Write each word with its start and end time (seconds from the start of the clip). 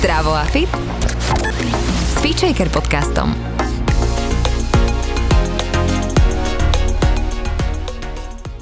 Zdravo 0.00 0.32
a 0.32 0.48
fit 0.48 0.64
s 2.08 2.24
Feature 2.24 2.72
podcastom. 2.72 3.36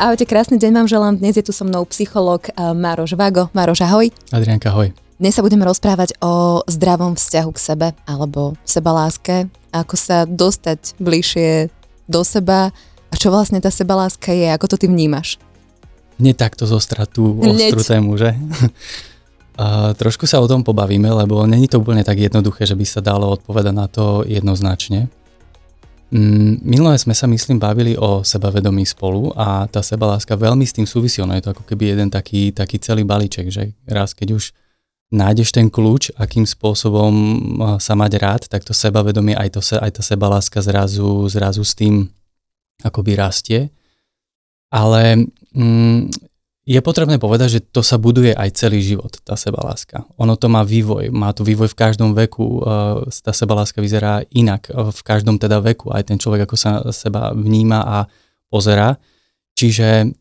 Ahojte, 0.03 0.27
krásny 0.27 0.59
deň 0.59 0.73
vám 0.75 0.89
želám. 0.91 1.15
Dnes 1.23 1.39
je 1.39 1.47
tu 1.47 1.55
so 1.55 1.63
mnou 1.63 1.87
psychológ 1.95 2.51
eh, 2.51 2.75
Maroš 2.75 3.15
Vago. 3.15 3.55
Maroš, 3.55 3.87
ahoj. 3.87 4.11
Adrianka, 4.35 4.75
ahoj. 4.75 4.91
Dnes 5.23 5.31
sa 5.31 5.47
budeme 5.47 5.63
rozprávať 5.63 6.19
o 6.19 6.67
zdravom 6.67 7.15
vzťahu 7.15 7.51
k 7.55 7.59
sebe 7.63 7.89
alebo 8.03 8.59
sebaláske, 8.67 9.47
ako 9.71 9.95
sa 9.95 10.27
dostať 10.27 10.99
bližšie 10.99 11.71
do 12.11 12.27
seba 12.27 12.75
a 12.75 13.15
čo 13.15 13.31
vlastne 13.31 13.63
tá 13.63 13.71
sebaláska 13.71 14.35
je, 14.35 14.51
ako 14.51 14.75
to 14.75 14.77
ty 14.83 14.91
vnímaš. 14.91 15.39
Nie 16.19 16.35
takto 16.35 16.67
zo 16.67 16.83
stratu 16.83 17.39
ostrú 17.39 17.79
tému, 17.87 18.19
že? 18.19 18.35
Trošku 19.99 20.23
sa 20.31 20.39
o 20.39 20.47
tom 20.47 20.63
pobavíme, 20.63 21.11
lebo 21.11 21.43
není 21.43 21.67
to 21.67 21.83
úplne 21.83 22.07
tak 22.07 22.23
jednoduché, 22.23 22.63
že 22.63 22.79
by 22.79 22.87
sa 22.87 23.03
dalo 23.03 23.35
odpovedať 23.35 23.75
na 23.75 23.91
to 23.91 24.23
jednoznačne. 24.23 25.11
Mm, 26.09 26.65
minulé 26.65 26.97
sme 26.97 27.13
sa, 27.13 27.29
myslím, 27.29 27.61
bavili 27.61 27.99
o 27.99 28.25
sebavedomí 28.25 28.87
spolu 28.87 29.29
a 29.37 29.69
tá 29.69 29.85
sebaláska 29.85 30.39
veľmi 30.39 30.65
s 30.65 30.73
tým 30.73 30.87
súvisí. 30.87 31.21
Ono 31.21 31.35
je 31.35 31.45
to 31.45 31.53
ako 31.53 31.67
keby 31.69 31.91
jeden 31.91 32.09
taký, 32.09 32.55
taký 32.55 32.79
celý 32.79 33.03
balíček, 33.05 33.51
že 33.51 33.75
raz 33.85 34.15
keď 34.15 34.39
už 34.39 34.55
nájdeš 35.11 35.53
ten 35.53 35.69
kľúč, 35.69 36.15
akým 36.17 36.47
spôsobom 36.47 37.13
sa 37.83 37.93
mať 37.99 38.13
rád, 38.21 38.43
tak 38.49 38.65
to 38.65 38.73
sebavedomie, 38.73 39.37
aj, 39.37 39.59
to, 39.59 39.61
aj 39.75 39.91
tá 39.91 40.03
sebaláska 40.05 40.63
zrazu, 40.65 41.29
zrazu 41.29 41.67
s 41.67 41.75
tým 41.77 42.09
akoby 42.87 43.13
rastie. 43.19 43.61
Ale 44.71 45.29
mm, 45.51 46.28
je 46.69 46.85
potrebné 46.85 47.17
povedať, 47.17 47.49
že 47.49 47.61
to 47.65 47.81
sa 47.81 47.97
buduje 47.97 48.37
aj 48.37 48.61
celý 48.61 48.85
život, 48.85 49.17
tá 49.25 49.41
sebaláska. 49.41 50.05
Ono 50.21 50.37
to 50.37 50.53
má 50.53 50.61
vývoj, 50.61 51.09
má 51.09 51.33
to 51.33 51.41
vývoj 51.41 51.73
v 51.73 51.79
každom 51.81 52.13
veku, 52.13 52.61
e, 52.61 53.09
tá 53.09 53.33
sebaláska 53.33 53.81
vyzerá 53.81 54.21
inak 54.37 54.69
e, 54.69 54.93
v 54.93 55.01
každom 55.01 55.41
teda 55.41 55.65
veku, 55.65 55.89
aj 55.89 56.13
ten 56.13 56.21
človek 56.21 56.45
ako 56.45 56.57
sa 56.61 56.85
seba 56.93 57.33
vníma 57.33 57.81
a 57.81 57.99
pozera. 58.53 59.01
Čiže 59.57 60.13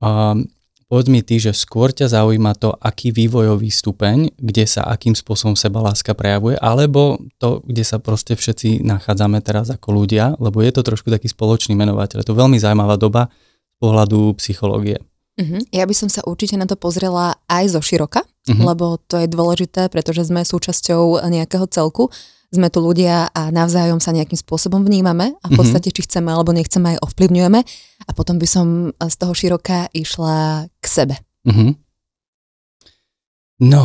um, 0.00 0.46
povedz 0.86 1.08
mi 1.10 1.20
ty, 1.26 1.42
že 1.42 1.50
skôr 1.52 1.90
ťa 1.90 2.08
zaujíma 2.08 2.54
to, 2.56 2.70
aký 2.70 3.10
vývojový 3.10 3.68
stupeň, 3.68 4.38
kde 4.38 4.64
sa 4.64 4.86
akým 4.86 5.12
spôsobom 5.12 5.58
sebaláska 5.58 6.14
prejavuje, 6.14 6.54
alebo 6.56 7.18
to, 7.42 7.66
kde 7.66 7.82
sa 7.82 7.98
proste 8.00 8.38
všetci 8.38 8.80
nachádzame 8.86 9.42
teraz 9.42 9.68
ako 9.74 9.92
ľudia, 9.92 10.38
lebo 10.38 10.62
je 10.62 10.70
to 10.70 10.86
trošku 10.86 11.10
taký 11.10 11.28
spoločný 11.28 11.74
menovateľ. 11.76 12.22
Je 12.22 12.28
to 12.30 12.38
veľmi 12.38 12.56
zaujímavá 12.56 12.94
doba 12.96 13.28
z 13.28 13.74
pohľadu 13.82 14.38
psychológie. 14.40 15.02
Uh-huh. 15.36 15.60
Ja 15.68 15.84
by 15.84 15.92
som 15.92 16.08
sa 16.08 16.24
určite 16.24 16.56
na 16.56 16.64
to 16.64 16.80
pozrela 16.80 17.36
aj 17.44 17.76
zo 17.76 17.80
široka, 17.84 18.24
uh-huh. 18.24 18.56
lebo 18.56 18.96
to 19.04 19.20
je 19.20 19.28
dôležité, 19.28 19.92
pretože 19.92 20.32
sme 20.32 20.40
súčasťou 20.40 21.20
nejakého 21.28 21.68
celku. 21.68 22.08
Sme 22.48 22.72
tu 22.72 22.80
ľudia 22.80 23.28
a 23.34 23.50
navzájom 23.52 24.00
sa 24.00 24.14
nejakým 24.16 24.38
spôsobom 24.38 24.80
vnímame 24.80 25.34
a 25.42 25.46
v 25.50 25.58
podstate 25.58 25.90
či 25.90 26.06
chceme 26.06 26.30
alebo 26.30 26.54
nechceme 26.54 26.96
aj 26.96 27.02
ovplyvňujeme. 27.04 27.60
A 28.06 28.10
potom 28.14 28.38
by 28.38 28.46
som 28.48 28.66
z 28.96 29.16
toho 29.18 29.34
široka 29.34 29.90
išla 29.92 30.64
k 30.80 30.86
sebe. 30.86 31.20
Uh-huh. 31.44 31.74
No, 33.56 33.84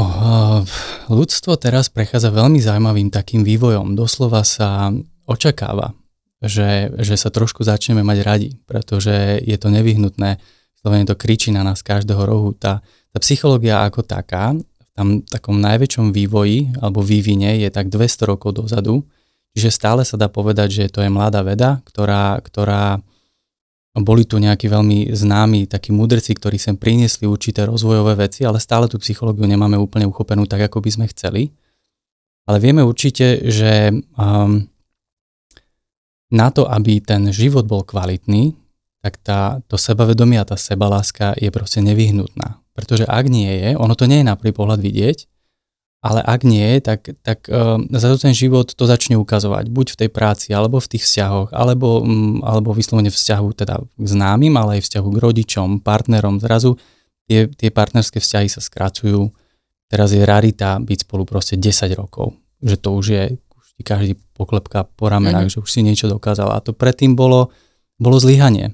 ľudstvo 1.08 1.56
teraz 1.56 1.88
prechádza 1.88 2.28
veľmi 2.32 2.60
zaujímavým 2.60 3.08
takým 3.08 3.48
vývojom. 3.48 3.96
Doslova 3.96 4.44
sa 4.44 4.92
očakáva, 5.28 5.96
že, 6.44 6.92
že 7.00 7.16
sa 7.16 7.32
trošku 7.32 7.64
začneme 7.64 8.04
mať 8.04 8.20
radi, 8.24 8.50
pretože 8.68 9.42
je 9.42 9.58
to 9.60 9.72
nevyhnutné 9.72 10.44
Slovene 10.82 11.06
to 11.06 11.14
kričí 11.14 11.54
na 11.54 11.62
nás 11.62 11.86
každého 11.86 12.26
rohu. 12.26 12.58
Tá, 12.58 12.82
tá 13.14 13.18
psychológia 13.22 13.86
ako 13.86 14.02
taká, 14.02 14.58
v 14.58 14.90
tam 14.98 15.08
takom 15.22 15.62
najväčšom 15.62 16.10
vývoji 16.10 16.74
alebo 16.82 17.06
vývine 17.06 17.62
je 17.62 17.70
tak 17.70 17.94
200 17.94 18.26
rokov 18.26 18.58
dozadu, 18.58 19.06
čiže 19.54 19.70
stále 19.70 20.02
sa 20.02 20.18
dá 20.18 20.28
povedať, 20.28 20.70
že 20.74 20.84
to 20.90 21.06
je 21.06 21.14
mladá 21.14 21.46
veda, 21.46 21.80
ktorá, 21.86 22.42
ktorá 22.42 23.00
boli 24.00 24.24
tu 24.24 24.40
nejakí 24.40 24.72
veľmi 24.72 25.12
známi 25.12 25.68
takí 25.68 25.92
mudrci, 25.92 26.32
ktorí 26.32 26.56
sem 26.56 26.80
priniesli 26.80 27.28
určité 27.28 27.68
rozvojové 27.68 28.16
veci, 28.16 28.48
ale 28.48 28.64
stále 28.64 28.88
tú 28.88 28.96
psychológiu 29.04 29.44
nemáme 29.44 29.76
úplne 29.76 30.08
uchopenú 30.08 30.48
tak, 30.48 30.72
ako 30.72 30.80
by 30.80 30.90
sme 30.96 31.06
chceli. 31.12 31.52
Ale 32.48 32.64
vieme 32.64 32.88
určite, 32.88 33.44
že 33.52 33.92
um, 34.16 34.64
na 36.32 36.48
to, 36.56 36.64
aby 36.72 37.04
ten 37.04 37.28
život 37.36 37.68
bol 37.68 37.84
kvalitný, 37.84 38.56
tak 39.02 39.18
tá, 39.26 39.60
to 39.66 39.82
sebavedomie 39.82 40.38
a 40.38 40.46
tá 40.46 40.54
sebaláska 40.54 41.34
je 41.34 41.50
proste 41.50 41.82
nevyhnutná. 41.82 42.62
Pretože 42.78 43.10
ak 43.10 43.26
nie 43.28 43.50
je, 43.50 43.70
ono 43.74 43.98
to 43.98 44.06
nie 44.06 44.22
je 44.22 44.30
na 44.30 44.38
prvý 44.38 44.54
pohľad 44.54 44.78
vidieť, 44.78 45.26
ale 46.02 46.22
ak 46.26 46.42
nie 46.42 46.82
tak, 46.82 47.14
tak 47.22 47.46
uh, 47.46 47.78
za 47.94 48.10
to 48.10 48.18
ten 48.18 48.34
život 48.34 48.74
to 48.74 48.84
začne 48.90 49.18
ukazovať. 49.22 49.70
Buď 49.70 49.94
v 49.94 50.00
tej 50.06 50.10
práci, 50.10 50.50
alebo 50.50 50.82
v 50.82 50.98
tých 50.98 51.06
vzťahoch, 51.06 51.54
alebo, 51.54 52.02
um, 52.02 52.42
alebo 52.42 52.74
vyslovene 52.74 53.14
vzťahu 53.14 53.48
teda 53.54 53.86
k 53.86 54.06
známym, 54.10 54.54
ale 54.58 54.82
aj 54.82 54.90
vzťahu 54.90 55.08
k 55.14 55.22
rodičom, 55.22 55.70
partnerom. 55.86 56.42
Zrazu 56.42 56.82
tie, 57.30 57.46
tie 57.54 57.70
partnerské 57.70 58.18
vzťahy 58.18 58.50
sa 58.50 58.66
skracujú. 58.66 59.30
Teraz 59.94 60.10
je 60.18 60.26
rarita 60.26 60.82
byť 60.82 61.06
spolu 61.06 61.22
proste 61.30 61.54
10 61.54 61.94
rokov. 61.94 62.34
Že 62.66 62.76
to 62.82 62.90
už 62.98 63.06
je, 63.06 63.24
už 63.38 63.66
ti 63.78 63.84
každý 63.86 64.14
poklepka 64.34 64.90
po 64.98 65.06
ramenách, 65.06 65.50
mm. 65.50 65.54
že 65.54 65.62
už 65.62 65.70
si 65.70 65.86
niečo 65.86 66.10
dokázal. 66.10 66.50
A 66.50 66.66
to 66.66 66.74
predtým 66.74 67.14
bolo, 67.14 67.54
bolo 68.02 68.18
zlyhanie 68.18 68.74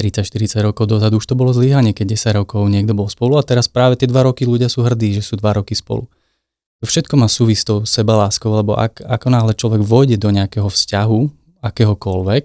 30-40 0.00 0.64
rokov 0.64 0.88
dozadu 0.88 1.20
už 1.20 1.28
to 1.28 1.36
bolo 1.36 1.52
zlyhanie, 1.52 1.92
keď 1.92 2.16
10 2.16 2.40
rokov 2.40 2.64
niekto 2.72 2.96
bol 2.96 3.12
spolu 3.12 3.36
a 3.36 3.44
teraz 3.44 3.68
práve 3.68 4.00
tie 4.00 4.08
2 4.08 4.16
roky 4.24 4.48
ľudia 4.48 4.72
sú 4.72 4.80
hrdí, 4.80 5.12
že 5.12 5.20
sú 5.20 5.36
2 5.36 5.60
roky 5.60 5.76
spolu. 5.76 6.08
Všetko 6.80 7.20
má 7.20 7.28
súvisť 7.28 7.60
s 7.60 7.68
tou 7.68 7.78
sebaláskou, 7.84 8.56
lebo 8.56 8.72
ak, 8.72 9.04
ako 9.04 9.26
náhle 9.28 9.52
človek 9.52 9.84
vôjde 9.84 10.16
do 10.16 10.32
nejakého 10.32 10.64
vzťahu, 10.64 11.20
akéhokoľvek, 11.60 12.44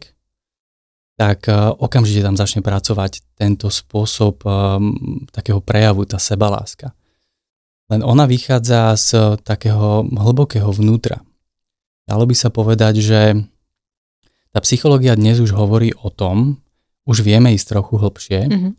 tak 1.16 1.48
uh, 1.48 1.72
okamžite 1.72 2.20
tam 2.20 2.36
začne 2.36 2.60
pracovať 2.60 3.24
tento 3.40 3.72
spôsob 3.72 4.44
um, 4.44 4.92
takého 5.32 5.64
prejavu, 5.64 6.04
tá 6.04 6.20
sebaláska. 6.20 6.92
Len 7.88 8.04
ona 8.04 8.28
vychádza 8.28 9.00
z 9.00 9.10
takého 9.40 10.04
hlbokého 10.04 10.68
vnútra. 10.76 11.24
Dalo 12.04 12.28
by 12.28 12.36
sa 12.36 12.52
povedať, 12.52 13.00
že 13.00 13.22
tá 14.52 14.60
psychológia 14.60 15.16
dnes 15.16 15.40
už 15.40 15.56
hovorí 15.56 15.96
o 15.96 16.12
tom, 16.12 16.60
už 17.06 17.22
vieme 17.22 17.54
ísť 17.54 17.78
trochu 17.78 18.02
hlbšie 18.02 18.40
mm-hmm. 18.50 18.72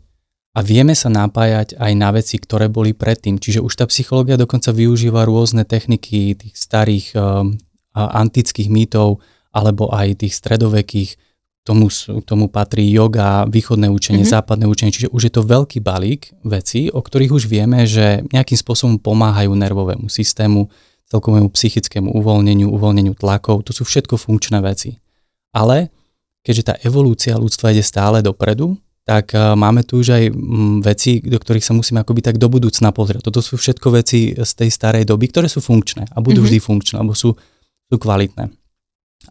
a 0.55 0.59
vieme 0.59 0.93
sa 0.93 1.07
napájať 1.07 1.79
aj 1.79 1.91
na 1.95 2.11
veci, 2.11 2.35
ktoré 2.37 2.67
boli 2.67 2.91
predtým. 2.91 3.39
Čiže 3.39 3.63
už 3.63 3.73
tá 3.73 3.87
psychológia 3.87 4.35
dokonca 4.35 4.75
využíva 4.75 5.23
rôzne 5.23 5.63
techniky 5.63 6.35
tých 6.35 6.55
starých 6.55 7.15
um, 7.15 7.55
antických 7.95 8.67
mýtov 8.67 9.23
alebo 9.55 9.89
aj 9.89 10.27
tých 10.27 10.35
stredovekých. 10.35 11.17
Tomu, 11.67 11.91
tomu 12.23 12.47
patrí 12.47 12.87
yoga, 12.87 13.43
východné 13.43 13.91
učenie, 13.91 14.23
mm-hmm. 14.23 14.39
západné 14.39 14.71
učenie. 14.71 14.95
Čiže 14.95 15.11
už 15.11 15.21
je 15.27 15.33
to 15.35 15.43
veľký 15.43 15.83
balík 15.83 16.31
vecí, 16.47 16.87
o 16.87 17.03
ktorých 17.03 17.35
už 17.35 17.43
vieme, 17.51 17.83
že 17.83 18.23
nejakým 18.31 18.55
spôsobom 18.55 18.95
pomáhajú 19.03 19.51
nervovému 19.51 20.07
systému, 20.07 20.71
celkovému 21.11 21.51
psychickému 21.51 22.15
uvoľneniu, 22.15 22.71
uvoľneniu 22.71 23.19
tlakov. 23.19 23.67
To 23.67 23.75
sú 23.75 23.83
všetko 23.83 24.15
funkčné 24.15 24.63
veci. 24.63 24.95
Ale 25.51 25.91
keďže 26.47 26.63
tá 26.63 26.73
evolúcia 26.79 27.35
ľudstva 27.35 27.75
ide 27.75 27.83
stále 27.83 28.23
dopredu, 28.23 28.79
tak 29.03 29.35
uh, 29.35 29.51
máme 29.55 29.83
tu 29.83 29.99
už 29.99 30.07
aj 30.15 30.23
um, 30.31 30.79
veci, 30.79 31.19
do 31.19 31.35
ktorých 31.35 31.63
sa 31.63 31.75
musíme 31.75 31.99
akoby 32.03 32.23
tak 32.23 32.39
do 32.39 32.47
budúcna 32.47 32.95
pozrieť. 32.95 33.27
Toto 33.27 33.43
sú 33.43 33.59
všetko 33.59 33.87
veci 33.99 34.31
z 34.31 34.51
tej 34.55 34.71
starej 34.71 35.03
doby, 35.03 35.27
ktoré 35.27 35.51
sú 35.51 35.59
funkčné 35.59 36.07
a 36.07 36.23
budú 36.23 36.39
mm-hmm. 36.39 36.47
vždy 36.47 36.57
funkčné, 36.63 36.95
alebo 37.03 37.11
sú, 37.15 37.35
sú 37.91 37.95
kvalitné. 37.99 38.47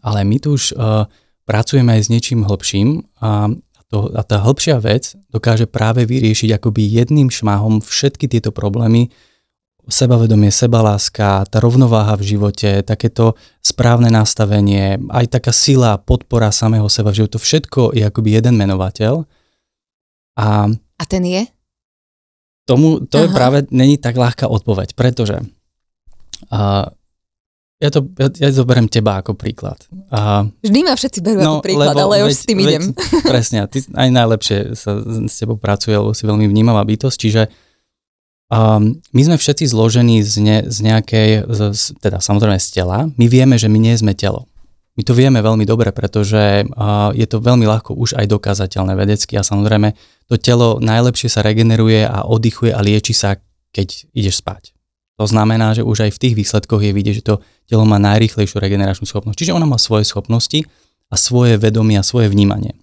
Ale 0.05 0.19
my 0.21 0.37
tu 0.37 0.53
už 0.53 0.77
uh, 0.77 1.09
pracujeme 1.45 1.93
aj 1.97 2.01
s 2.05 2.11
niečím 2.13 2.45
hĺbším 2.45 3.05
a, 3.21 3.49
to, 3.89 4.13
a 4.13 4.21
tá 4.21 4.41
hĺbšia 4.41 4.77
vec 4.81 5.17
dokáže 5.33 5.65
práve 5.65 6.05
vyriešiť 6.05 6.57
akoby 6.57 6.81
jedným 6.85 7.33
šmahom 7.33 7.81
všetky 7.81 8.29
tieto 8.29 8.53
problémy, 8.53 9.09
sebavedomie, 9.87 10.51
sebaláska, 10.51 11.47
tá 11.47 11.57
rovnováha 11.63 12.19
v 12.19 12.35
živote, 12.35 12.83
takéto 12.83 13.39
správne 13.63 14.11
nastavenie, 14.11 14.99
aj 15.07 15.39
taká 15.39 15.55
sila, 15.55 15.95
podpora 15.95 16.51
samého 16.51 16.91
seba 16.91 17.15
živote, 17.15 17.39
to 17.39 17.41
všetko 17.41 17.95
je 17.95 18.03
akoby 18.03 18.35
jeden 18.35 18.59
menovateľ. 18.59 19.23
A, 20.37 20.69
a 20.75 21.03
ten 21.07 21.23
je? 21.23 21.43
Tomu, 22.67 23.07
to 23.07 23.15
Aha. 23.15 23.23
je 23.25 23.29
práve, 23.31 23.57
není 23.71 23.95
tak 23.95 24.19
ľahká 24.19 24.51
odpoveď, 24.51 24.91
pretože 24.91 25.39
uh, 26.51 26.85
ja 27.77 27.89
to, 27.93 28.09
ja, 28.19 28.27
ja 28.27 28.49
zoberiem 28.51 28.91
teba 28.91 29.23
ako 29.23 29.39
príklad. 29.39 29.79
A, 30.11 30.43
Vždy 30.65 30.79
ma 30.83 30.97
všetci 30.97 31.19
berú 31.23 31.39
no, 31.39 31.51
ako 31.57 31.63
príklad, 31.63 31.95
lebo, 31.95 32.11
ale 32.11 32.13
ja 32.19 32.23
už 32.27 32.35
s 32.35 32.43
tým 32.43 32.59
veď, 32.59 32.67
idem. 32.67 32.83
Presne, 33.23 33.57
ty 33.71 33.85
aj 33.87 34.09
najlepšie 34.11 34.57
sa 34.75 34.99
s 35.29 35.35
tebou 35.39 35.55
pracuje, 35.55 35.95
lebo 35.95 36.11
si 36.11 36.27
veľmi 36.27 36.49
vnímavá 36.49 36.83
bytosť, 36.83 37.17
čiže 37.17 37.41
Um, 38.47 39.03
my 39.11 39.21
sme 39.27 39.35
všetci 39.35 39.67
zložení 39.67 40.23
z, 40.23 40.35
ne, 40.39 40.57
z 40.63 40.77
nejakej, 40.79 41.51
z, 41.51 41.99
teda 41.99 42.23
samozrejme 42.23 42.55
z 42.55 42.67
tela. 42.79 43.11
My 43.19 43.25
vieme, 43.27 43.59
že 43.59 43.67
my 43.67 43.75
nie 43.75 43.91
sme 43.99 44.15
telo. 44.15 44.47
My 44.97 45.05
to 45.05 45.13
vieme 45.13 45.37
veľmi 45.43 45.67
dobre, 45.67 45.91
pretože 45.93 46.63
uh, 46.65 47.11
je 47.13 47.27
to 47.27 47.43
veľmi 47.43 47.67
ľahko 47.67 47.93
už 47.93 48.17
aj 48.17 48.25
dokázateľné 48.33 48.97
vedecky 48.97 49.37
a 49.37 49.45
samozrejme 49.45 49.93
to 50.25 50.39
telo 50.41 50.79
najlepšie 50.81 51.29
sa 51.29 51.45
regeneruje 51.45 52.07
a 52.07 52.25
oddychuje 52.25 52.73
a 52.73 52.79
lieči 52.81 53.13
sa, 53.13 53.37
keď 53.75 54.09
ideš 54.15 54.41
spať. 54.41 54.73
To 55.17 55.25
znamená, 55.25 55.73
že 55.73 55.85
už 55.85 56.09
aj 56.09 56.11
v 56.15 56.21
tých 56.21 56.35
výsledkoch 56.37 56.81
je 56.81 56.93
vidieť, 56.93 57.15
že 57.21 57.25
to 57.25 57.35
telo 57.69 57.83
má 57.85 57.97
najrýchlejšiu 57.97 58.57
regeneračnú 58.57 59.05
schopnosť. 59.09 59.37
Čiže 59.37 59.53
ona 59.53 59.65
má 59.65 59.77
svoje 59.81 60.05
schopnosti 60.05 60.65
a 61.09 61.15
svoje 61.17 61.57
vedomie 61.57 61.97
a 61.97 62.05
svoje 62.05 62.29
vnímanie. 62.29 62.77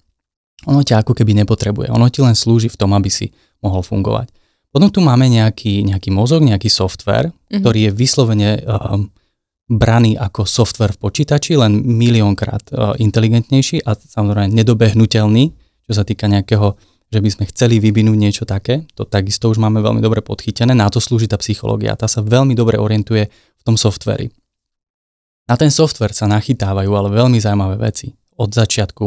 Ono 0.66 0.82
ťa 0.82 1.02
ako 1.02 1.14
keby 1.14 1.34
nepotrebuje. 1.44 1.94
Ono 1.94 2.06
ti 2.10 2.22
len 2.22 2.34
slúži 2.34 2.70
v 2.70 2.78
tom, 2.78 2.90
aby 2.94 3.10
si 3.10 3.30
mohol 3.62 3.82
fungovať. 3.82 4.34
Potom 4.74 4.90
tu 4.90 4.98
máme 4.98 5.30
nejaký, 5.30 5.86
nejaký 5.86 6.10
mozog, 6.10 6.42
nejaký 6.42 6.66
software, 6.66 7.30
mm-hmm. 7.30 7.62
ktorý 7.62 7.78
je 7.86 7.90
vyslovene 7.94 8.50
um, 8.66 9.06
braný 9.70 10.18
ako 10.18 10.42
software 10.50 10.90
v 10.98 10.98
počítači, 10.98 11.54
len 11.54 11.78
miliónkrát 11.78 12.64
uh, 12.74 12.98
inteligentnejší 12.98 13.86
a 13.86 13.94
samozrejme 13.94 14.50
nedobehnutelný, 14.50 15.54
čo 15.86 15.92
sa 15.94 16.02
týka 16.02 16.26
nejakého, 16.26 16.74
že 17.06 17.22
by 17.22 17.28
sme 17.30 17.44
chceli 17.54 17.78
vyvinúť 17.78 18.18
niečo 18.18 18.44
také. 18.50 18.82
To 18.98 19.06
takisto 19.06 19.46
už 19.46 19.62
máme 19.62 19.78
veľmi 19.78 20.02
dobre 20.02 20.26
podchytené. 20.26 20.74
Na 20.74 20.90
to 20.90 20.98
slúži 20.98 21.30
tá 21.30 21.38
psychológia. 21.38 21.94
Tá 21.94 22.10
sa 22.10 22.26
veľmi 22.26 22.58
dobre 22.58 22.74
orientuje 22.74 23.30
v 23.30 23.62
tom 23.62 23.78
softveri. 23.78 24.26
Na 25.46 25.54
ten 25.54 25.70
software 25.70 26.16
sa 26.16 26.26
nachytávajú 26.26 26.90
ale 26.90 27.14
veľmi 27.14 27.38
zaujímavé 27.38 27.78
veci 27.78 28.10
od 28.34 28.50
začiatku 28.50 29.06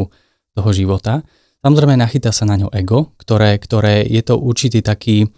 toho 0.56 0.70
života. 0.72 1.20
Samozrejme 1.60 1.98
nachytá 1.98 2.32
sa 2.32 2.48
na 2.48 2.56
ňo 2.56 2.72
ego, 2.72 3.12
ktoré, 3.20 3.58
ktoré 3.60 4.06
je 4.06 4.22
to 4.24 4.38
určitý 4.38 4.80
taký, 4.80 5.28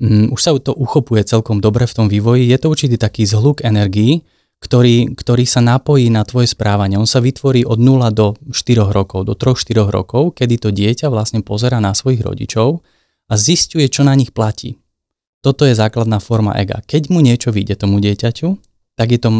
už 0.00 0.40
sa 0.40 0.56
to 0.56 0.72
uchopuje 0.72 1.20
celkom 1.28 1.60
dobre 1.60 1.84
v 1.84 1.92
tom 1.92 2.06
vývoji, 2.08 2.48
je 2.48 2.56
to 2.56 2.72
určitý 2.72 2.96
taký 2.96 3.28
zhluk 3.28 3.60
energií, 3.60 4.24
ktorý, 4.60 5.12
ktorý 5.12 5.44
sa 5.44 5.60
napojí 5.60 6.08
na 6.08 6.24
tvoje 6.24 6.48
správanie. 6.52 6.96
On 6.96 7.08
sa 7.08 7.20
vytvorí 7.20 7.64
od 7.64 7.80
0 7.80 8.08
do 8.12 8.36
4 8.48 8.92
rokov, 8.92 9.28
do 9.28 9.36
3-4 9.36 9.88
rokov, 9.88 10.36
kedy 10.36 10.56
to 10.56 10.68
dieťa 10.72 11.08
vlastne 11.12 11.44
pozera 11.44 11.80
na 11.80 11.92
svojich 11.92 12.24
rodičov 12.24 12.80
a 13.28 13.34
zistuje, 13.36 13.88
čo 13.88 14.04
na 14.04 14.16
nich 14.16 14.32
platí. 14.32 14.80
Toto 15.40 15.64
je 15.64 15.72
základná 15.72 16.20
forma 16.20 16.56
ega. 16.60 16.84
Keď 16.84 17.08
mu 17.08 17.24
niečo 17.24 17.52
vyjde 17.52 17.80
tomu 17.80 18.00
dieťaťu, 18.00 18.48
tak 18.96 19.08
je 19.16 19.20
to 19.20 19.32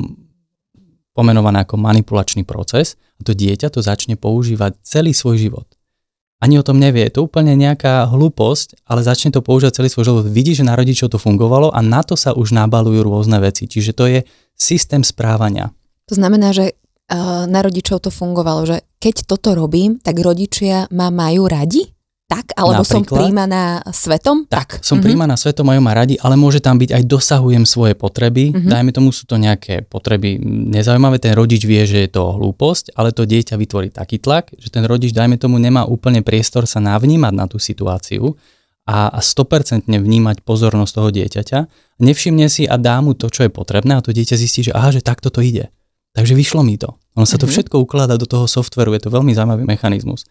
pomenované 1.12 1.64
ako 1.64 1.76
manipulačný 1.76 2.48
proces 2.48 2.96
a 3.16 3.24
to 3.24 3.36
dieťa 3.36 3.68
to 3.68 3.84
začne 3.84 4.16
používať 4.16 4.80
celý 4.80 5.12
svoj 5.12 5.36
život 5.36 5.68
ani 6.40 6.56
o 6.56 6.64
tom 6.64 6.80
nevie. 6.80 7.04
Je 7.06 7.20
to 7.20 7.28
úplne 7.28 7.52
nejaká 7.52 8.08
hlúposť, 8.08 8.88
ale 8.88 9.04
začne 9.04 9.30
to 9.30 9.44
používať 9.44 9.76
celý 9.76 9.88
svoj 9.92 10.04
život. 10.08 10.24
Vidí, 10.26 10.56
že 10.56 10.64
na 10.64 10.72
rodičov 10.72 11.12
to 11.12 11.20
fungovalo 11.20 11.68
a 11.70 11.84
na 11.84 12.00
to 12.00 12.16
sa 12.16 12.32
už 12.32 12.56
nabalujú 12.56 13.04
rôzne 13.04 13.36
veci. 13.44 13.68
Čiže 13.68 13.92
to 13.92 14.04
je 14.08 14.18
systém 14.56 15.04
správania. 15.04 15.68
To 16.08 16.16
znamená, 16.16 16.56
že 16.56 16.72
uh, 16.72 17.44
na 17.44 17.60
rodičov 17.60 18.02
to 18.02 18.10
fungovalo, 18.10 18.64
že 18.66 18.76
keď 18.96 19.28
toto 19.28 19.52
robím, 19.52 20.00
tak 20.00 20.16
rodičia 20.18 20.88
ma 20.90 21.12
majú 21.12 21.44
radi? 21.46 21.86
Tak, 22.30 22.54
alebo 22.54 22.86
Napríklad, 22.86 23.10
som 23.10 23.18
príjmaná 23.18 23.62
svetom? 23.90 24.46
Tak, 24.46 24.78
tak. 24.78 24.86
som 24.86 24.94
mm-hmm. 24.94 25.02
príjmaná 25.02 25.34
svetom, 25.34 25.66
majú 25.66 25.82
ma 25.82 25.98
radi, 25.98 26.14
ale 26.22 26.38
môže 26.38 26.62
tam 26.62 26.78
byť 26.78 26.94
aj 26.94 27.02
dosahujem 27.10 27.66
svoje 27.66 27.98
potreby. 27.98 28.54
Mm-hmm. 28.54 28.70
Dajme 28.70 28.90
tomu, 28.94 29.10
sú 29.10 29.26
to 29.26 29.34
nejaké 29.34 29.82
potreby 29.82 30.38
nezaujímavé, 30.70 31.18
ten 31.18 31.34
rodič 31.34 31.66
vie, 31.66 31.82
že 31.82 32.06
je 32.06 32.10
to 32.14 32.38
hlúposť, 32.38 32.94
ale 32.94 33.10
to 33.10 33.26
dieťa 33.26 33.58
vytvorí 33.58 33.90
taký 33.90 34.22
tlak, 34.22 34.54
že 34.54 34.70
ten 34.70 34.86
rodič, 34.86 35.10
dajme 35.10 35.42
tomu, 35.42 35.58
nemá 35.58 35.82
úplne 35.82 36.22
priestor 36.22 36.70
sa 36.70 36.78
navnímať 36.78 37.34
na 37.34 37.50
tú 37.50 37.58
situáciu 37.58 38.38
a, 38.86 39.10
a 39.10 39.18
100% 39.18 39.90
vnímať 39.90 40.46
pozornosť 40.46 40.92
toho 40.94 41.10
dieťaťa. 41.10 41.58
Nevšimne 41.98 42.46
si 42.46 42.62
a 42.62 42.78
dá 42.78 43.02
mu 43.02 43.18
to, 43.18 43.26
čo 43.26 43.42
je 43.42 43.50
potrebné 43.50 43.98
a 43.98 44.04
to 44.06 44.14
dieťa 44.14 44.38
zistí, 44.38 44.70
že 44.70 44.70
aha, 44.70 44.94
že 44.94 45.02
takto 45.02 45.34
to 45.34 45.42
ide. 45.42 45.66
Takže 46.14 46.38
vyšlo 46.38 46.62
mi 46.62 46.78
to. 46.78 46.94
Ono 47.18 47.26
sa 47.26 47.34
to 47.34 47.50
mm-hmm. 47.50 47.74
všetko 47.74 47.76
ukladá 47.82 48.14
do 48.14 48.30
toho 48.30 48.46
softveru, 48.46 48.94
je 48.94 49.02
to 49.02 49.10
veľmi 49.10 49.34
zaujímavý 49.34 49.66
mechanizmus. 49.66 50.30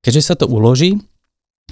Keďže 0.00 0.22
sa 0.22 0.34
to 0.38 0.46
uloží, 0.46 0.96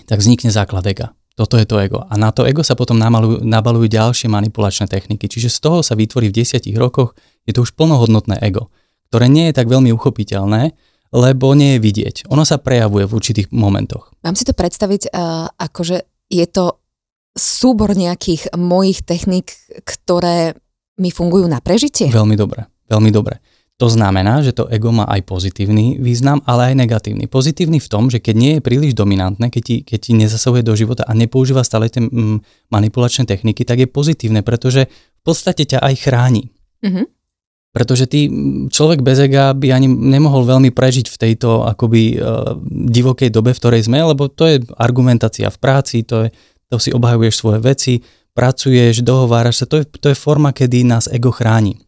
tak 0.09 0.25
vznikne 0.25 0.49
základ 0.49 0.89
ega. 0.89 1.13
Toto 1.39 1.55
je 1.55 1.69
to 1.69 1.79
ego. 1.79 2.03
A 2.03 2.19
na 2.19 2.35
to 2.35 2.43
ego 2.43 2.67
sa 2.67 2.75
potom 2.75 2.99
namalujú, 2.99 3.47
nabalujú 3.47 3.87
ďalšie 3.87 4.27
manipulačné 4.27 4.91
techniky. 4.91 5.31
Čiže 5.31 5.55
z 5.55 5.59
toho 5.63 5.79
sa 5.87 5.95
vytvorí 5.95 6.33
v 6.33 6.43
desiatich 6.43 6.75
rokoch, 6.75 7.15
je 7.47 7.55
to 7.55 7.63
už 7.63 7.79
plnohodnotné 7.79 8.43
ego, 8.43 8.75
ktoré 9.13 9.31
nie 9.31 9.47
je 9.53 9.55
tak 9.55 9.71
veľmi 9.71 9.95
uchopiteľné, 9.95 10.75
lebo 11.15 11.55
nie 11.55 11.79
je 11.79 11.85
vidieť. 11.85 12.17
Ono 12.35 12.43
sa 12.43 12.59
prejavuje 12.59 13.07
v 13.07 13.15
určitých 13.15 13.49
momentoch. 13.55 14.11
Mám 14.27 14.35
si 14.35 14.43
to 14.43 14.53
predstaviť, 14.57 15.15
uh, 15.15 15.47
akože 15.55 16.27
je 16.27 16.47
to 16.51 16.83
súbor 17.39 17.95
nejakých 17.95 18.53
mojich 18.59 19.07
technik, 19.07 19.55
ktoré 19.87 20.59
mi 20.99 21.15
fungujú 21.15 21.47
na 21.47 21.63
prežitie? 21.63 22.11
Veľmi 22.11 22.35
dobre, 22.35 22.67
veľmi 22.91 23.15
dobre. 23.15 23.39
To 23.79 23.87
znamená, 23.87 24.43
že 24.43 24.51
to 24.51 24.67
ego 24.67 24.91
má 24.91 25.07
aj 25.07 25.23
pozitívny 25.23 26.03
význam, 26.03 26.43
ale 26.51 26.75
aj 26.75 26.83
negatívny. 26.83 27.31
Pozitívny 27.31 27.79
v 27.79 27.87
tom, 27.87 28.11
že 28.11 28.19
keď 28.19 28.35
nie 28.35 28.53
je 28.59 28.61
príliš 28.61 28.99
dominantné, 28.99 29.55
keď 29.55 29.63
ti, 29.63 29.77
keď 29.87 29.99
ti 30.03 30.13
nezasahuje 30.19 30.67
do 30.67 30.75
života 30.75 31.07
a 31.07 31.15
nepoužíva 31.15 31.63
stále 31.63 31.87
tie 31.87 32.03
mm, 32.03 32.43
manipulačné 32.75 33.23
techniky, 33.23 33.63
tak 33.63 33.79
je 33.79 33.87
pozitívne, 33.87 34.43
pretože 34.43 34.91
v 34.91 35.23
podstate 35.23 35.63
ťa 35.63 35.79
aj 35.79 35.95
chráni. 35.95 36.51
Mm-hmm. 36.83 37.07
Pretože 37.71 38.11
ty, 38.11 38.27
mm, 38.27 38.75
človek 38.75 38.99
bez 38.99 39.23
ega 39.23 39.55
by 39.55 39.71
ani 39.71 39.87
nemohol 39.87 40.43
veľmi 40.43 40.75
prežiť 40.75 41.07
v 41.07 41.21
tejto 41.31 41.63
akoby 41.71 42.19
uh, 42.19 42.59
divokej 42.91 43.31
dobe, 43.31 43.55
v 43.55 43.63
ktorej 43.63 43.87
sme, 43.87 44.03
lebo 44.03 44.27
to 44.27 44.51
je 44.51 44.59
argumentácia 44.75 45.47
v 45.55 45.59
práci, 45.63 46.03
to, 46.03 46.27
je, 46.27 46.35
to 46.67 46.83
si 46.83 46.91
obhajuješ 46.91 47.35
svoje 47.39 47.63
veci, 47.63 48.03
pracuješ, 48.35 49.07
dohováraš 49.07 49.63
sa, 49.63 49.67
to 49.71 49.79
je, 49.79 49.85
to 49.87 50.11
je 50.11 50.19
forma, 50.19 50.51
kedy 50.51 50.83
nás 50.83 51.07
ego 51.07 51.31
chráni 51.31 51.79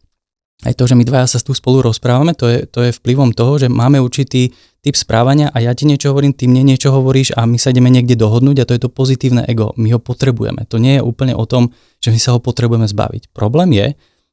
aj 0.60 0.76
to, 0.76 0.84
že 0.84 0.94
my 0.96 1.04
dvaja 1.08 1.26
sa 1.26 1.38
tu 1.40 1.56
spolu 1.56 1.80
rozprávame, 1.80 2.36
to 2.36 2.44
je, 2.44 2.58
to 2.68 2.84
je 2.84 2.90
vplyvom 2.92 3.32
toho, 3.32 3.56
že 3.56 3.72
máme 3.72 3.96
určitý 3.96 4.52
typ 4.80 4.96
správania 4.96 5.52
a 5.52 5.60
ja 5.60 5.72
ti 5.72 5.84
niečo 5.88 6.12
hovorím, 6.12 6.32
ty 6.36 6.48
mne 6.48 6.72
niečo 6.72 6.92
hovoríš 6.92 7.36
a 7.36 7.44
my 7.48 7.56
sa 7.56 7.72
ideme 7.72 7.88
niekde 7.88 8.16
dohodnúť 8.16 8.64
a 8.64 8.68
to 8.68 8.72
je 8.76 8.82
to 8.84 8.90
pozitívne 8.92 9.44
ego. 9.48 9.72
My 9.76 9.92
ho 9.96 10.00
potrebujeme. 10.00 10.64
To 10.72 10.80
nie 10.80 11.00
je 11.00 11.02
úplne 11.04 11.36
o 11.36 11.44
tom, 11.44 11.72
že 12.00 12.12
my 12.12 12.18
sa 12.20 12.36
ho 12.36 12.40
potrebujeme 12.40 12.88
zbaviť. 12.88 13.32
Problém 13.32 13.76
je, 13.76 13.86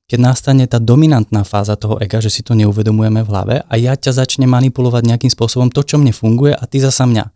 keď 0.07 0.19
nastane 0.23 0.63
tá 0.71 0.79
dominantná 0.79 1.43
fáza 1.43 1.75
toho 1.75 1.99
ega, 1.99 2.23
že 2.23 2.31
si 2.31 2.39
to 2.43 2.55
neuvedomujeme 2.55 3.27
v 3.27 3.31
hlave 3.31 3.55
a 3.67 3.73
ja 3.75 3.95
ťa 3.95 4.23
začne 4.23 4.47
manipulovať 4.47 5.03
nejakým 5.03 5.31
spôsobom 5.31 5.67
to, 5.67 5.83
čo 5.83 5.99
mne 5.99 6.15
funguje 6.15 6.55
a 6.55 6.63
ty 6.63 6.79
zasa 6.79 7.03
mňa. 7.03 7.27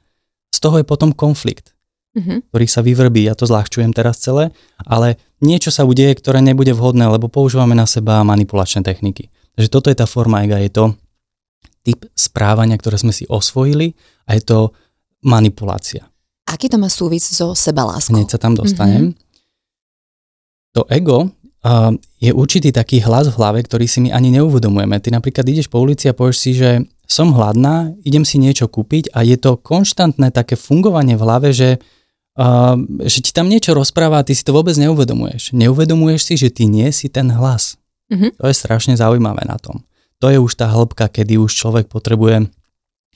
Z 0.56 0.60
toho 0.64 0.80
je 0.80 0.88
potom 0.88 1.12
konflikt 1.12 1.76
mm-hmm. 2.16 2.52
ktorý 2.52 2.66
sa 2.68 2.82
vyvrbí. 2.84 3.28
Ja 3.28 3.36
to 3.36 3.48
zľahčujem 3.48 3.96
teraz 3.96 4.20
celé, 4.20 4.52
ale 4.84 5.20
niečo 5.40 5.72
sa 5.72 5.88
udeje, 5.88 6.16
ktoré 6.20 6.44
nebude 6.44 6.72
vhodné, 6.76 7.08
lebo 7.08 7.32
používame 7.32 7.74
na 7.74 7.88
seba 7.88 8.22
manipulačné 8.22 8.84
techniky. 8.86 9.32
Takže 9.56 9.70
toto 9.72 9.88
je 9.92 9.98
tá 9.98 10.08
forma 10.08 10.44
ega, 10.48 10.60
je 10.60 10.72
to 10.72 10.86
typ 11.82 12.06
správania, 12.14 12.78
ktoré 12.78 13.02
sme 13.02 13.12
si 13.12 13.26
osvojili 13.26 13.98
a 14.30 14.38
je 14.38 14.44
to 14.46 14.60
manipulácia. 15.26 16.06
Aký 16.46 16.70
to 16.70 16.78
má 16.78 16.90
súvis 16.92 17.26
so 17.26 17.58
sebaláskou? 17.58 18.18
Hneď 18.18 18.38
sa 18.38 18.40
tam 18.42 18.54
dostanem. 18.54 19.14
Mm-hmm. 19.14 19.30
To 20.72 20.82
ego 20.88 21.18
uh, 21.28 21.92
je 22.22 22.32
určitý 22.32 22.72
taký 22.72 23.04
hlas 23.04 23.28
v 23.32 23.38
hlave, 23.38 23.60
ktorý 23.66 23.86
si 23.90 24.00
my 24.04 24.10
ani 24.14 24.32
neuvedomujeme. 24.40 24.98
Ty 25.04 25.20
napríklad 25.20 25.46
ideš 25.48 25.68
po 25.68 25.84
ulici 25.84 26.08
a 26.08 26.16
povieš 26.16 26.38
si, 26.38 26.52
že 26.56 26.86
som 27.12 27.36
hladná, 27.36 27.92
idem 28.08 28.24
si 28.24 28.40
niečo 28.40 28.72
kúpiť 28.72 29.12
a 29.12 29.28
je 29.28 29.36
to 29.36 29.60
konštantné 29.60 30.32
také 30.32 30.56
fungovanie 30.56 31.20
v 31.20 31.24
hlave, 31.28 31.52
že 31.52 31.84
že 33.06 33.20
ti 33.22 33.32
tam 33.36 33.52
niečo 33.52 33.76
rozpráva 33.76 34.22
a 34.22 34.26
ty 34.26 34.34
si 34.34 34.42
to 34.42 34.56
vôbec 34.56 34.74
neuvedomuješ. 34.80 35.54
Neuvedomuješ 35.54 36.22
si, 36.32 36.34
že 36.40 36.50
ty 36.50 36.66
nie 36.66 36.90
si 36.90 37.12
ten 37.12 37.30
hlas. 37.30 37.78
Mm-hmm. 38.12 38.40
To 38.40 38.46
je 38.50 38.56
strašne 38.56 38.94
zaujímavé 38.98 39.46
na 39.48 39.60
tom. 39.60 39.84
To 40.22 40.30
je 40.30 40.38
už 40.38 40.54
tá 40.54 40.70
hĺbka, 40.70 41.10
kedy 41.10 41.42
už 41.42 41.52
človek 41.54 41.90
potrebuje 41.90 42.50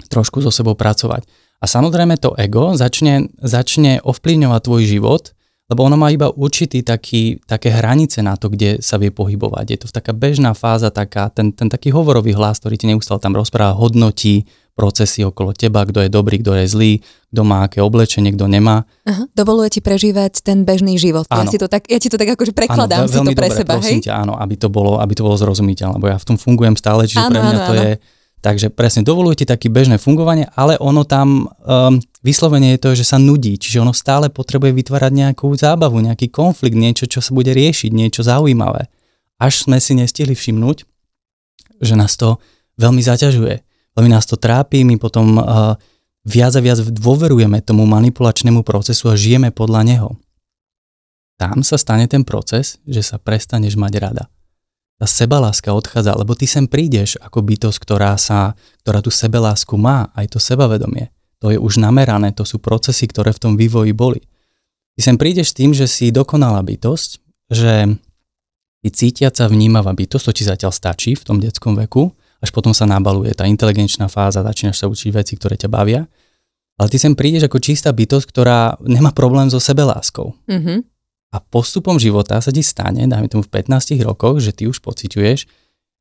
trošku 0.10 0.42
so 0.44 0.52
sebou 0.52 0.74
pracovať. 0.74 1.24
A 1.62 1.66
samozrejme 1.66 2.20
to 2.20 2.36
ego 2.36 2.76
začne, 2.76 3.32
začne 3.40 4.04
ovplyvňovať 4.04 4.62
tvoj 4.62 4.84
život, 4.84 5.24
lebo 5.66 5.82
ono 5.82 5.98
má 5.98 6.14
iba 6.14 6.30
určitý 6.30 6.86
taký, 6.86 7.42
také 7.50 7.74
hranice 7.74 8.22
na 8.22 8.38
to, 8.38 8.54
kde 8.54 8.86
sa 8.86 9.02
vie 9.02 9.10
pohybovať. 9.10 9.66
Je 9.66 9.78
to 9.82 9.88
taká 9.90 10.14
bežná 10.14 10.54
fáza, 10.54 10.94
taká, 10.94 11.34
ten, 11.34 11.50
ten 11.56 11.72
taký 11.72 11.90
hovorový 11.90 12.38
hlas, 12.38 12.62
ktorý 12.62 12.76
ti 12.78 12.86
neustále 12.86 13.18
tam 13.18 13.34
rozpráva, 13.34 13.74
hodnotí, 13.74 14.46
procesy 14.76 15.24
okolo 15.24 15.56
teba, 15.56 15.88
kto 15.88 16.04
je 16.04 16.12
dobrý, 16.12 16.44
kto 16.44 16.52
je 16.60 16.66
zlý, 16.68 16.92
kto 17.32 17.42
má 17.48 17.64
aké 17.64 17.80
oblečenie, 17.80 18.36
kto 18.36 18.52
nemá. 18.52 18.84
Aha, 19.08 19.24
dovoluje 19.32 19.80
ti 19.80 19.82
prežívať 19.82 20.44
ten 20.44 20.68
bežný 20.68 21.00
život. 21.00 21.24
Ja, 21.32 21.48
si 21.48 21.56
to 21.56 21.72
tak, 21.72 21.88
ja 21.88 21.96
ti 21.96 22.12
to 22.12 22.20
tak 22.20 22.36
akože 22.36 22.52
prekladám 22.52 23.08
áno, 23.08 23.10
si 23.10 23.16
to 23.16 23.32
pre 23.32 23.50
dobre, 23.50 23.56
seba, 23.56 23.74
hej? 23.80 24.04
Ťa, 24.04 24.28
áno, 24.28 24.36
aby 24.36 24.60
to, 24.60 24.68
bolo, 24.68 25.00
aby 25.00 25.16
to 25.16 25.24
bolo 25.24 25.40
zrozumiteľné, 25.40 25.96
lebo 25.96 26.12
ja 26.12 26.20
v 26.20 26.28
tom 26.28 26.36
fungujem 26.36 26.76
stále, 26.76 27.08
čiže 27.08 27.24
áno, 27.24 27.32
pre 27.32 27.40
mňa 27.40 27.58
áno, 27.58 27.66
to 27.66 27.74
áno. 27.74 27.82
je... 27.82 27.92
Takže 28.46 28.68
presne, 28.70 29.02
dovoluje 29.02 29.42
ti 29.42 29.46
také 29.50 29.74
bežné 29.74 29.98
fungovanie, 29.98 30.46
ale 30.54 30.78
ono 30.78 31.02
tam 31.02 31.50
um, 31.50 31.98
vyslovene 32.22 32.78
je 32.78 32.80
to, 32.84 32.90
že 32.94 33.02
sa 33.02 33.18
nudí, 33.18 33.58
čiže 33.58 33.82
ono 33.82 33.90
stále 33.90 34.30
potrebuje 34.30 34.70
vytvárať 34.70 35.12
nejakú 35.18 35.50
zábavu, 35.58 35.98
nejaký 35.98 36.30
konflikt, 36.30 36.78
niečo, 36.78 37.10
čo 37.10 37.26
sa 37.26 37.34
bude 37.34 37.50
riešiť, 37.58 37.90
niečo 37.90 38.22
zaujímavé. 38.22 38.86
Až 39.42 39.66
sme 39.66 39.82
si 39.82 39.98
nestihli 39.98 40.38
všimnúť, 40.38 40.86
že 41.82 41.98
nás 41.98 42.14
to 42.22 42.38
veľmi 42.78 43.02
zaťažuje 43.02 43.65
veľmi 43.96 44.12
nás 44.12 44.28
to 44.28 44.36
trápi, 44.36 44.84
my 44.84 45.00
potom 45.00 45.40
uh, 45.40 45.74
viac 46.28 46.54
a 46.56 46.62
viac 46.62 46.80
dôverujeme 46.84 47.64
tomu 47.64 47.88
manipulačnému 47.88 48.62
procesu 48.62 49.10
a 49.10 49.16
žijeme 49.16 49.50
podľa 49.50 49.82
neho. 49.88 50.10
Tam 51.36 51.64
sa 51.64 51.76
stane 51.76 52.08
ten 52.08 52.24
proces, 52.24 52.80
že 52.88 53.04
sa 53.04 53.20
prestaneš 53.20 53.76
mať 53.76 53.94
rada. 54.00 54.24
Tá 54.96 55.04
sebaláska 55.04 55.76
odchádza, 55.76 56.16
lebo 56.16 56.32
ty 56.40 56.48
sem 56.48 56.72
prídeš 56.72 57.20
ako 57.20 57.44
bytosť, 57.44 57.78
ktorá, 57.84 58.16
sa, 58.16 58.56
ktorá 58.88 59.04
tú 59.04 59.12
sebelásku 59.12 59.76
má, 59.76 60.08
aj 60.16 60.32
to 60.32 60.40
sebavedomie. 60.40 61.12
To 61.44 61.52
je 61.52 61.60
už 61.60 61.84
namerané, 61.84 62.32
to 62.32 62.48
sú 62.48 62.64
procesy, 62.64 63.04
ktoré 63.12 63.36
v 63.36 63.42
tom 63.44 63.54
vývoji 63.60 63.92
boli. 63.92 64.24
Ty 64.96 65.12
sem 65.12 65.16
prídeš 65.20 65.52
tým, 65.52 65.76
že 65.76 65.92
si 65.92 66.16
dokonalá 66.16 66.64
bytosť, 66.64 67.10
že 67.52 68.00
Ty 68.86 68.94
cítiaca 68.94 69.50
vnímavá 69.50 69.98
bytosť, 69.98 70.30
to 70.30 70.36
ti 70.38 70.44
zatiaľ 70.46 70.70
stačí 70.70 71.18
v 71.18 71.26
tom 71.26 71.42
detskom 71.42 71.74
veku, 71.74 72.14
až 72.44 72.50
potom 72.52 72.76
sa 72.76 72.84
nabaluje 72.88 73.32
tá 73.34 73.48
inteligenčná 73.48 74.12
fáza, 74.12 74.44
začínaš 74.44 74.84
sa 74.84 74.92
učiť 74.92 75.12
veci, 75.16 75.34
ktoré 75.40 75.56
ťa 75.56 75.70
bavia. 75.72 76.06
Ale 76.76 76.92
ty 76.92 77.00
sem 77.00 77.16
prídeš 77.16 77.48
ako 77.48 77.64
čistá 77.64 77.96
bytosť, 77.96 78.26
ktorá 78.28 78.76
nemá 78.84 79.16
problém 79.16 79.48
so 79.48 79.64
sebeláskou. 79.64 80.36
Mm-hmm. 80.52 80.80
A 81.32 81.38
postupom 81.40 81.96
života 81.96 82.40
sa 82.40 82.52
ti 82.52 82.64
stane, 82.64 83.08
dajme 83.08 83.32
tomu 83.32 83.44
v 83.44 83.52
15 83.52 83.96
rokoch, 84.04 84.44
že 84.44 84.52
ty 84.52 84.68
už 84.68 84.84
pociťuješ, 84.84 85.40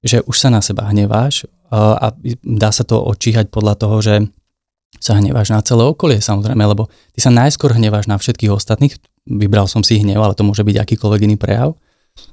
že 0.05 0.19
už 0.27 0.37
sa 0.37 0.51
na 0.51 0.61
seba 0.63 0.91
hneváš 0.91 1.47
a 1.75 2.15
dá 2.43 2.71
sa 2.71 2.85
to 2.87 3.03
odčíhať 3.03 3.51
podľa 3.51 3.75
toho, 3.75 3.97
že 3.99 4.15
sa 5.03 5.19
hneváš 5.19 5.51
na 5.51 5.59
celé 5.65 5.83
okolie 5.83 6.23
samozrejme, 6.23 6.63
lebo 6.63 6.87
ty 7.17 7.19
sa 7.19 7.35
najskôr 7.35 7.75
hneváš 7.75 8.07
na 8.07 8.15
všetkých 8.15 8.53
ostatných, 8.53 8.95
vybral 9.27 9.67
som 9.67 9.83
si 9.83 9.99
hnev, 9.99 10.23
ale 10.23 10.39
to 10.39 10.47
môže 10.47 10.63
byť 10.63 10.77
akýkoľvek 10.79 11.21
iný 11.27 11.37
prejav. 11.41 11.75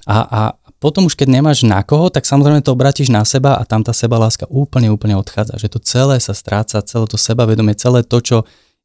A, 0.06 0.18
a 0.22 0.42
potom 0.82 1.06
už 1.06 1.14
keď 1.14 1.30
nemáš 1.30 1.62
na 1.62 1.86
koho, 1.86 2.10
tak 2.10 2.26
samozrejme 2.26 2.66
to 2.66 2.74
obratíš 2.74 3.14
na 3.14 3.22
seba 3.22 3.54
a 3.54 3.64
tam 3.70 3.86
tá 3.86 3.94
sebaláska 3.94 4.50
úplne, 4.50 4.90
úplne 4.90 5.14
odchádza. 5.14 5.62
Že 5.62 5.78
to 5.78 5.80
celé 5.86 6.18
sa 6.18 6.34
stráca, 6.34 6.82
celé 6.82 7.06
to 7.06 7.22
sebavedomie, 7.22 7.78
celé 7.78 8.02
to, 8.02 8.18
čo 8.18 8.38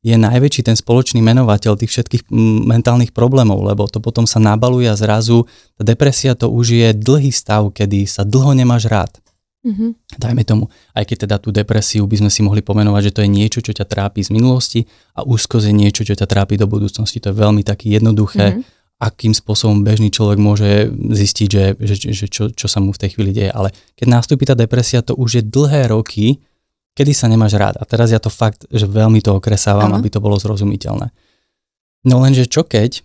je 0.05 0.13
najväčší 0.13 0.69
ten 0.69 0.77
spoločný 0.77 1.25
menovateľ 1.25 1.81
tých 1.81 1.97
všetkých 1.97 2.29
mentálnych 2.69 3.17
problémov, 3.17 3.65
lebo 3.65 3.89
to 3.89 4.05
potom 4.05 4.29
sa 4.29 4.37
nabaluje 4.37 4.93
a 4.93 4.95
zrazu 4.95 5.49
tá 5.75 5.83
depresia 5.89 6.37
to 6.37 6.53
už 6.53 6.67
je 6.77 6.89
dlhý 6.93 7.33
stav, 7.33 7.65
kedy 7.73 8.05
sa 8.05 8.29
dlho 8.29 8.53
nemáš 8.53 8.93
rád. 8.93 9.17
Mm-hmm. 9.67 10.21
Dajme 10.21 10.43
tomu, 10.47 10.71
aj 10.95 11.11
keď 11.11 11.27
teda 11.27 11.37
tú 11.43 11.51
depresiu 11.51 12.07
by 12.07 12.23
sme 12.23 12.31
si 12.31 12.45
mohli 12.45 12.63
pomenovať, 12.63 13.11
že 13.11 13.15
to 13.19 13.21
je 13.27 13.31
niečo, 13.35 13.59
čo 13.59 13.75
ťa 13.75 13.83
trápi 13.83 14.23
z 14.23 14.31
minulosti 14.31 14.87
a 15.17 15.27
úzkosť 15.27 15.67
je 15.67 15.75
niečo, 15.75 16.07
čo 16.07 16.15
ťa 16.15 16.29
trápi 16.29 16.55
do 16.55 16.71
budúcnosti. 16.71 17.19
To 17.25 17.35
je 17.35 17.41
veľmi 17.41 17.67
taký 17.67 17.97
jednoduché. 17.97 18.61
Mm-hmm 18.63 18.76
akým 18.97 19.37
spôsobom 19.37 19.85
bežný 19.85 20.09
človek 20.09 20.41
môže 20.41 20.89
zistiť, 20.93 21.49
že, 21.53 21.65
že, 21.77 21.95
že 22.17 22.27
čo, 22.33 22.49
čo 22.49 22.67
sa 22.67 22.81
mu 22.81 22.97
v 22.97 23.01
tej 23.05 23.11
chvíli 23.17 23.37
deje. 23.37 23.53
Ale 23.53 23.69
keď 23.93 24.07
nastúpi 24.09 24.49
tá 24.49 24.57
depresia, 24.57 25.05
to 25.05 25.13
už 25.13 25.41
je 25.41 25.43
dlhé 25.45 25.93
roky, 25.93 26.41
kedy 26.97 27.13
sa 27.13 27.29
nemáš 27.29 27.61
rád. 27.61 27.77
A 27.77 27.85
teraz 27.85 28.09
ja 28.09 28.17
to 28.17 28.33
fakt, 28.33 28.65
že 28.73 28.89
veľmi 28.89 29.21
to 29.21 29.37
okresávam, 29.37 29.93
ano. 29.93 30.01
aby 30.01 30.09
to 30.09 30.25
bolo 30.25 30.41
zrozumiteľné. 30.41 31.13
No 32.09 32.25
lenže 32.25 32.49
čo 32.49 32.65
keď, 32.65 33.05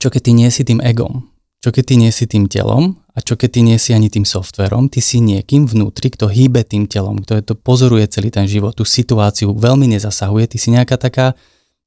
čo 0.00 0.08
keď 0.08 0.20
ty 0.24 0.32
nie 0.32 0.48
si 0.48 0.64
tým 0.64 0.80
egom, 0.80 1.28
čo 1.60 1.68
keď 1.68 1.84
ty 1.84 1.94
nie 2.00 2.10
si 2.14 2.24
tým 2.24 2.48
telom 2.48 2.96
a 3.12 3.18
čo 3.20 3.36
keď 3.36 3.50
ty 3.50 3.60
nie 3.66 3.76
si 3.76 3.90
ani 3.92 4.08
tým 4.08 4.24
softverom, 4.24 4.88
ty 4.88 5.04
si 5.04 5.20
niekým 5.20 5.68
vnútri, 5.68 6.08
kto 6.08 6.30
hýbe 6.30 6.64
tým 6.64 6.88
telom, 6.88 7.20
kto 7.20 7.36
je 7.36 7.44
to 7.44 7.54
pozoruje 7.58 8.08
celý 8.08 8.32
ten 8.32 8.48
život, 8.48 8.72
tú 8.72 8.88
situáciu 8.88 9.52
veľmi 9.52 9.84
nezasahuje, 9.90 10.54
ty 10.54 10.56
si 10.56 10.70
nejaká 10.70 10.96
taká, 10.96 11.34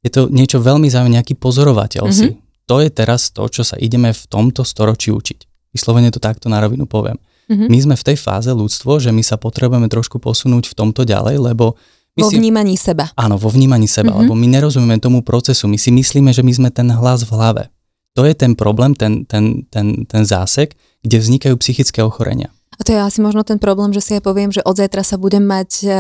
je 0.04 0.12
to 0.12 0.28
niečo 0.28 0.60
veľmi 0.60 0.92
zaujímavé, 0.92 1.18
nejaký 1.18 1.34
pozorovateľ 1.40 2.04
mm-hmm. 2.04 2.20
si 2.20 2.51
to 2.66 2.80
je 2.80 2.90
teraz 2.94 3.34
to, 3.34 3.46
čo 3.48 3.66
sa 3.66 3.76
ideme 3.80 4.14
v 4.14 4.24
tomto 4.30 4.62
storočí 4.62 5.12
učiť. 5.12 5.72
Vyslovene 5.72 6.12
to 6.12 6.20
takto 6.20 6.52
na 6.52 6.60
rovinu 6.60 6.86
poviem. 6.86 7.18
Mm-hmm. 7.52 7.68
My 7.68 7.78
sme 7.84 7.96
v 8.00 8.06
tej 8.12 8.18
fáze 8.20 8.52
ľudstvo, 8.52 9.00
že 9.04 9.12
my 9.12 9.24
sa 9.24 9.36
potrebujeme 9.36 9.92
trošku 9.92 10.24
posunúť 10.24 10.72
v 10.72 10.78
tomto 10.78 11.04
ďalej, 11.04 11.42
lebo 11.52 11.76
my 12.16 12.28
vo 12.28 12.30
si, 12.32 12.40
vnímaní 12.40 12.76
seba. 12.76 13.12
Áno, 13.16 13.40
vo 13.40 13.48
vnímaní 13.48 13.88
seba, 13.88 14.12
mm-hmm. 14.12 14.22
lebo 14.28 14.34
my 14.36 14.48
nerozumieme 14.52 15.00
tomu 15.00 15.24
procesu. 15.24 15.68
My 15.68 15.80
si 15.80 15.92
myslíme, 15.92 16.32
že 16.36 16.44
my 16.44 16.52
sme 16.52 16.70
ten 16.72 16.88
hlas 16.92 17.24
v 17.24 17.32
hlave. 17.36 17.64
To 18.20 18.28
je 18.28 18.36
ten 18.36 18.56
problém, 18.60 18.92
ten, 18.92 19.24
ten, 19.24 19.64
ten, 19.72 20.04
ten 20.04 20.24
zásek, 20.28 20.76
kde 21.04 21.18
vznikajú 21.24 21.56
psychické 21.60 22.04
ochorenia. 22.04 22.52
A 22.82 22.86
to 22.86 22.98
je 22.98 22.98
asi 22.98 23.22
možno 23.22 23.46
ten 23.46 23.62
problém, 23.62 23.94
že 23.94 24.02
si 24.02 24.12
ja 24.18 24.22
poviem, 24.26 24.50
že 24.50 24.66
od 24.66 24.74
zajtra 24.74 25.06
sa 25.06 25.22
budem 25.22 25.46
mať 25.46 25.86
uh, 25.86 25.94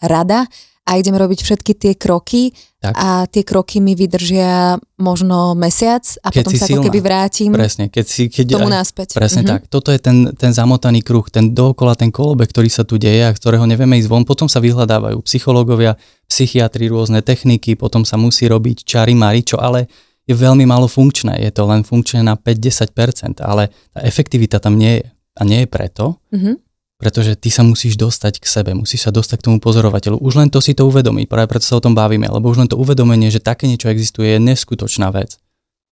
rada 0.00 0.48
a 0.88 0.96
idem 0.96 1.12
robiť 1.12 1.44
všetky 1.44 1.72
tie 1.76 1.92
kroky 1.92 2.56
tak. 2.80 2.96
a 2.96 3.28
tie 3.28 3.44
kroky 3.44 3.84
mi 3.84 3.92
vydržia 3.92 4.80
možno 4.96 5.52
mesiac 5.52 6.02
a 6.24 6.32
keď 6.32 6.42
potom 6.42 6.56
sa 6.56 6.66
silná. 6.66 6.80
ako 6.80 6.86
keby 6.88 7.00
vrátim 7.04 7.50
presne, 7.54 7.86
keď 7.86 8.04
si, 8.08 8.26
keď 8.32 8.58
tomu 8.58 8.72
aj, 8.72 8.82
náspäť. 8.82 9.08
Presne 9.14 9.44
mm-hmm. 9.44 9.60
tak. 9.62 9.70
Toto 9.70 9.94
je 9.94 10.00
ten, 10.02 10.32
ten 10.34 10.50
zamotaný 10.50 11.04
kruh, 11.04 11.22
ten 11.28 11.52
dookola, 11.52 11.94
ten 11.94 12.08
kolobek, 12.10 12.50
ktorý 12.50 12.72
sa 12.72 12.82
tu 12.82 12.96
deje 12.96 13.22
a 13.22 13.30
ktorého 13.30 13.68
nevieme 13.68 14.00
ísť 14.00 14.08
von. 14.08 14.24
Potom 14.26 14.48
sa 14.48 14.58
vyhľadávajú 14.58 15.22
psychológovia, 15.22 15.94
psychiatri, 16.26 16.90
rôzne 16.90 17.22
techniky, 17.22 17.78
potom 17.78 18.02
sa 18.02 18.18
musí 18.18 18.50
robiť 18.50 18.88
čary 18.88 19.14
mari, 19.14 19.46
čo 19.46 19.62
ale 19.62 19.86
je 20.26 20.34
veľmi 20.34 20.66
málo 20.66 20.90
funkčné. 20.90 21.44
Je 21.44 21.52
to 21.54 21.68
len 21.68 21.86
funkčné 21.86 22.26
na 22.26 22.34
5-10%, 22.34 23.38
ale 23.44 23.70
tá 23.94 24.00
efektivita 24.02 24.58
tam 24.58 24.74
nie 24.74 24.98
je. 24.98 25.06
A 25.38 25.42
nie 25.48 25.64
je 25.64 25.68
preto, 25.68 26.20
mm-hmm 26.34 26.72
pretože 27.02 27.34
ty 27.34 27.50
sa 27.50 27.66
musíš 27.66 27.98
dostať 27.98 28.38
k 28.38 28.46
sebe, 28.46 28.70
musíš 28.78 29.02
sa 29.02 29.10
dostať 29.10 29.42
k 29.42 29.46
tomu 29.50 29.58
pozorovateľu. 29.58 30.22
Už 30.22 30.38
len 30.38 30.54
to 30.54 30.62
si 30.62 30.70
to 30.70 30.86
uvedomí, 30.86 31.26
práve 31.26 31.50
preto 31.50 31.66
sa 31.66 31.74
o 31.74 31.82
tom 31.82 31.98
bavíme, 31.98 32.30
lebo 32.30 32.46
už 32.46 32.62
len 32.62 32.70
to 32.70 32.78
uvedomenie, 32.78 33.26
že 33.26 33.42
také 33.42 33.66
niečo 33.66 33.90
existuje, 33.90 34.30
je 34.30 34.38
neskutočná 34.38 35.10
vec. 35.10 35.42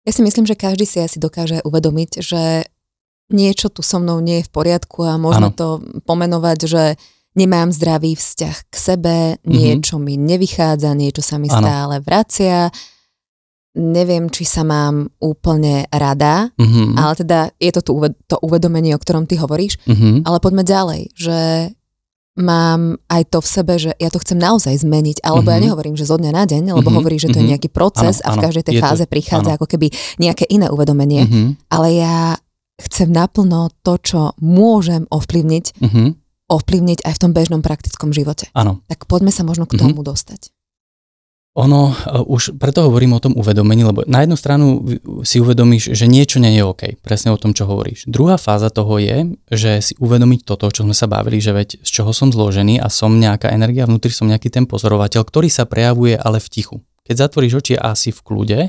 Ja 0.04 0.12
si 0.12 0.20
myslím, 0.20 0.44
že 0.44 0.52
každý 0.52 0.84
si 0.84 1.00
asi 1.00 1.16
dokáže 1.16 1.64
uvedomiť, 1.64 2.20
že 2.20 2.68
niečo 3.32 3.72
tu 3.72 3.80
so 3.80 3.96
mnou 3.96 4.20
nie 4.20 4.44
je 4.44 4.48
v 4.48 4.52
poriadku 4.52 5.08
a 5.08 5.16
možno 5.16 5.48
ano. 5.48 5.56
to 5.56 5.68
pomenovať, 6.04 6.58
že 6.68 6.84
nemám 7.32 7.72
zdravý 7.72 8.12
vzťah 8.12 8.56
k 8.68 8.74
sebe, 8.76 9.16
mhm. 9.40 9.48
niečo 9.48 9.96
mm-hmm. 9.96 10.12
mi 10.12 10.28
nevychádza, 10.28 10.92
niečo 10.92 11.24
sa 11.24 11.40
mi 11.40 11.48
ano. 11.48 11.56
stále 11.56 11.94
vracia 12.04 12.68
neviem, 13.76 14.32
či 14.32 14.48
sa 14.48 14.64
mám 14.64 15.12
úplne 15.20 15.84
rada, 15.92 16.48
mm-hmm. 16.56 16.96
ale 16.96 17.12
teda 17.18 17.38
je 17.60 17.70
to 17.76 17.80
tu, 17.84 17.92
to 18.24 18.36
uvedomenie, 18.40 18.96
o 18.96 19.02
ktorom 19.02 19.28
ty 19.28 19.36
hovoríš, 19.36 19.76
mm-hmm. 19.84 20.24
ale 20.24 20.38
poďme 20.40 20.64
ďalej, 20.64 21.02
že 21.12 21.38
mám 22.38 23.02
aj 23.10 23.22
to 23.34 23.38
v 23.42 23.48
sebe, 23.50 23.74
že 23.76 23.90
ja 23.98 24.08
to 24.14 24.22
chcem 24.22 24.38
naozaj 24.38 24.70
zmeniť, 24.86 25.26
alebo 25.26 25.50
mm-hmm. 25.50 25.54
ja 25.54 25.58
mhm. 25.58 25.66
nehovorím, 25.66 25.96
že 25.98 26.06
zo 26.06 26.16
dňa 26.16 26.30
na 26.30 26.44
deň, 26.46 26.62
lebo 26.70 26.78
mm-hmm. 26.80 26.96
hovorí, 27.02 27.16
že 27.18 27.28
to 27.34 27.42
je 27.42 27.44
mhm. 27.44 27.52
nejaký 27.54 27.68
proces 27.68 28.22
ano, 28.22 28.26
a 28.26 28.28
v 28.38 28.42
každej 28.46 28.64
tej 28.64 28.74
fáze 28.78 29.04
to, 29.04 29.10
prichádza 29.10 29.50
ano. 29.52 29.56
ako 29.58 29.66
keby 29.66 29.90
nejaké 30.22 30.46
iné 30.46 30.70
uvedomenie, 30.70 31.26
mm-hmm. 31.26 31.46
ale 31.74 31.88
ja 31.98 32.38
chcem 32.78 33.10
naplno 33.10 33.74
to, 33.82 33.98
čo 33.98 34.20
môžem 34.38 35.10
ovplyvniť, 35.10 35.64
mm-hmm. 35.82 36.08
ovplyvniť 36.46 36.98
aj 37.02 37.12
v 37.18 37.20
tom 37.26 37.32
bežnom 37.34 37.60
praktickom 37.60 38.14
živote. 38.14 38.46
Ano. 38.54 38.86
Tak 38.86 39.10
poďme 39.10 39.34
sa 39.34 39.42
možno 39.42 39.66
k 39.66 39.74
tomu 39.74 40.00
mm-hmm. 40.00 40.10
dostať. 40.14 40.54
Ono, 41.58 41.90
uh, 41.90 42.22
už 42.22 42.54
preto 42.54 42.86
hovorím 42.86 43.18
o 43.18 43.22
tom 43.22 43.34
uvedomení, 43.34 43.82
lebo 43.82 44.06
na 44.06 44.22
jednu 44.22 44.38
stranu 44.38 44.86
si 45.26 45.42
uvedomíš, 45.42 45.90
že 45.90 46.06
niečo 46.06 46.38
nie 46.38 46.54
je 46.54 46.62
OK, 46.62 47.02
presne 47.02 47.34
o 47.34 47.40
tom, 47.40 47.50
čo 47.50 47.66
hovoríš. 47.66 48.06
Druhá 48.06 48.38
fáza 48.38 48.70
toho 48.70 49.02
je, 49.02 49.34
že 49.50 49.82
si 49.82 49.92
uvedomiť 49.98 50.46
toto, 50.46 50.70
čo 50.70 50.86
sme 50.86 50.94
sa 50.94 51.10
bavili, 51.10 51.42
že 51.42 51.50
veď 51.50 51.82
z 51.82 51.90
čoho 51.90 52.14
som 52.14 52.30
zložený 52.30 52.78
a 52.78 52.86
som 52.86 53.18
nejaká 53.18 53.50
energia, 53.50 53.90
vnútri 53.90 54.14
som 54.14 54.30
nejaký 54.30 54.54
ten 54.54 54.70
pozorovateľ, 54.70 55.26
ktorý 55.26 55.50
sa 55.50 55.66
prejavuje 55.66 56.14
ale 56.14 56.38
v 56.38 56.46
tichu. 56.46 56.76
Keď 57.10 57.26
zatvoríš 57.26 57.58
oči 57.58 57.74
asi 57.74 58.14
v 58.14 58.20
kľude, 58.22 58.60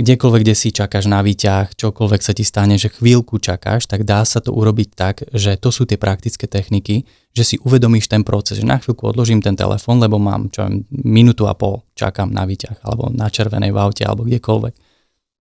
kdekoľvek, 0.00 0.40
kde 0.40 0.54
si 0.56 0.68
čakáš 0.72 1.04
na 1.04 1.20
výťah, 1.20 1.76
čokoľvek 1.76 2.20
sa 2.24 2.32
ti 2.32 2.44
stane, 2.48 2.80
že 2.80 2.88
chvíľku 2.88 3.36
čakáš, 3.36 3.84
tak 3.84 4.08
dá 4.08 4.24
sa 4.24 4.40
to 4.40 4.48
urobiť 4.56 4.88
tak, 4.96 5.28
že 5.36 5.60
to 5.60 5.68
sú 5.68 5.84
tie 5.84 6.00
praktické 6.00 6.48
techniky, 6.48 7.04
že 7.36 7.44
si 7.44 7.56
uvedomíš 7.60 8.08
ten 8.08 8.24
proces, 8.24 8.60
že 8.60 8.64
na 8.64 8.80
chvíľku 8.80 9.04
odložím 9.04 9.44
ten 9.44 9.52
telefón, 9.52 10.00
lebo 10.00 10.16
mám 10.16 10.48
čo 10.48 10.64
minútu 10.88 11.44
a 11.44 11.52
pol 11.52 11.84
čakám 11.92 12.32
na 12.32 12.48
výťah, 12.48 12.80
alebo 12.84 13.12
na 13.12 13.28
červenej 13.28 13.72
v 13.72 13.80
aute, 13.80 14.02
alebo 14.04 14.24
kdekoľvek. 14.24 14.74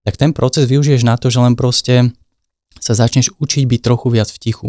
Tak 0.04 0.16
ten 0.20 0.32
proces 0.36 0.68
využiješ 0.68 1.08
na 1.08 1.16
to, 1.16 1.32
že 1.32 1.40
len 1.40 1.56
proste 1.56 2.12
sa 2.80 2.92
začneš 2.96 3.32
učiť 3.40 3.64
byť 3.68 3.80
trochu 3.80 4.08
viac 4.12 4.28
v 4.32 4.42
tichu. 4.42 4.68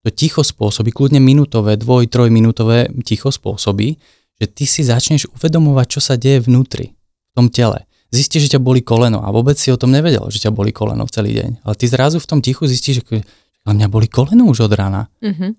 To 0.00 0.08
ticho 0.08 0.40
spôsobí, 0.40 0.96
kľudne 0.96 1.20
minútové, 1.20 1.76
dvoj, 1.76 2.08
trojminútové 2.08 2.88
ticho 3.04 3.28
spôsobí, 3.28 4.00
že 4.40 4.46
ty 4.48 4.64
si 4.64 4.80
začneš 4.80 5.28
uvedomovať, 5.36 5.86
čo 5.92 6.00
sa 6.00 6.16
deje 6.16 6.40
vnútri, 6.40 6.96
v 6.96 7.32
tom 7.36 7.52
tele 7.52 7.84
zistíš, 8.10 8.50
že 8.50 8.58
ťa 8.58 8.60
boli 8.60 8.82
koleno 8.82 9.22
a 9.22 9.30
vôbec 9.30 9.56
si 9.58 9.70
o 9.70 9.78
tom 9.78 9.94
nevedel, 9.94 10.26
že 10.30 10.42
ťa 10.42 10.50
boli 10.50 10.74
koleno 10.74 11.06
v 11.06 11.14
celý 11.14 11.30
deň. 11.34 11.62
Ale 11.62 11.74
ty 11.78 11.86
zrazu 11.86 12.18
v 12.18 12.28
tom 12.28 12.38
tichu 12.42 12.66
zistíš, 12.66 13.02
že 13.02 13.22
mňa 13.66 13.86
boli 13.86 14.10
koleno 14.10 14.50
už 14.50 14.66
od 14.66 14.72
rána. 14.74 15.06
Mm-hmm. 15.22 15.50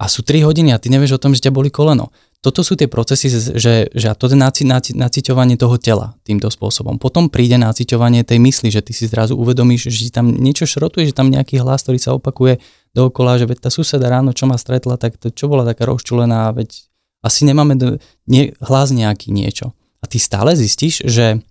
A 0.00 0.08
sú 0.08 0.24
3 0.24 0.48
hodiny 0.48 0.72
a 0.72 0.80
ty 0.80 0.88
nevieš 0.88 1.20
o 1.20 1.22
tom, 1.22 1.36
že 1.36 1.44
ťa 1.44 1.52
boli 1.52 1.68
koleno. 1.68 2.08
Toto 2.40 2.64
sú 2.64 2.72
tie 2.72 2.88
procesy, 2.88 3.28
že, 3.28 3.92
že 3.92 4.06
to 4.16 4.32
je 4.32 4.36
naci, 4.36 4.64
naci, 4.64 4.96
naciťovanie 4.96 5.60
toho 5.60 5.76
tela 5.76 6.16
týmto 6.24 6.48
spôsobom. 6.48 6.96
Potom 6.96 7.28
príde 7.28 7.60
naciťovanie 7.60 8.24
tej 8.24 8.40
mysli, 8.40 8.72
že 8.72 8.80
ty 8.80 8.96
si 8.96 9.04
zrazu 9.04 9.36
uvedomíš, 9.36 9.92
že 9.92 10.08
tam 10.08 10.32
niečo 10.32 10.64
šrotuje, 10.64 11.12
že 11.12 11.12
tam 11.12 11.28
nejaký 11.28 11.60
hlas, 11.60 11.84
ktorý 11.84 12.00
sa 12.00 12.16
opakuje 12.16 12.64
dookola, 12.96 13.36
že 13.36 13.44
veď 13.44 13.68
tá 13.68 13.70
suseda 13.70 14.08
ráno, 14.08 14.32
čo 14.32 14.48
ma 14.48 14.56
stretla, 14.56 14.96
tak 14.96 15.20
to 15.20 15.28
čo 15.28 15.52
bola 15.52 15.68
taká 15.68 15.84
rozčulená, 15.84 16.48
veď 16.56 16.88
asi 17.20 17.44
nemáme 17.44 17.76
do, 17.76 18.00
nie, 18.24 18.56
hlas 18.64 18.88
nejaký 18.88 19.28
niečo. 19.36 19.76
A 20.00 20.08
ty 20.08 20.16
stále 20.16 20.56
zistíš, 20.56 21.04
že 21.04 21.44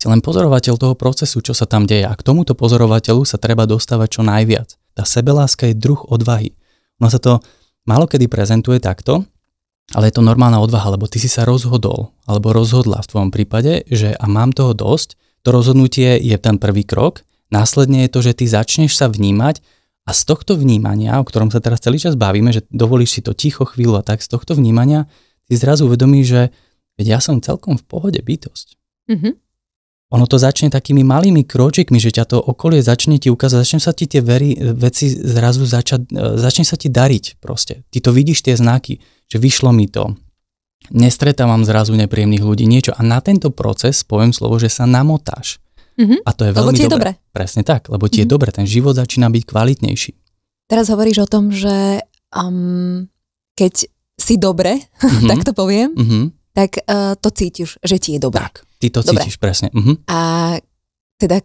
si 0.00 0.08
len 0.08 0.24
pozorovateľ 0.24 0.80
toho 0.80 0.96
procesu, 0.96 1.44
čo 1.44 1.52
sa 1.52 1.68
tam 1.68 1.84
deje. 1.84 2.08
A 2.08 2.16
k 2.16 2.24
tomuto 2.24 2.56
pozorovateľu 2.56 3.28
sa 3.28 3.36
treba 3.36 3.68
dostávať 3.68 4.08
čo 4.16 4.22
najviac. 4.24 4.80
Tá 4.96 5.04
sebeláska 5.04 5.68
je 5.68 5.76
druh 5.76 6.00
odvahy. 6.08 6.56
Ono 7.04 7.12
sa 7.12 7.20
to 7.20 7.44
málo 7.84 8.08
kedy 8.08 8.24
prezentuje 8.32 8.80
takto, 8.80 9.28
ale 9.92 10.08
je 10.08 10.16
to 10.16 10.24
normálna 10.24 10.56
odvaha, 10.56 10.96
lebo 10.96 11.04
ty 11.04 11.20
si 11.20 11.28
sa 11.28 11.44
rozhodol, 11.44 12.16
alebo 12.24 12.56
rozhodla 12.56 13.04
v 13.04 13.10
tvojom 13.12 13.30
prípade, 13.34 13.84
že 13.92 14.16
a 14.16 14.24
mám 14.24 14.56
toho 14.56 14.72
dosť, 14.72 15.20
to 15.44 15.52
rozhodnutie 15.52 16.16
je 16.16 16.36
ten 16.40 16.56
prvý 16.56 16.88
krok, 16.88 17.20
následne 17.52 18.08
je 18.08 18.12
to, 18.12 18.20
že 18.24 18.32
ty 18.40 18.44
začneš 18.48 18.96
sa 18.96 19.12
vnímať 19.12 19.60
a 20.08 20.16
z 20.16 20.22
tohto 20.24 20.56
vnímania, 20.56 21.20
o 21.20 21.26
ktorom 21.26 21.52
sa 21.52 21.60
teraz 21.60 21.84
celý 21.84 22.00
čas 22.00 22.16
bavíme, 22.16 22.54
že 22.56 22.64
dovolíš 22.72 23.18
si 23.18 23.20
to 23.20 23.36
ticho 23.36 23.68
chvíľu 23.68 24.00
a 24.00 24.02
tak, 24.06 24.24
z 24.24 24.32
tohto 24.32 24.56
vnímania 24.56 25.10
si 25.50 25.60
zrazu 25.60 25.90
uvedomíš, 25.90 26.26
že 26.28 26.42
veď 26.96 27.06
ja 27.08 27.20
som 27.20 27.42
celkom 27.42 27.76
v 27.76 27.84
pohode 27.84 28.20
bytosť. 28.22 28.78
Mm-hmm 29.10 29.49
ono 30.10 30.26
to 30.26 30.36
začne 30.36 30.68
takými 30.68 31.00
malými 31.00 31.46
kročikmi, 31.46 31.96
že 31.96 32.10
ťa 32.10 32.24
to 32.26 32.38
okolie 32.38 32.82
začne 32.82 33.16
ti 33.16 33.30
ukázať, 33.30 33.58
začne 33.62 33.80
sa 33.80 33.94
ti 33.94 34.04
tie 34.04 34.18
veri, 34.18 34.58
veci 34.58 35.06
zrazu 35.06 35.62
začať, 35.62 36.00
e, 36.06 36.36
začne 36.36 36.66
sa 36.66 36.74
ti 36.74 36.90
dariť 36.90 37.38
proste. 37.38 37.86
Ty 37.88 37.98
to 38.02 38.10
vidíš 38.10 38.42
tie 38.42 38.54
znaky, 38.54 38.98
že 39.26 39.38
vyšlo 39.38 39.70
mi 39.70 39.86
to, 39.86 40.18
nestretávam 40.90 41.62
zrazu 41.62 41.94
nepríjemných 41.94 42.42
ľudí, 42.42 42.66
niečo. 42.66 42.90
A 42.90 43.02
na 43.02 43.20
tento 43.20 43.50
proces 43.50 44.02
poviem 44.02 44.32
slovo, 44.32 44.58
že 44.58 44.66
sa 44.66 44.82
namotáš. 44.82 45.62
Mm-hmm. 45.94 46.20
A 46.24 46.30
to 46.32 46.42
je 46.42 46.52
veľmi 46.52 46.66
lebo 46.66 46.80
je 46.80 46.88
dobré. 46.88 47.10
dobre. 47.14 47.30
Presne 47.30 47.62
tak, 47.62 47.86
lebo 47.86 48.08
ti 48.08 48.18
mm-hmm. 48.18 48.18
je 48.18 48.26
Mhm. 48.26 48.32
dobre, 48.32 48.48
ten 48.50 48.66
život 48.66 48.94
začína 48.96 49.28
byť 49.28 49.42
kvalitnejší. 49.44 50.10
Teraz 50.66 50.86
hovoríš 50.88 51.22
o 51.22 51.28
tom, 51.28 51.52
že 51.52 52.02
um, 52.32 53.06
keď 53.54 53.86
si 54.16 54.34
dobre, 54.36 54.80
Mhm. 55.04 55.28
tak 55.28 55.38
to 55.44 55.52
poviem, 55.52 55.92
Mhm. 55.94 56.39
Tak 56.52 56.80
uh, 56.80 57.14
to 57.14 57.28
cítiš, 57.28 57.78
že 57.78 57.96
ti 57.96 58.10
je 58.12 58.20
dobre. 58.20 58.40
Tak, 58.40 58.66
ty 58.76 58.88
to 58.88 59.00
Dobre. 59.00 59.22
cítiš 59.22 59.36
presne. 59.36 59.70
Mhm. 59.70 60.02
A 60.04 60.20
teda 61.16 61.40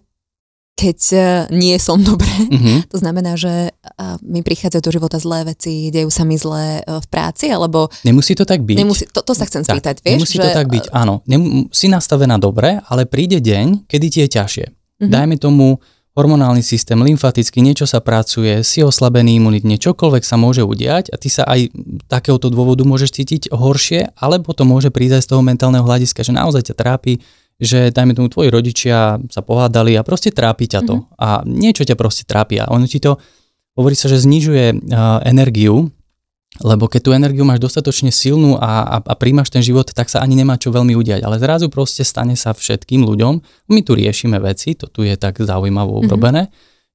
keď 0.76 1.00
uh, 1.14 1.22
nie 1.50 1.78
som 1.78 1.96
dobre, 2.04 2.28
Mhm. 2.52 2.92
to 2.92 2.98
znamená, 2.98 3.34
že 3.34 3.72
uh, 3.72 4.20
mi 4.20 4.42
prichádzajú 4.42 4.82
do 4.82 4.92
života 4.92 5.18
zlé 5.18 5.48
veci, 5.48 5.88
dejú 5.88 6.10
sa 6.10 6.22
mi 6.22 6.36
zlé 6.36 6.82
uh, 6.82 7.00
v 7.00 7.08
práci, 7.08 7.48
alebo 7.48 7.88
Nemusí 8.02 8.34
to 8.34 8.44
tak 8.44 8.60
byť. 8.60 8.76
nemusí, 8.76 9.08
to, 9.08 9.22
to 9.22 9.32
sa 9.32 9.46
chcem 9.46 9.62
Tak, 9.62 9.72
spýtať, 9.72 9.96
vieš? 10.02 10.20
Nemusí 10.20 10.36
že, 10.36 10.44
to 10.44 10.52
tak 10.52 10.68
byť, 10.68 10.86
áno. 10.92 11.24
Nem, 11.24 11.42
si 11.72 11.88
nastavená 11.88 12.36
dobre, 12.36 12.84
ale 12.84 13.08
príde 13.08 13.40
deň, 13.40 13.88
kedy 13.88 14.06
ti 14.10 14.20
je 14.22 14.30
ťažšie. 14.32 14.66
Mhm. 15.00 15.12
Dajme 15.12 15.36
tomu 15.38 15.80
hormonálny 16.16 16.64
systém, 16.64 16.96
lymfatický, 16.96 17.60
niečo 17.60 17.84
sa 17.84 18.00
pracuje, 18.00 18.64
si 18.64 18.80
oslabený 18.80 19.36
imunitne, 19.36 19.76
čokoľvek 19.76 20.24
sa 20.24 20.40
môže 20.40 20.64
udiať 20.64 21.12
a 21.12 21.20
ty 21.20 21.28
sa 21.28 21.44
aj 21.44 21.76
takéhoto 22.08 22.48
dôvodu 22.48 22.88
môžeš 22.88 23.20
cítiť 23.20 23.42
horšie, 23.52 24.16
alebo 24.16 24.56
to 24.56 24.64
môže 24.64 24.96
prísť 24.96 25.20
aj 25.20 25.24
z 25.28 25.30
toho 25.36 25.42
mentálneho 25.44 25.84
hľadiska, 25.84 26.24
že 26.24 26.32
naozaj 26.32 26.72
ťa 26.72 26.76
trápi, 26.80 27.20
že 27.60 27.92
dajme 27.92 28.16
tomu 28.16 28.32
tvoji 28.32 28.48
rodičia 28.48 29.20
sa 29.28 29.42
pohádali 29.44 29.96
a 30.00 30.08
proste 30.08 30.32
trápi 30.32 30.72
ťa 30.72 30.82
to. 30.88 30.96
Mhm. 30.96 31.06
A 31.20 31.28
niečo 31.44 31.84
ťa 31.84 32.00
proste 32.00 32.24
trápi 32.24 32.64
a 32.64 32.72
ono 32.72 32.88
ti 32.88 33.04
to, 33.04 33.20
hovorí 33.76 33.96
sa, 33.96 34.08
že 34.08 34.24
znižuje 34.24 34.66
uh, 34.72 35.20
energiu, 35.28 35.92
lebo 36.64 36.88
keď 36.88 37.02
tú 37.04 37.12
energiu 37.12 37.44
máš 37.44 37.60
dostatočne 37.60 38.16
silnú 38.16 38.56
a, 38.56 38.88
a, 38.88 38.98
a 39.04 39.14
príjmaš 39.20 39.52
ten 39.52 39.60
život, 39.60 39.92
tak 39.92 40.08
sa 40.08 40.24
ani 40.24 40.40
nemá 40.40 40.56
čo 40.56 40.72
veľmi 40.72 40.96
udiať. 40.96 41.26
Ale 41.26 41.36
zrazu 41.36 41.68
proste 41.68 42.08
stane 42.08 42.40
sa 42.40 42.56
všetkým 42.56 43.04
ľuďom. 43.04 43.34
My 43.72 43.80
tu 43.84 43.92
riešime 43.98 44.40
veci, 44.40 44.72
to 44.80 44.88
tu 44.88 45.04
je 45.04 45.16
tak 45.20 45.36
zaujímavo 45.40 46.00
Mhm. 46.00 46.04
urobené, 46.08 46.44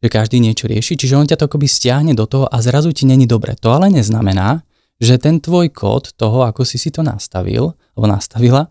že 0.01 0.09
každý 0.09 0.41
niečo 0.41 0.65
rieši, 0.65 0.97
čiže 0.97 1.13
on 1.13 1.29
ťa 1.29 1.37
to 1.37 1.45
akoby 1.45 1.69
stiahne 1.69 2.17
do 2.17 2.25
toho 2.25 2.49
a 2.49 2.57
zrazu 2.65 2.89
ti 2.97 3.05
není 3.05 3.29
dobre. 3.29 3.53
To 3.61 3.77
ale 3.77 3.93
neznamená, 3.93 4.65
že 4.97 5.21
ten 5.21 5.41
tvoj 5.41 5.69
kód 5.73 6.17
toho, 6.17 6.49
ako 6.49 6.65
si 6.65 6.81
si 6.81 6.89
to 6.89 7.05
nastavil, 7.05 7.77
alebo 7.97 8.07
nastavila, 8.09 8.69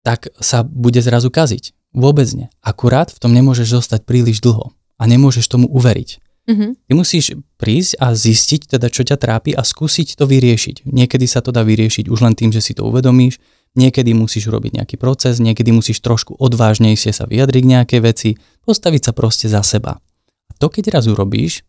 tak 0.00 0.32
sa 0.40 0.64
bude 0.64 1.00
zrazu 1.04 1.28
kaziť. 1.28 1.76
Vôbec 1.92 2.28
nie. 2.32 2.48
Akurát 2.64 3.08
v 3.12 3.20
tom 3.20 3.32
nemôžeš 3.32 3.80
zostať 3.80 4.00
príliš 4.08 4.40
dlho 4.40 4.72
a 4.96 5.02
nemôžeš 5.04 5.44
tomu 5.48 5.68
uveriť. 5.68 6.24
Mhm. 6.46 6.78
Ty 6.86 6.92
musíš 6.94 7.34
prísť 7.58 7.98
a 7.98 8.14
zistiť 8.14 8.78
teda, 8.78 8.86
čo 8.86 9.02
ťa 9.02 9.18
trápi 9.18 9.50
a 9.50 9.66
skúsiť 9.66 10.14
to 10.14 10.30
vyriešiť. 10.30 10.86
Niekedy 10.86 11.26
sa 11.26 11.42
to 11.42 11.50
dá 11.50 11.66
vyriešiť 11.66 12.06
už 12.06 12.18
len 12.22 12.38
tým, 12.38 12.54
že 12.54 12.62
si 12.62 12.70
to 12.70 12.86
uvedomíš, 12.86 13.42
niekedy 13.74 14.14
musíš 14.14 14.46
urobiť 14.48 14.78
nejaký 14.78 14.96
proces, 14.96 15.42
niekedy 15.42 15.74
musíš 15.74 15.98
trošku 16.00 16.38
odvážnejšie 16.38 17.10
sa 17.10 17.26
vyjadriť 17.26 17.62
k 17.66 17.72
nejakej 17.74 18.00
veci, 18.00 18.30
postaviť 18.62 19.10
sa 19.10 19.12
proste 19.12 19.46
za 19.50 19.60
seba. 19.66 19.98
A 20.46 20.52
to 20.56 20.70
keď 20.70 20.94
raz 20.94 21.10
urobíš, 21.10 21.66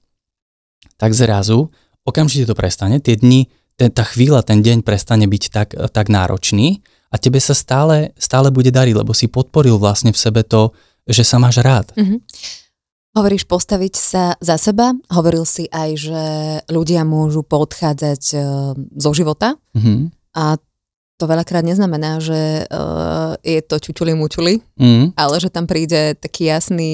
tak 1.02 1.18
zrazu 1.18 1.74
okamžite 2.08 2.48
to 2.48 2.56
prestane, 2.56 3.02
tie 3.02 3.20
dni, 3.20 3.52
ten, 3.76 3.90
tá 3.92 4.08
chvíľa, 4.08 4.46
ten 4.46 4.64
deň 4.64 4.86
prestane 4.86 5.28
byť 5.28 5.44
tak, 5.52 5.70
tak 5.92 6.08
náročný 6.08 6.86
a 7.12 7.16
tebe 7.20 7.42
sa 7.42 7.54
stále, 7.54 8.16
stále 8.18 8.50
bude 8.50 8.72
dariť, 8.72 8.96
lebo 8.96 9.12
si 9.12 9.28
podporil 9.28 9.76
vlastne 9.82 10.16
v 10.16 10.22
sebe 10.22 10.42
to, 10.48 10.72
že 11.08 11.28
sa 11.28 11.38
máš 11.42 11.60
rád. 11.60 11.92
Mhm. 11.98 12.22
Hovoríš 13.18 13.50
postaviť 13.50 13.94
sa 13.94 14.24
za 14.38 14.62
seba, 14.62 14.94
hovoril 15.10 15.42
si 15.42 15.66
aj, 15.68 15.90
že 15.98 16.22
ľudia 16.70 17.02
môžu 17.02 17.42
podchádzať 17.42 18.22
uh, 18.32 18.42
zo 18.94 19.12
života 19.12 19.58
Mhm. 19.74 20.14
a 20.34 20.62
to 21.18 21.26
veľakrát 21.26 21.66
neznamená, 21.66 22.22
že 22.22 22.38
uh, 22.64 23.34
je 23.42 23.58
to 23.60 23.82
čučuli 23.82 24.14
mučuli, 24.14 24.62
Mhm. 24.78 25.18
ale 25.18 25.36
že 25.42 25.50
tam 25.50 25.66
príde 25.66 26.14
taký 26.14 26.46
jasný, 26.46 26.94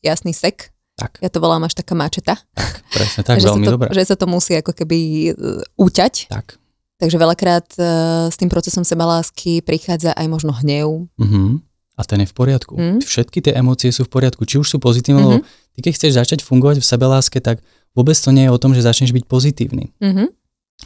jasný 0.00 0.32
sek. 0.32 0.72
Tak, 0.96 1.20
Ja 1.20 1.28
to 1.28 1.36
volám 1.36 1.64
až 1.64 1.76
taká 1.76 1.92
mačeta. 1.92 2.40
presne 2.88 3.20
tak, 3.20 3.36
že, 3.44 3.44
veľmi 3.46 3.66
dobré. 3.66 3.92
že 3.92 4.08
sa 4.08 4.16
to 4.16 4.24
musí 4.24 4.56
ako 4.56 4.72
keby 4.72 4.98
uh, 5.30 5.60
uťať. 5.76 6.32
Tak. 6.32 6.56
Takže 6.96 7.16
veľakrát 7.18 7.68
uh, 7.76 7.84
s 8.32 8.40
tým 8.40 8.48
procesom 8.48 8.88
sebalásky 8.88 9.60
prichádza 9.60 10.16
aj 10.16 10.26
možno 10.26 10.56
hnev. 10.56 11.12
Mhm. 11.20 11.60
A 11.92 12.08
ten 12.08 12.24
je 12.24 12.28
v 12.28 12.34
poriadku. 12.34 12.72
Mm. 12.74 12.98
Všetky 13.04 13.44
tie 13.44 13.52
emócie 13.52 13.92
sú 13.92 14.08
v 14.08 14.10
poriadku. 14.16 14.48
Či 14.48 14.56
už 14.58 14.66
sú 14.66 14.76
pozitívne, 14.80 15.20
Mhm. 15.20 15.28
lebo 15.28 15.38
ty 15.76 15.78
keď 15.84 15.92
chceš 15.92 16.12
začať 16.16 16.38
fungovať 16.40 16.80
v 16.80 16.86
sebeláske, 16.88 17.38
tak 17.44 17.60
vôbec 17.92 18.16
to 18.16 18.32
nie 18.32 18.48
je 18.48 18.52
o 18.52 18.56
tom, 18.56 18.72
že 18.72 18.80
začneš 18.80 19.12
byť 19.12 19.24
pozitívny. 19.28 19.92
Mhm. 20.00 20.32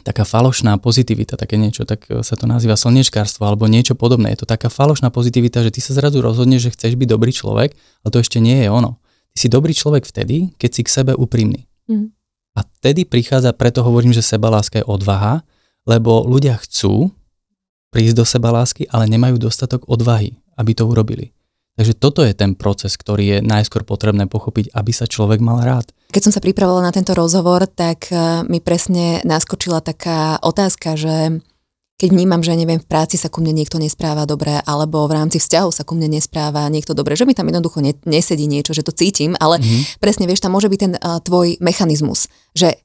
Taká 0.03 0.27
falošná 0.27 0.77
pozitivita, 0.77 1.39
také 1.39 1.57
niečo, 1.57 1.81
tak 1.87 2.05
e, 2.11 2.21
sa 2.21 2.35
to 2.37 2.45
nazýva 2.45 2.77
slnečkárstvo 2.77 3.47
alebo 3.47 3.65
niečo 3.65 3.95
podobné. 3.97 4.35
Je 4.35 4.43
to 4.43 4.47
taká 4.51 4.69
falošná 4.69 5.09
pozitivita, 5.09 5.63
že 5.65 5.73
ty 5.73 5.79
sa 5.81 5.95
zrazu 5.97 6.21
rozhodneš, 6.21 6.69
že 6.69 6.73
chceš 6.75 6.93
byť 6.99 7.07
dobrý 7.09 7.31
človek, 7.33 7.73
ale 8.03 8.09
to 8.13 8.19
ešte 8.21 8.37
nie 8.37 8.61
je 8.61 8.69
ono. 8.69 8.99
Ty 9.33 9.37
si 9.41 9.47
dobrý 9.49 9.73
človek 9.73 10.05
vtedy, 10.05 10.53
keď 10.59 10.69
si 10.69 10.81
k 10.85 10.89
sebe 10.91 11.11
úprimný. 11.17 11.65
Mhm. 11.89 12.13
A 12.57 12.65
vtedy 12.77 13.05
prichádza, 13.07 13.53
preto 13.57 13.81
hovorím, 13.81 14.11
že 14.13 14.21
sebaláska 14.21 14.81
je 14.81 14.85
odvaha, 14.85 15.41
lebo 15.87 16.25
ľudia 16.27 16.57
chcú 16.61 17.09
prísť 17.89 18.15
do 18.17 18.25
sebalásky, 18.27 18.85
ale 18.91 19.07
nemajú 19.07 19.39
dostatok 19.39 19.87
odvahy, 19.87 20.35
aby 20.57 20.71
to 20.73 20.89
urobili. 20.89 21.31
Takže 21.77 21.93
toto 21.93 22.25
je 22.25 22.33
ten 22.33 22.57
proces, 22.57 22.97
ktorý 22.97 23.37
je 23.37 23.39
najskôr 23.45 23.85
potrebné 23.85 24.25
pochopiť, 24.25 24.73
aby 24.73 24.89
sa 24.89 25.05
človek 25.05 25.37
mal 25.37 25.61
rád. 25.61 25.93
Keď 26.09 26.21
som 26.25 26.33
sa 26.33 26.41
pripravovala 26.41 26.89
na 26.89 26.95
tento 26.95 27.13
rozhovor, 27.13 27.69
tak 27.69 28.09
eh, 28.09 28.41
mi 28.49 28.57
presne 28.57 29.21
naskočila 29.21 29.85
taká 29.85 30.41
otázka, 30.41 30.97
že 30.97 31.37
keď 31.97 32.09
vnímam, 32.13 32.45
že 32.45 32.53
neviem, 32.53 32.77
v 32.77 32.85
práci 32.85 33.17
sa 33.17 33.25
ku 33.25 33.41
mne 33.41 33.57
niekto 33.57 33.81
nespráva 33.81 34.29
dobre, 34.29 34.61
alebo 34.69 35.09
v 35.09 35.17
rámci 35.17 35.41
vzťahov 35.41 35.73
sa 35.73 35.81
ku 35.81 35.97
mne 35.97 36.13
nespráva 36.13 36.69
niekto 36.69 36.93
dobre, 36.93 37.17
že 37.17 37.25
mi 37.25 37.33
tam 37.33 37.49
jednoducho 37.49 37.81
ne, 37.81 37.97
nesedí 38.05 38.45
niečo, 38.45 38.77
že 38.77 38.85
to 38.85 38.93
cítim, 38.93 39.33
ale 39.41 39.57
Mhm. 39.57 39.97
presne 39.97 40.29
vieš, 40.29 40.45
tam 40.45 40.53
môže 40.53 40.69
byť 40.69 40.77
ten 40.77 40.93
uh, 40.93 41.17
tvoj 41.25 41.57
mechanizmus, 41.57 42.29
že 42.53 42.77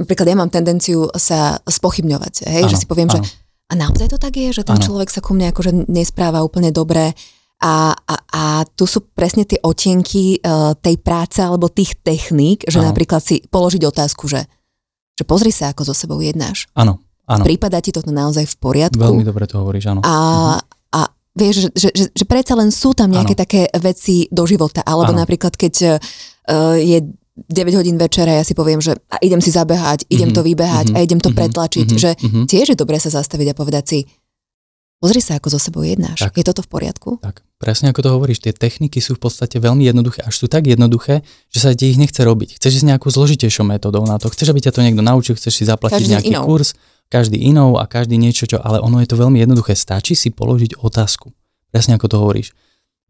napríklad 0.00 0.24
ja 0.32 0.36
mám 0.40 0.48
tendenciu 0.48 1.12
sa 1.20 1.60
spochybňovať, 1.68 2.48
hej, 2.48 2.64
že 2.72 2.76
Áno, 2.76 2.80
si 2.80 2.86
poviem, 2.88 3.12
že 3.12 3.20
áno. 3.20 3.28
A 3.64 3.72
naozaj 3.72 4.12
to 4.12 4.18
tak 4.20 4.36
je, 4.36 4.52
že 4.52 4.62
ten 4.62 4.76
Áno. 4.76 4.84
človek 4.84 5.08
sa 5.08 5.24
ku 5.24 5.32
mne 5.32 5.50
akože 5.50 5.88
nespráva 5.88 6.44
úplne 6.44 6.68
dobre 6.68 7.16
a, 7.64 7.96
a, 7.96 8.14
a 8.28 8.42
tu 8.68 8.84
sú 8.84 9.08
presne 9.16 9.48
tie 9.48 9.56
otienky 9.64 10.36
uh, 10.44 10.76
tej 10.76 11.00
práce 11.00 11.40
alebo 11.40 11.72
tých 11.72 11.96
techník, 12.04 12.68
že 12.68 12.82
Áno. 12.82 12.92
napríklad 12.92 13.24
si 13.24 13.40
položiť 13.48 13.82
otázku, 13.88 14.28
že, 14.28 14.44
že 15.16 15.24
pozri 15.24 15.48
sa, 15.48 15.72
ako 15.72 15.88
so 15.88 15.94
sebou 15.96 16.20
jednáš. 16.20 16.68
Áno, 16.76 17.00
áno. 17.24 17.42
Prípada 17.46 17.80
ti 17.80 17.88
toto 17.88 18.12
naozaj 18.12 18.44
v 18.52 18.56
poriadku? 18.60 19.00
Veľmi 19.00 19.24
dobre 19.24 19.48
to 19.48 19.56
hovoríš, 19.64 19.96
áno. 19.96 20.04
A, 20.04 20.60
a 20.92 21.00
vieš, 21.32 21.72
že, 21.72 21.88
že, 21.88 21.88
že, 21.96 22.06
že 22.12 22.24
predsa 22.28 22.52
len 22.52 22.68
sú 22.68 22.92
tam 22.92 23.08
nejaké 23.08 23.32
Áno. 23.32 23.42
také 23.48 23.60
veci 23.80 24.28
do 24.28 24.44
života, 24.44 24.84
alebo 24.84 25.16
Áno. 25.16 25.24
napríklad 25.24 25.56
keď 25.56 25.74
uh, 26.52 26.76
je 26.76 27.00
9 27.34 27.74
hodín 27.74 27.98
večera, 27.98 28.38
ja 28.38 28.44
si 28.46 28.54
poviem, 28.54 28.78
že 28.78 28.94
a 29.10 29.18
idem 29.18 29.42
si 29.42 29.50
zabehať, 29.50 30.06
idem 30.06 30.30
Mhm, 30.30 30.36
to 30.38 30.40
vybehať 30.46 30.86
mhm, 30.90 30.94
a 30.94 30.98
idem 31.02 31.18
to 31.18 31.30
mhm, 31.34 31.36
pretlačiť, 31.36 31.88
mhm, 31.90 31.98
že 31.98 32.10
mhm. 32.14 32.42
tiež 32.46 32.66
je 32.74 32.76
dobré 32.78 33.02
sa 33.02 33.10
zastaviť 33.10 33.50
a 33.50 33.54
povedať 33.58 33.84
si, 33.90 33.98
pozri 35.02 35.18
sa, 35.18 35.36
ako 35.42 35.50
so 35.50 35.58
sebou 35.58 35.82
jednáš. 35.82 36.22
Tak. 36.22 36.38
Je 36.38 36.46
toto 36.46 36.62
v 36.62 36.70
poriadku? 36.70 37.18
Tak, 37.18 37.42
presne 37.58 37.90
ako 37.90 38.00
to 38.06 38.10
hovoríš, 38.14 38.38
tie 38.38 38.54
techniky 38.54 39.02
sú 39.02 39.18
v 39.18 39.26
podstate 39.26 39.58
veľmi 39.58 39.82
jednoduché, 39.82 40.22
až 40.22 40.34
sú 40.40 40.46
tak 40.46 40.70
jednoduché, 40.70 41.26
že 41.50 41.58
sa 41.58 41.74
ti 41.74 41.90
ich 41.90 41.98
nechce 41.98 42.22
robiť. 42.22 42.56
Chceš 42.56 42.80
ísť 42.80 42.86
nejakou 42.94 43.10
zložitejšou 43.10 43.66
metódou 43.66 44.06
na 44.06 44.16
to, 44.22 44.30
chceš, 44.30 44.54
aby 44.54 44.62
ťa 44.62 44.72
to 44.72 44.80
niekto 44.86 45.02
naučil, 45.02 45.34
chceš 45.34 45.58
si 45.58 45.64
zaplatiť 45.66 46.06
Každý 46.06 46.12
nejaký 46.14 46.32
inou. 46.38 46.46
kurz, 46.46 46.78
každý 47.10 47.36
inou 47.36 47.76
a 47.76 47.84
každý 47.84 48.14
niečo, 48.14 48.46
čo, 48.46 48.62
ale 48.62 48.78
ono 48.78 49.02
je 49.02 49.10
to 49.10 49.18
veľmi 49.18 49.42
jednoduché, 49.42 49.74
stačí 49.74 50.14
si 50.14 50.30
položiť 50.30 50.80
otázku. 50.80 51.34
Presne 51.74 51.98
ako 51.98 52.06
to 52.06 52.16
hovoríš. 52.22 52.54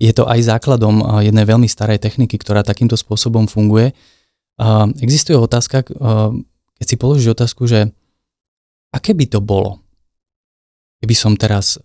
Je 0.03 0.11
to 0.11 0.27
aj 0.27 0.41
základom 0.43 1.03
a, 1.03 1.23
jednej 1.23 1.47
veľmi 1.47 1.69
starej 1.71 2.03
techniky, 2.03 2.39
ktorá 2.41 2.67
takýmto 2.67 2.99
spôsobom 2.99 3.47
funguje. 3.47 3.95
A, 4.59 4.89
Existuje 5.03 5.39
otázka, 5.39 5.83
a, 5.83 6.33
keď 6.79 6.87
si 6.87 6.97
položíš 6.99 7.29
otázku, 7.35 7.67
že 7.71 7.91
aké 8.95 9.15
by 9.15 9.27
to 9.31 9.39
bolo, 9.43 9.83
keby 11.03 11.15
som 11.15 11.35
teraz 11.35 11.79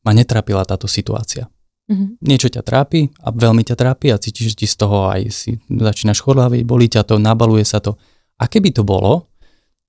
ma 0.00 0.12
netrapila 0.16 0.64
táto 0.64 0.88
situácia 0.88 1.48
Mhm. 1.90 2.22
niečo 2.22 2.46
ťa 2.46 2.62
trápi 2.62 3.10
a 3.18 3.34
veľmi 3.34 3.66
ťa 3.66 3.74
trápi 3.74 4.14
a 4.14 4.20
cítiš, 4.22 4.54
že 4.54 4.58
ti 4.62 4.66
z 4.70 4.78
toho 4.78 5.10
aj 5.10 5.26
si 5.34 5.58
začínaš 5.66 6.22
chorlaviť, 6.22 6.62
bolí 6.62 6.86
ťa 6.86 7.02
to, 7.02 7.18
nabaluje 7.18 7.66
sa 7.66 7.82
to. 7.82 7.98
A 8.38 8.46
keby 8.46 8.70
to 8.70 8.86
bolo, 8.86 9.26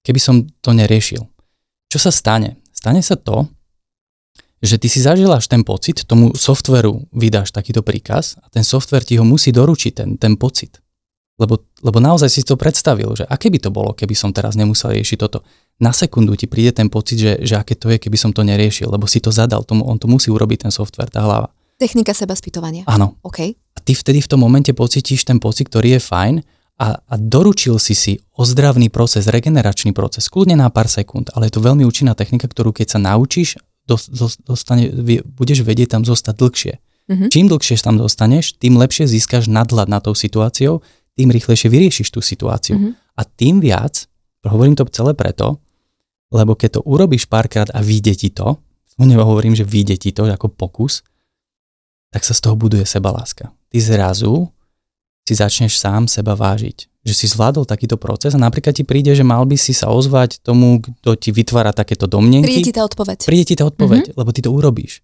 keby 0.01 0.17
som 0.17 0.41
to 0.65 0.73
neriešil? 0.73 1.21
Čo 1.93 1.97
sa 2.01 2.09
stane? 2.09 2.57
Stane 2.73 3.05
sa 3.05 3.13
to, 3.13 3.45
že 4.61 4.77
ty 4.77 4.87
si 4.87 5.01
zažívaš 5.01 5.49
ten 5.49 5.65
pocit, 5.65 6.05
tomu 6.05 6.37
softveru 6.37 7.09
vydáš 7.09 7.49
takýto 7.49 7.81
príkaz 7.81 8.37
a 8.45 8.47
ten 8.53 8.61
softver 8.61 9.01
ti 9.01 9.17
ho 9.17 9.25
musí 9.25 9.49
doručiť, 9.49 9.91
ten, 9.97 10.09
ten 10.21 10.37
pocit. 10.37 10.77
Lebo, 11.41 11.57
lebo 11.81 11.97
naozaj 11.97 12.29
si 12.29 12.41
to 12.45 12.53
predstavil, 12.53 13.17
že 13.17 13.25
aké 13.25 13.49
by 13.49 13.57
to 13.57 13.73
bolo, 13.73 13.97
keby 13.97 14.13
som 14.13 14.29
teraz 14.29 14.53
nemusel 14.53 14.93
riešiť 14.93 15.17
toto. 15.17 15.41
Na 15.81 15.89
sekundu 15.89 16.37
ti 16.37 16.45
príde 16.45 16.77
ten 16.77 16.93
pocit, 16.93 17.17
že, 17.17 17.41
že 17.41 17.57
aké 17.57 17.73
to 17.73 17.89
je, 17.89 17.97
keby 17.97 18.13
som 18.13 18.29
to 18.29 18.45
neriešil, 18.45 18.93
lebo 18.93 19.09
si 19.09 19.17
to 19.17 19.33
zadal, 19.33 19.65
tomu, 19.65 19.81
on 19.89 19.97
to 19.97 20.05
musí 20.05 20.29
urobiť 20.29 20.69
ten 20.69 20.71
softver, 20.71 21.09
tá 21.09 21.25
hlava. 21.25 21.49
Technika 21.81 22.13
seba 22.13 22.37
spýtovania. 22.37 22.85
Áno. 22.85 23.17
OK. 23.25 23.57
A 23.57 23.79
ty 23.81 23.97
vtedy 23.97 24.21
v 24.21 24.29
tom 24.29 24.45
momente 24.45 24.69
pocítiš 24.69 25.25
ten 25.25 25.41
pocit, 25.41 25.65
ktorý 25.73 25.97
je 25.97 26.01
fajn 26.05 26.35
a, 26.77 27.01
a 27.01 27.13
doručil 27.17 27.81
si 27.81 27.97
si 27.97 28.21
ozdravný 28.37 28.93
proces, 28.93 29.25
regeneračný 29.25 29.97
proces, 29.97 30.29
kľudne 30.29 30.61
na 30.61 30.69
pár 30.69 30.85
sekúnd, 30.85 31.33
ale 31.33 31.49
je 31.49 31.57
to 31.57 31.65
veľmi 31.65 31.81
účinná 31.81 32.13
technika, 32.13 32.45
ktorú 32.45 32.69
keď 32.69 32.97
sa 32.97 32.99
naučíš, 33.01 33.57
dostane, 34.45 34.91
budeš 35.23 35.63
vedieť 35.65 35.97
tam 35.97 36.03
zostať 36.05 36.35
dlhšie. 36.37 36.73
Mm-hmm. 37.11 37.29
Čím 37.33 37.45
dlhšie 37.49 37.75
tam 37.81 37.95
dostaneš, 37.97 38.55
tým 38.61 38.77
lepšie 38.77 39.09
získaš 39.09 39.51
nadhľad 39.51 39.89
na 39.89 39.99
tou 39.99 40.13
situáciou, 40.13 40.85
tým 41.17 41.29
rýchlejšie 41.33 41.67
vyriešiš 41.67 42.07
tú 42.13 42.23
situáciu. 42.23 42.77
Mm-hmm. 42.77 42.93
A 43.17 43.21
tým 43.25 43.59
viac, 43.59 44.07
hovorím 44.47 44.77
to 44.77 44.87
celé 44.91 45.11
preto, 45.17 45.59
lebo 46.31 46.55
keď 46.55 46.79
to 46.79 46.81
urobíš 46.87 47.27
párkrát 47.27 47.67
a 47.75 47.83
vyjde 47.83 48.13
ti 48.15 48.29
to, 48.31 48.59
hovorím, 49.01 49.57
že 49.57 49.65
vyjde 49.65 49.97
ti 49.97 50.11
to 50.13 50.29
ako 50.29 50.51
pokus, 50.51 51.01
tak 52.11 52.27
sa 52.27 52.35
z 52.35 52.43
toho 52.43 52.55
buduje 52.59 52.83
seba 52.83 53.09
láska. 53.09 53.49
Ty 53.71 53.77
zrazu 53.79 54.51
si 55.23 55.33
začneš 55.33 55.79
sám 55.79 56.11
seba 56.11 56.35
vážiť. 56.35 56.90
Že 57.01 57.13
si 57.17 57.25
zvládol 57.33 57.65
takýto 57.65 57.97
proces 57.97 58.37
a 58.37 58.39
napríklad 58.39 58.77
ti 58.77 58.85
príde, 58.85 59.17
že 59.17 59.25
mal 59.25 59.41
by 59.49 59.57
si 59.57 59.73
sa 59.73 59.89
ozvať 59.89 60.37
tomu, 60.45 60.81
kto 60.81 61.17
ti 61.17 61.33
vytvára 61.33 61.73
takéto 61.73 62.05
domnenky. 62.05 62.45
Príde 62.45 62.69
ti 62.69 62.75
tá 62.77 62.85
odpoveď. 62.85 63.25
Príde 63.25 63.45
ti 63.49 63.55
tá 63.57 63.65
odpoveď, 63.65 64.13
mm-hmm. 64.13 64.19
lebo 64.21 64.29
ty 64.29 64.41
to 64.45 64.53
urobíš. 64.53 65.01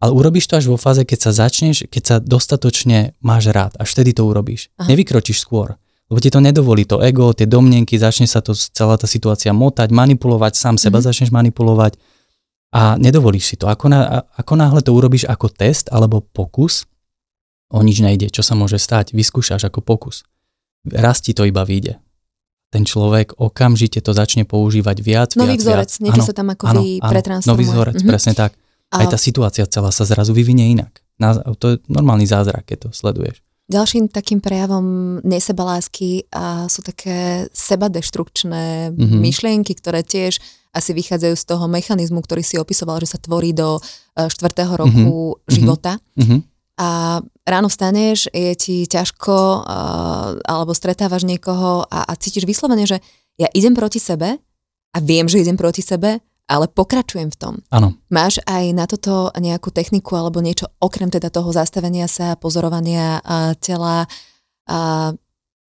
Ale 0.00 0.14
urobíš 0.14 0.46
to 0.46 0.56
až 0.56 0.70
vo 0.70 0.78
fáze, 0.78 1.02
keď 1.02 1.18
sa 1.28 1.32
začneš, 1.44 1.90
keď 1.90 2.02
sa 2.06 2.16
dostatočne 2.22 3.18
máš 3.20 3.50
rád. 3.50 3.76
Až 3.76 3.98
vtedy 3.98 4.16
to 4.16 4.24
urobíš. 4.24 4.70
Aha. 4.78 4.88
Nevykročíš 4.88 5.42
skôr. 5.42 5.76
Lebo 6.08 6.18
ti 6.18 6.30
to 6.30 6.38
nedovolí 6.38 6.86
to 6.86 7.02
ego, 7.02 7.30
tie 7.34 7.46
domnenky, 7.46 7.98
začne 7.98 8.26
sa 8.26 8.40
to 8.42 8.54
celá 8.54 8.98
tá 8.98 9.06
situácia 9.06 9.54
motať, 9.54 9.92
manipulovať, 9.92 10.54
sám 10.56 10.78
seba 10.78 10.98
mm-hmm. 10.98 11.06
začneš 11.06 11.30
manipulovať 11.34 11.98
a 12.70 12.94
nedovolíš 12.94 13.54
si 13.54 13.56
to. 13.58 13.66
Ako, 13.66 13.90
na, 13.90 14.22
ako 14.38 14.52
náhle 14.54 14.80
to 14.82 14.94
urobíš 14.94 15.26
ako 15.26 15.50
test 15.50 15.90
alebo 15.90 16.22
pokus, 16.22 16.86
o 17.70 17.82
nič 17.82 18.02
nejde. 18.02 18.30
Čo 18.30 18.42
sa 18.42 18.58
môže 18.58 18.78
stať? 18.78 19.14
Vyskúšaš 19.14 19.66
ako 19.70 19.82
pokus. 19.82 20.26
Raz 20.88 21.20
ti 21.20 21.36
to 21.36 21.44
iba 21.44 21.60
vyjde. 21.66 22.00
Ten 22.70 22.86
človek 22.86 23.34
okamžite 23.36 23.98
to 23.98 24.14
začne 24.14 24.46
používať 24.46 24.96
viac, 25.02 25.30
Nový 25.34 25.58
viac, 25.58 25.62
vzorec, 25.66 25.90
viac. 25.90 26.02
niečo 26.06 26.22
ano, 26.22 26.28
sa 26.30 26.34
tam 26.34 26.48
ako 26.54 26.64
áno, 26.70 26.82
pretransformuje. 27.02 27.50
Nový 27.50 27.64
vzorec, 27.66 27.96
mm-hmm. 27.98 28.10
presne 28.14 28.32
tak. 28.38 28.52
Aj 28.90 29.06
tá 29.06 29.18
situácia 29.18 29.66
celá 29.66 29.90
sa 29.94 30.06
zrazu 30.06 30.34
vyvinie 30.34 30.70
inak. 30.70 31.02
To 31.58 31.66
je 31.74 31.76
normálny 31.90 32.26
zázrak, 32.26 32.66
keď 32.66 32.86
to 32.86 32.88
sleduješ. 32.94 33.42
Ďalším 33.70 34.10
takým 34.10 34.42
prejavom 34.42 35.18
nesebalásky 35.22 36.26
a 36.34 36.66
sú 36.66 36.82
také 36.82 37.46
sebadeštrukčné 37.54 38.90
mm-hmm. 38.90 39.18
myšlienky, 39.22 39.78
ktoré 39.78 40.02
tiež 40.02 40.42
asi 40.74 40.90
vychádzajú 40.90 41.34
z 41.38 41.44
toho 41.46 41.70
mechanizmu, 41.70 42.18
ktorý 42.22 42.42
si 42.42 42.58
opisoval, 42.58 42.98
že 43.02 43.14
sa 43.14 43.18
tvorí 43.22 43.54
do 43.54 43.78
e, 43.78 44.26
štvrtého 44.26 44.74
roku 44.74 45.38
mm-hmm. 45.38 45.50
života. 45.54 46.02
Mm-hmm. 46.18 46.49
A 46.80 47.20
ráno 47.44 47.68
vstaneš, 47.68 48.32
je 48.32 48.56
ti 48.56 48.88
ťažko, 48.88 49.36
uh, 49.36 50.40
alebo 50.48 50.72
stretávaš 50.72 51.28
niekoho 51.28 51.84
a, 51.84 52.08
a 52.08 52.12
cítiš 52.16 52.48
vyslovene, 52.48 52.88
že 52.88 53.04
ja 53.36 53.52
idem 53.52 53.76
proti 53.76 54.00
sebe 54.00 54.40
a 54.96 54.98
viem, 55.04 55.28
že 55.28 55.44
idem 55.44 55.60
proti 55.60 55.84
sebe, 55.84 56.24
ale 56.50 56.66
pokračujem 56.66 57.28
v 57.30 57.36
tom. 57.36 57.54
Áno. 57.68 57.94
Máš 58.08 58.40
aj 58.48 58.64
na 58.72 58.88
toto 58.88 59.28
nejakú 59.36 59.70
techniku 59.70 60.16
alebo 60.16 60.40
niečo 60.40 60.72
okrem 60.80 61.12
teda 61.12 61.28
toho 61.28 61.52
zastavenia 61.52 62.08
sa, 62.08 62.34
pozorovania 62.34 63.20
a 63.22 63.54
tela 63.60 64.08
a 64.64 65.12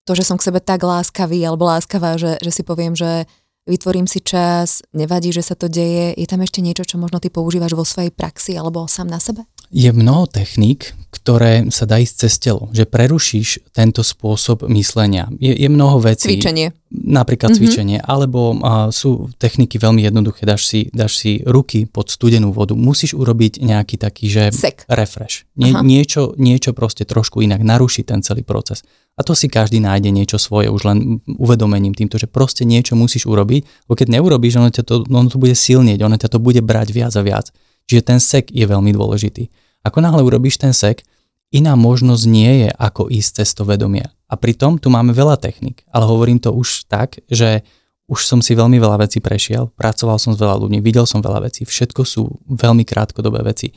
to, 0.05 0.11
že 0.17 0.25
som 0.25 0.39
k 0.39 0.49
sebe 0.49 0.57
tak 0.57 0.81
láskavý 0.81 1.45
alebo 1.45 1.69
láskavá, 1.69 2.17
že, 2.17 2.41
že 2.41 2.49
si 2.49 2.63
poviem, 2.65 2.97
že 2.97 3.29
vytvorím 3.69 4.09
si 4.09 4.25
čas, 4.25 4.81
nevadí, 4.97 5.29
že 5.29 5.45
sa 5.45 5.53
to 5.53 5.69
deje. 5.69 6.17
Je 6.17 6.25
tam 6.25 6.41
ešte 6.41 6.65
niečo, 6.65 6.81
čo 6.81 6.97
možno 6.97 7.21
ty 7.21 7.29
používaš 7.29 7.77
vo 7.77 7.85
svojej 7.85 8.09
praxi 8.09 8.57
alebo 8.57 8.89
sám 8.89 9.05
na 9.05 9.21
sebe? 9.21 9.45
Je 9.71 9.87
mnoho 9.95 10.27
techník, 10.27 10.91
ktoré 11.11 11.67
sa 11.75 11.83
dá 11.83 11.99
ísť 11.99 12.15
cez 12.27 12.33
telo, 12.39 12.71
že 12.71 12.87
prerušíš 12.87 13.75
tento 13.75 13.99
spôsob 13.99 14.63
myslenia. 14.71 15.27
Je, 15.43 15.51
je 15.51 15.67
mnoho 15.67 15.99
vecí. 15.99 16.39
Cvičenie. 16.39 16.71
Napríklad 16.91 17.51
mm-hmm. 17.51 17.67
cvičenie, 17.67 17.99
alebo 17.99 18.55
a, 18.63 18.91
sú 18.91 19.27
techniky 19.35 19.75
veľmi 19.75 20.03
jednoduché, 20.07 20.47
dáš 20.47 20.71
si, 20.71 20.87
dáš 20.91 21.19
si 21.19 21.43
ruky 21.43 21.83
pod 21.87 22.07
studenú 22.07 22.55
vodu, 22.55 22.75
musíš 22.75 23.15
urobiť 23.15 23.59
nejaký 23.63 23.95
taký, 23.99 24.31
že 24.31 24.43
Sek. 24.55 24.87
refresh. 24.87 25.47
Nie, 25.59 25.75
niečo, 25.83 26.31
niečo 26.39 26.71
proste 26.71 27.03
trošku 27.03 27.43
inak, 27.43 27.59
naruší 27.59 28.07
ten 28.07 28.23
celý 28.23 28.43
proces. 28.43 28.83
A 29.19 29.27
to 29.27 29.35
si 29.35 29.51
každý 29.51 29.83
nájde 29.83 30.11
niečo 30.15 30.39
svoje, 30.39 30.71
už 30.71 30.81
len 30.87 31.19
uvedomením 31.27 31.91
týmto, 31.91 32.15
že 32.15 32.31
proste 32.31 32.63
niečo 32.63 32.95
musíš 32.95 33.27
urobiť, 33.27 33.87
lebo 33.87 33.93
keď 33.99 34.07
neurobíš, 34.15 34.59
ono, 34.59 34.71
to, 34.71 35.03
ono 35.07 35.27
to 35.27 35.35
bude 35.39 35.55
silnieť, 35.55 35.99
ono 35.99 36.15
ťa 36.15 36.31
to 36.31 36.39
bude 36.39 36.63
brať 36.63 36.87
viac 36.95 37.13
a 37.15 37.23
viac. 37.23 37.51
Čiže 37.91 38.07
ten 38.07 38.23
sek 38.23 38.47
je 38.55 38.63
veľmi 38.63 38.95
dôležitý. 38.95 39.51
Ako 39.83 39.99
náhle 39.99 40.23
urobíš 40.23 40.63
ten 40.63 40.71
sek, 40.71 41.03
iná 41.51 41.75
možnosť 41.75 42.23
nie 42.23 42.63
je, 42.63 42.69
ako 42.71 43.11
ísť 43.11 43.43
cez 43.43 43.51
to 43.51 43.67
vedomie. 43.67 44.07
A 44.31 44.39
pritom 44.39 44.79
tu 44.79 44.87
máme 44.87 45.11
veľa 45.11 45.35
technik, 45.35 45.83
ale 45.91 46.07
hovorím 46.07 46.39
to 46.39 46.55
už 46.55 46.87
tak, 46.87 47.19
že 47.27 47.67
už 48.07 48.23
som 48.23 48.39
si 48.39 48.55
veľmi 48.55 48.79
veľa 48.79 49.03
vecí 49.03 49.19
prešiel, 49.19 49.75
pracoval 49.75 50.15
som 50.23 50.31
s 50.31 50.39
veľa 50.39 50.55
ľuďmi, 50.55 50.79
videl 50.79 51.03
som 51.03 51.19
veľa 51.19 51.51
vecí, 51.51 51.67
všetko 51.67 52.01
sú 52.07 52.23
veľmi 52.47 52.87
krátkodobé 52.87 53.43
veci. 53.43 53.75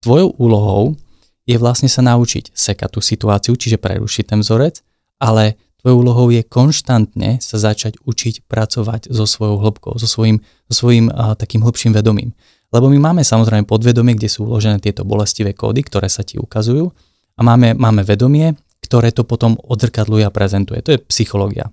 Tvojou 0.00 0.32
úlohou 0.40 0.96
je 1.44 1.60
vlastne 1.60 1.92
sa 1.92 2.00
naučiť 2.00 2.56
sekať 2.56 2.88
tú 2.88 3.04
situáciu, 3.04 3.52
čiže 3.52 3.76
prerušiť 3.76 4.32
ten 4.32 4.40
vzorec, 4.40 4.80
ale 5.20 5.60
tvojou 5.84 6.00
úlohou 6.00 6.26
je 6.32 6.40
konštantne 6.40 7.36
sa 7.44 7.56
začať 7.60 8.00
učiť 8.00 8.48
pracovať 8.48 9.12
so 9.12 9.28
svojou 9.28 9.60
hĺbkou, 9.60 10.00
so 10.00 10.08
svojím, 10.08 10.40
so 10.72 10.88
svojím 10.88 11.12
uh, 11.12 11.36
takým 11.36 11.60
hĺbším 11.60 11.92
vedomím. 11.92 12.32
Lebo 12.72 12.88
my 12.88 12.98
máme 12.98 13.22
samozrejme 13.22 13.68
podvedomie, 13.68 14.16
kde 14.16 14.32
sú 14.32 14.48
uložené 14.48 14.80
tieto 14.80 15.04
bolestivé 15.04 15.52
kódy, 15.52 15.84
ktoré 15.84 16.08
sa 16.08 16.24
ti 16.24 16.40
ukazujú 16.40 16.88
a 17.36 17.40
máme, 17.44 17.76
máme 17.76 18.00
vedomie, 18.00 18.56
ktoré 18.80 19.12
to 19.12 19.28
potom 19.28 19.60
odzrkadluje 19.60 20.24
a 20.24 20.34
prezentuje. 20.34 20.80
To 20.82 20.96
je 20.96 21.04
psychológia. 21.12 21.68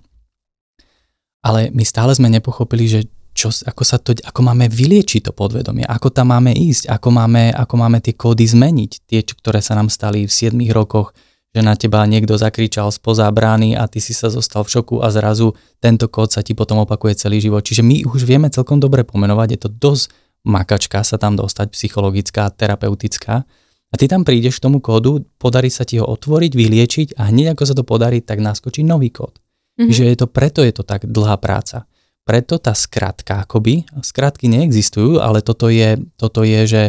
Ale 1.40 1.72
my 1.72 1.84
stále 1.88 2.12
sme 2.12 2.28
nepochopili, 2.28 2.84
že 2.84 3.00
čo, 3.32 3.48
ako, 3.48 3.82
sa 3.86 3.96
to, 3.96 4.12
ako 4.12 4.40
máme 4.44 4.68
vyliečiť 4.68 5.30
to 5.30 5.32
podvedomie, 5.32 5.86
ako 5.86 6.12
tam 6.12 6.34
máme 6.34 6.52
ísť, 6.52 6.92
ako 6.92 7.08
máme, 7.14 7.54
ako 7.54 7.74
máme 7.78 7.98
tie 8.04 8.12
kódy 8.12 8.44
zmeniť, 8.44 9.08
tie, 9.08 9.20
ktoré 9.24 9.64
sa 9.64 9.78
nám 9.78 9.88
stali 9.88 10.28
v 10.28 10.32
7 10.32 10.52
rokoch, 10.74 11.16
že 11.50 11.66
na 11.66 11.74
teba 11.74 12.06
niekto 12.06 12.38
zakričal 12.38 12.94
spoza 12.94 13.26
brány 13.30 13.74
a 13.74 13.88
ty 13.90 13.98
si 13.98 14.14
sa 14.14 14.30
zostal 14.30 14.62
v 14.62 14.70
šoku 14.78 15.02
a 15.02 15.10
zrazu 15.10 15.56
tento 15.82 16.06
kód 16.06 16.30
sa 16.30 16.46
ti 16.46 16.54
potom 16.54 16.78
opakuje 16.82 17.18
celý 17.18 17.42
život. 17.42 17.66
Čiže 17.66 17.82
my 17.82 18.06
už 18.06 18.22
vieme 18.22 18.52
celkom 18.52 18.78
dobre 18.78 19.02
pomenovať, 19.02 19.48
je 19.56 19.60
to 19.66 19.70
dosť 19.70 20.04
makačka 20.44 21.04
sa 21.04 21.20
tam 21.20 21.36
dostať, 21.36 21.72
psychologická, 21.72 22.48
terapeutická. 22.50 23.44
A 23.90 23.94
ty 23.98 24.06
tam 24.06 24.22
prídeš 24.22 24.62
k 24.62 24.70
tomu 24.70 24.78
kódu, 24.78 25.26
podarí 25.36 25.66
sa 25.66 25.82
ti 25.82 25.98
ho 25.98 26.06
otvoriť, 26.06 26.52
vyliečiť 26.54 27.08
a 27.18 27.28
hneď 27.28 27.58
ako 27.58 27.64
sa 27.66 27.74
to 27.74 27.82
podarí, 27.82 28.22
tak 28.22 28.38
naskočí 28.38 28.86
nový 28.86 29.10
kód. 29.10 29.42
Mm-hmm. 29.80 29.90
Že 29.90 30.04
je 30.06 30.16
to, 30.16 30.26
preto 30.30 30.60
je 30.62 30.72
to 30.76 30.86
tak 30.86 31.10
dlhá 31.10 31.34
práca. 31.42 31.90
Preto 32.22 32.62
tá 32.62 32.76
skratka 32.76 33.42
akoby, 33.42 33.88
skratky 34.04 34.46
neexistujú, 34.46 35.18
ale 35.18 35.42
toto 35.42 35.66
je, 35.66 35.98
toto 36.14 36.46
je 36.46 36.60
že 36.68 36.82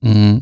mm, 0.00 0.40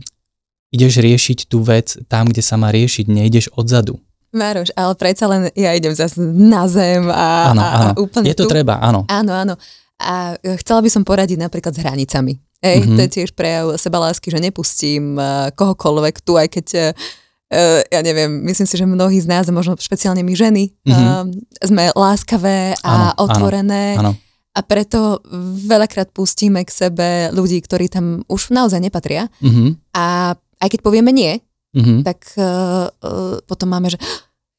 ideš 0.71 1.03
riešiť 1.03 1.51
tú 1.51 1.67
vec 1.67 1.99
tam, 2.07 2.31
kde 2.31 2.43
sa 2.45 2.55
má 2.55 2.71
riešiť, 2.71 3.11
nejdeš 3.11 3.51
odzadu. 3.59 3.99
Mároš, 4.37 4.71
ale 4.77 4.93
predsa 4.95 5.25
len 5.27 5.49
ja 5.57 5.73
idem 5.73 5.97
zase 5.97 6.21
na 6.21 6.69
zem 6.69 7.09
a, 7.09 7.57
áno, 7.57 7.63
áno. 7.65 7.91
a 7.91 7.97
úplne 7.97 8.29
Je 8.29 8.37
to 8.37 8.45
tu. 8.45 8.53
treba, 8.53 8.77
áno. 8.79 9.09
Áno, 9.09 9.33
áno. 9.33 9.55
A 9.97 10.37
chcela 10.61 10.81
by 10.85 10.91
som 10.93 11.03
poradiť 11.09 11.41
napríklad 11.41 11.73
s 11.73 11.81
hranicami. 11.81 12.37
Ej, 12.61 12.85
mm-hmm. 12.85 12.97
to 12.97 13.01
je 13.05 13.11
tiež 13.21 13.31
prejav 13.37 13.77
sebalásky, 13.77 14.33
že 14.33 14.41
nepustím 14.41 15.17
uh, 15.17 15.53
kohokoľvek 15.53 16.25
tu, 16.25 16.41
aj 16.41 16.49
keď 16.53 16.67
uh, 16.73 17.81
ja 17.87 18.01
neviem, 18.03 18.43
myslím 18.49 18.67
si, 18.67 18.75
že 18.75 18.83
mnohí 18.89 19.23
z 19.23 19.31
nás, 19.31 19.47
možno 19.55 19.79
špeciálne 19.79 20.27
my 20.27 20.35
ženy, 20.35 20.75
mm-hmm. 20.83 21.31
sme 21.63 21.95
láskavé 21.95 22.75
a 22.83 23.15
áno, 23.15 23.23
otvorené. 23.23 23.95
Áno, 23.97 24.13
áno. 24.13 24.13
A 24.57 24.65
preto 24.65 25.21
veľakrát 25.69 26.11
pustíme 26.17 26.65
k 26.65 26.73
sebe 26.73 27.29
ľudí, 27.31 27.61
ktorí 27.61 27.93
tam 27.93 28.25
už 28.25 28.57
naozaj 28.57 28.81
nepatria. 28.81 29.29
Mm-hmm. 29.45 29.69
A 29.93 30.33
aj 30.35 30.69
keď 30.73 30.81
povieme 30.81 31.13
nie, 31.13 31.39
mm-hmm. 31.77 32.01
tak 32.03 32.25
uh, 32.41 32.89
potom 33.45 33.69
máme, 33.69 33.93
že 33.93 34.01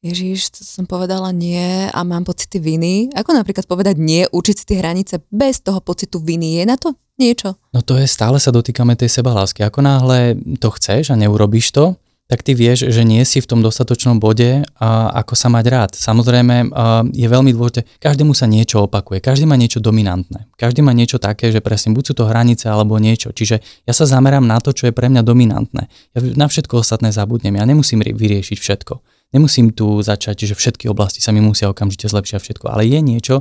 Ježiš, 0.06 0.54
to 0.54 0.62
som 0.62 0.86
povedala 0.86 1.34
nie 1.34 1.90
a 1.90 2.00
mám 2.06 2.22
pocity 2.22 2.62
viny. 2.62 3.10
Ako 3.18 3.34
napríklad 3.34 3.66
povedať 3.66 3.98
nie, 3.98 4.30
učiť 4.30 4.56
si 4.56 4.66
tie 4.70 4.78
hranice 4.78 5.26
bez 5.34 5.58
toho 5.66 5.82
pocitu 5.82 6.22
viny. 6.22 6.62
Je 6.62 6.64
na 6.70 6.78
to 6.78 6.94
niečo? 7.18 7.58
No 7.74 7.82
to 7.82 7.98
je, 7.98 8.06
stále 8.06 8.38
sa 8.38 8.54
dotýkame 8.54 8.94
tej 8.94 9.10
sebalásky. 9.10 9.66
Ako 9.66 9.82
náhle 9.82 10.38
to 10.62 10.70
chceš 10.78 11.10
a 11.10 11.18
neurobiš 11.18 11.74
to, 11.74 11.98
tak 12.28 12.44
ty 12.44 12.54
vieš, 12.54 12.92
že 12.92 13.08
nie 13.08 13.24
si 13.24 13.40
v 13.40 13.48
tom 13.48 13.64
dostatočnom 13.64 14.20
bode, 14.20 14.60
a 14.78 14.88
ako 15.24 15.34
sa 15.34 15.48
mať 15.48 15.66
rád. 15.72 15.92
Samozrejme, 15.96 16.70
je 17.16 17.24
veľmi 17.24 17.56
dôležité, 17.56 17.88
každému 18.04 18.36
sa 18.36 18.52
niečo 18.52 18.84
opakuje, 18.84 19.24
každý 19.24 19.48
má 19.48 19.56
niečo 19.56 19.80
dominantné, 19.80 20.52
každý 20.60 20.84
má 20.84 20.92
niečo 20.92 21.24
také, 21.24 21.56
že 21.56 21.64
presne 21.64 21.96
buď 21.96 22.04
sú 22.04 22.14
to 22.20 22.28
hranice 22.28 22.68
alebo 22.68 23.00
niečo. 23.00 23.32
Čiže 23.32 23.64
ja 23.88 23.94
sa 23.96 24.04
zamerám 24.04 24.44
na 24.44 24.60
to, 24.60 24.76
čo 24.76 24.92
je 24.92 24.94
pre 24.94 25.08
mňa 25.08 25.24
dominantné. 25.24 25.88
Ja 26.14 26.20
na 26.36 26.52
všetko 26.52 26.84
ostatné 26.84 27.16
zabudnem, 27.16 27.56
ja 27.56 27.64
nemusím 27.64 28.04
vyriešiť 28.04 28.60
všetko. 28.60 29.17
Nemusím 29.36 29.76
tu 29.76 30.00
začať, 30.00 30.48
že 30.48 30.56
všetky 30.56 30.88
oblasti 30.88 31.20
sa 31.20 31.36
mi 31.36 31.44
musia 31.44 31.68
okamžite 31.68 32.08
zlepšiť 32.08 32.36
a 32.38 32.44
všetko, 32.44 32.66
ale 32.72 32.88
je 32.88 33.00
niečo, 33.04 33.36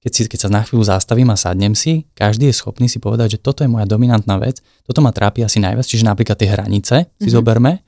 keď, 0.00 0.12
si, 0.12 0.20
keď 0.30 0.40
sa 0.46 0.50
na 0.52 0.62
chvíľu 0.62 0.86
zastavím 0.86 1.28
a 1.34 1.36
sadnem 1.36 1.74
si, 1.74 2.06
každý 2.14 2.48
je 2.48 2.54
schopný 2.56 2.86
si 2.86 3.02
povedať, 3.02 3.36
že 3.36 3.42
toto 3.42 3.66
je 3.66 3.68
moja 3.68 3.84
dominantná 3.90 4.38
vec, 4.38 4.62
toto 4.86 5.02
ma 5.02 5.10
trápi 5.10 5.42
asi 5.42 5.58
najviac, 5.58 5.82
čiže 5.82 6.06
napríklad 6.06 6.38
tie 6.38 6.48
hranice 6.48 6.96
si 7.04 7.26
mm-hmm. 7.26 7.32
zoberme, 7.32 7.82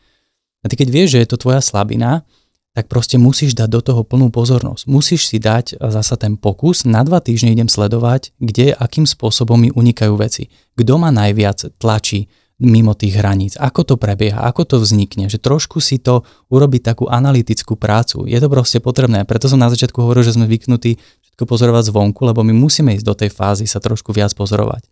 A 0.61 0.67
ty 0.67 0.75
keď 0.75 0.89
vieš, 0.91 1.09
že 1.15 1.21
je 1.23 1.29
to 1.31 1.39
tvoja 1.39 1.63
slabina, 1.63 2.27
tak 2.75 2.87
proste 2.87 3.19
musíš 3.19 3.59
dať 3.59 3.69
do 3.71 3.81
toho 3.83 4.03
plnú 4.07 4.31
pozornosť. 4.31 4.87
Musíš 4.87 5.27
si 5.27 5.43
dať 5.43 5.83
zasa 5.83 6.15
ten 6.15 6.39
pokus, 6.39 6.87
na 6.87 7.03
dva 7.03 7.19
týždne 7.19 7.51
idem 7.51 7.67
sledovať, 7.67 8.31
kde, 8.39 8.71
akým 8.71 9.03
spôsobom 9.03 9.59
mi 9.59 9.71
unikajú 9.75 10.15
veci. 10.15 10.47
Kto 10.79 10.95
ma 10.95 11.11
najviac 11.11 11.75
tlačí 11.79 12.31
mimo 12.59 12.91
tých 12.91 13.15
hraníc, 13.15 13.55
ako 13.55 13.87
to 13.87 13.95
prebieha, 13.95 14.43
ako 14.43 14.67
to 14.67 14.77
vznikne, 14.83 15.31
že 15.31 15.39
trošku 15.39 15.79
si 15.79 16.03
to 16.03 16.27
urobiť 16.51 16.83
takú 16.91 17.07
analytickú 17.07 17.79
prácu. 17.79 18.27
Je 18.27 18.39
to 18.43 18.51
proste 18.51 18.83
potrebné, 18.83 19.23
preto 19.23 19.47
som 19.47 19.63
na 19.63 19.71
začiatku 19.71 19.95
hovoril, 20.03 20.27
že 20.27 20.35
sme 20.35 20.51
zvyknutí 20.51 20.99
všetko 20.99 21.45
pozorovať 21.47 21.95
zvonku, 21.95 22.21
lebo 22.27 22.43
my 22.43 22.51
musíme 22.51 22.99
ísť 22.99 23.07
do 23.07 23.15
tej 23.15 23.31
fázy 23.31 23.71
sa 23.71 23.79
trošku 23.79 24.11
viac 24.11 24.35
pozorovať. 24.35 24.91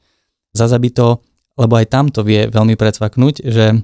Zasa 0.54 0.78
by 0.78 0.90
to, 0.94 1.18
lebo 1.58 1.74
aj 1.74 1.86
tam 1.90 2.06
to 2.06 2.22
vie 2.22 2.46
veľmi 2.46 2.78
predsvaknúť, 2.78 3.42
že 3.42 3.82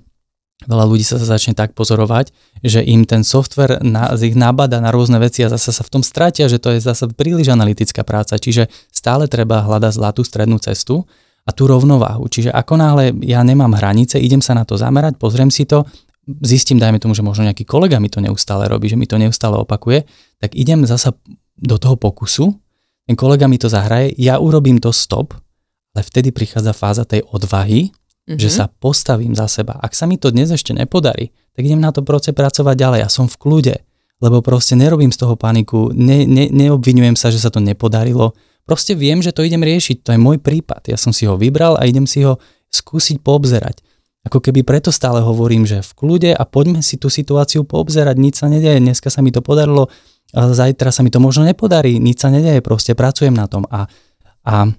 Veľa 0.62 0.84
ľudí 0.86 1.02
sa 1.02 1.18
začne 1.18 1.58
tak 1.58 1.74
pozorovať, 1.74 2.30
že 2.62 2.86
im 2.86 3.02
ten 3.02 3.26
software 3.26 3.82
na, 3.82 4.14
ich 4.14 4.38
nabada 4.38 4.78
na 4.78 4.94
rôzne 4.94 5.18
veci 5.18 5.42
a 5.42 5.50
zase 5.50 5.74
sa 5.74 5.82
v 5.82 5.92
tom 5.98 6.02
stratia, 6.06 6.46
že 6.46 6.62
to 6.62 6.74
je 6.74 6.78
zase 6.78 7.10
príliš 7.18 7.50
analytická 7.50 8.06
práca. 8.06 8.38
Čiže 8.38 8.70
stále 8.94 9.26
treba 9.26 9.66
hľadať 9.66 9.92
zlatú 9.98 10.22
strednú 10.22 10.62
cestu 10.62 11.02
a 11.42 11.50
tú 11.50 11.66
rovnováhu. 11.66 12.30
Čiže 12.30 12.54
ako 12.54 12.74
náhle 12.78 13.04
ja 13.26 13.42
nemám 13.42 13.74
hranice, 13.74 14.22
idem 14.22 14.38
sa 14.38 14.54
na 14.54 14.62
to 14.62 14.78
zamerať, 14.78 15.18
pozriem 15.18 15.50
si 15.50 15.66
to, 15.66 15.82
zistím, 16.46 16.78
dajme 16.78 17.02
tomu, 17.02 17.18
že 17.18 17.26
možno 17.26 17.50
nejaký 17.50 17.66
kolega 17.66 17.98
mi 17.98 18.06
to 18.06 18.22
neustále 18.22 18.70
robí, 18.70 18.86
že 18.86 18.94
mi 18.94 19.10
to 19.10 19.18
neustále 19.18 19.58
opakuje, 19.58 20.06
tak 20.38 20.54
idem 20.54 20.86
zasa 20.86 21.10
do 21.58 21.76
toho 21.78 21.98
pokusu, 21.98 22.54
ten 23.06 23.18
kolega 23.18 23.50
mi 23.50 23.58
to 23.58 23.66
zahraje, 23.66 24.14
ja 24.14 24.38
urobím 24.38 24.78
to 24.78 24.94
stop, 24.94 25.34
ale 25.92 26.02
vtedy 26.06 26.30
prichádza 26.30 26.72
fáza 26.72 27.02
tej 27.02 27.26
odvahy, 27.26 27.90
mm-hmm. 27.90 28.38
že 28.38 28.48
sa 28.48 28.70
postavím 28.70 29.34
za 29.34 29.50
seba. 29.50 29.76
Ak 29.82 29.98
sa 29.98 30.06
mi 30.06 30.16
to 30.16 30.30
dnes 30.30 30.54
ešte 30.54 30.70
nepodarí, 30.70 31.34
tak 31.52 31.66
idem 31.66 31.82
na 31.82 31.90
to 31.90 32.06
proces 32.06 32.32
pracovať 32.32 32.76
ďalej 32.78 33.00
a 33.02 33.08
som 33.10 33.26
v 33.26 33.36
kľude, 33.36 33.76
lebo 34.22 34.38
proste 34.40 34.78
nerobím 34.78 35.10
z 35.10 35.18
toho 35.26 35.34
paniku, 35.34 35.90
ne, 35.90 36.22
ne, 36.22 36.46
neobvinujem 36.48 37.18
sa, 37.18 37.34
že 37.34 37.42
sa 37.42 37.50
to 37.50 37.58
nepodarilo, 37.58 38.38
proste 38.64 38.94
viem, 38.94 39.20
že 39.22 39.34
to 39.34 39.42
idem 39.42 39.62
riešiť, 39.62 40.06
to 40.06 40.10
je 40.14 40.20
môj 40.20 40.38
prípad, 40.38 40.88
ja 40.90 40.98
som 40.98 41.10
si 41.10 41.26
ho 41.26 41.38
vybral 41.38 41.78
a 41.78 41.86
idem 41.86 42.06
si 42.06 42.22
ho 42.22 42.38
skúsiť 42.72 43.20
poobzerať. 43.20 43.84
Ako 44.22 44.38
keby 44.38 44.62
preto 44.62 44.94
stále 44.94 45.18
hovorím, 45.18 45.66
že 45.66 45.82
v 45.82 45.92
kľude 45.98 46.30
a 46.30 46.42
poďme 46.46 46.78
si 46.78 46.94
tú 46.94 47.10
situáciu 47.10 47.66
poobzerať, 47.66 48.16
nič 48.16 48.38
sa 48.38 48.46
nedeje, 48.46 48.78
dneska 48.78 49.10
sa 49.10 49.18
mi 49.18 49.34
to 49.34 49.42
podarilo, 49.42 49.90
zajtra 50.32 50.94
sa 50.94 51.02
mi 51.02 51.10
to 51.10 51.18
možno 51.18 51.42
nepodarí, 51.42 51.98
nič 51.98 52.22
sa 52.22 52.30
nedeje, 52.30 52.62
proste 52.62 52.94
pracujem 52.94 53.34
na 53.34 53.50
tom. 53.50 53.66
A, 53.66 53.90
a 54.46 54.70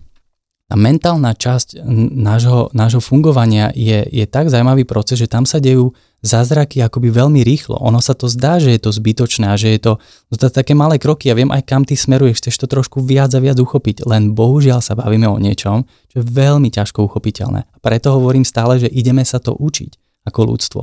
tá 0.74 0.82
mentálna 0.82 1.38
časť 1.38 1.86
nášho, 2.18 2.74
nášho 2.74 2.98
fungovania 2.98 3.70
je, 3.78 4.10
je 4.10 4.26
tak 4.26 4.50
zaujímavý 4.50 4.90
proces, 4.90 5.22
že 5.22 5.30
tam 5.30 5.46
sa 5.46 5.62
dejú 5.62 5.94
zázraky 6.26 6.82
akoby 6.82 7.14
veľmi 7.14 7.46
rýchlo. 7.46 7.78
Ono 7.78 8.02
sa 8.02 8.18
to 8.18 8.26
zdá, 8.26 8.58
že 8.58 8.74
je 8.74 8.82
to 8.82 8.90
zbytočné 8.90 9.54
a 9.54 9.60
že 9.60 9.78
je 9.78 9.80
to, 9.86 9.94
to 10.34 10.50
také 10.50 10.74
malé 10.74 10.98
kroky. 10.98 11.30
Ja 11.30 11.38
viem 11.38 11.54
aj 11.54 11.70
kam 11.70 11.86
ty 11.86 11.94
smeruješ, 11.94 12.42
chceš 12.42 12.58
to 12.58 12.66
trošku 12.66 13.06
viac 13.06 13.30
a 13.38 13.44
viac 13.44 13.62
uchopiť, 13.62 14.10
len 14.10 14.34
bohužiaľ 14.34 14.82
sa 14.82 14.98
bavíme 14.98 15.30
o 15.30 15.38
niečom, 15.38 15.86
čo 16.10 16.16
je 16.18 16.26
veľmi 16.26 16.74
ťažko 16.74 17.06
uchopiteľné. 17.06 17.70
A 17.70 17.78
preto 17.78 18.18
hovorím 18.18 18.42
stále, 18.42 18.82
že 18.82 18.90
ideme 18.90 19.22
sa 19.22 19.38
to 19.38 19.54
učiť 19.54 20.26
ako 20.26 20.42
ľudstvo. 20.42 20.82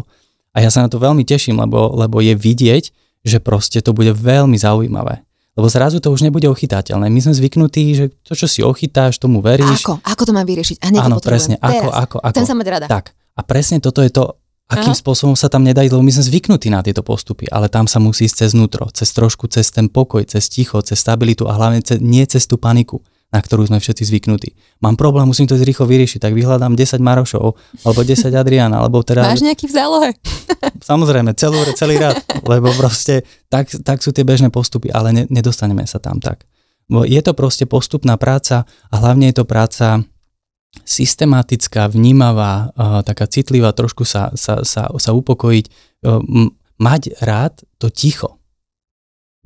A 0.54 0.62
ja 0.62 0.70
sa 0.70 0.86
na 0.86 0.88
to 0.92 1.02
veľmi 1.02 1.26
teším, 1.26 1.58
lebo, 1.58 1.98
lebo 1.98 2.22
je 2.22 2.38
vidieť, 2.38 2.94
že 3.26 3.42
proste 3.42 3.82
to 3.82 3.90
bude 3.90 4.14
veľmi 4.14 4.54
zaujímavé. 4.54 5.26
Lebo 5.60 5.68
zrazu 5.68 6.00
to 6.00 6.08
už 6.08 6.24
nebude 6.24 6.48
ochytateľné. 6.48 7.12
My 7.12 7.20
sme 7.20 7.36
zvyknutí, 7.36 7.92
že 7.92 8.04
to, 8.24 8.32
čo 8.32 8.48
si 8.48 8.64
ochytáš, 8.64 9.20
tomu 9.20 9.44
veríš. 9.44 9.84
Ako? 9.84 10.00
Ako 10.00 10.22
to 10.24 10.32
mám 10.32 10.48
vyriešiť? 10.48 10.80
A 10.80 10.88
Áno, 11.04 11.20
presne. 11.20 11.60
Ako, 11.60 11.92
ako, 11.92 12.16
ako. 12.24 12.36
Ten 12.40 12.48
sa 12.48 12.56
mať 12.56 12.66
rada. 12.72 12.86
Tak. 12.88 13.12
A 13.36 13.44
presne 13.44 13.76
toto 13.76 14.00
je 14.00 14.08
to, 14.08 14.40
akým 14.72 14.96
Aha. 14.96 15.00
spôsobom 15.04 15.36
sa 15.36 15.52
tam 15.52 15.60
nedá 15.60 15.84
ísť, 15.84 15.92
lebo 15.92 16.00
my 16.00 16.16
sme 16.16 16.24
zvyknutí 16.32 16.72
na 16.72 16.80
tieto 16.80 17.04
postupy, 17.04 17.44
ale 17.52 17.68
tam 17.68 17.84
sa 17.84 18.00
musí 18.00 18.24
ísť 18.24 18.48
cez 18.48 18.50
nutro, 18.56 18.88
cez 18.88 19.12
trošku, 19.12 19.52
cez 19.52 19.68
ten 19.68 19.92
pokoj, 19.92 20.24
cez 20.24 20.48
ticho, 20.48 20.80
cez 20.80 20.96
stabilitu 20.96 21.44
a 21.44 21.52
hlavne 21.60 21.84
cez, 21.84 22.00
nie 22.00 22.24
cez 22.24 22.48
tú 22.48 22.56
paniku 22.56 23.04
na 23.30 23.38
ktorú 23.38 23.62
sme 23.62 23.78
všetci 23.78 24.02
zvyknutí. 24.10 24.82
Mám 24.82 24.98
problém, 24.98 25.22
musím 25.22 25.46
to 25.46 25.54
rýchlo 25.54 25.86
vyriešiť, 25.86 26.18
tak 26.18 26.34
vyhľadám 26.34 26.74
10 26.74 26.98
Marošov, 26.98 27.54
alebo 27.86 28.00
10 28.02 28.26
Adriana, 28.34 28.82
alebo 28.82 29.06
teda... 29.06 29.22
Máš 29.22 29.46
nejaký 29.46 29.70
v 29.70 29.74
zálohe? 29.74 30.10
Samozrejme, 30.90 31.30
celú, 31.38 31.62
celý 31.78 32.02
rad, 32.02 32.18
lebo 32.42 32.74
proste 32.74 33.22
tak, 33.46 33.70
tak 33.86 34.02
sú 34.02 34.10
tie 34.10 34.26
bežné 34.26 34.50
postupy, 34.50 34.90
ale 34.90 35.14
ne, 35.14 35.24
nedostaneme 35.30 35.86
sa 35.86 36.02
tam 36.02 36.18
tak. 36.18 36.42
Bo 36.90 37.06
je 37.06 37.22
to 37.22 37.30
proste 37.38 37.70
postupná 37.70 38.18
práca 38.18 38.66
a 38.90 38.94
hlavne 38.98 39.30
je 39.30 39.38
to 39.38 39.46
práca 39.46 40.02
systematická, 40.82 41.86
vnímavá, 41.86 42.74
taká 43.06 43.30
citlivá, 43.30 43.70
trošku 43.70 44.02
sa, 44.02 44.34
sa, 44.34 44.66
sa, 44.66 44.90
sa 44.90 45.10
upokojiť, 45.14 45.66
m- 46.02 46.50
mať 46.82 47.14
rád 47.22 47.62
to 47.78 47.90
ticho. 47.94 48.42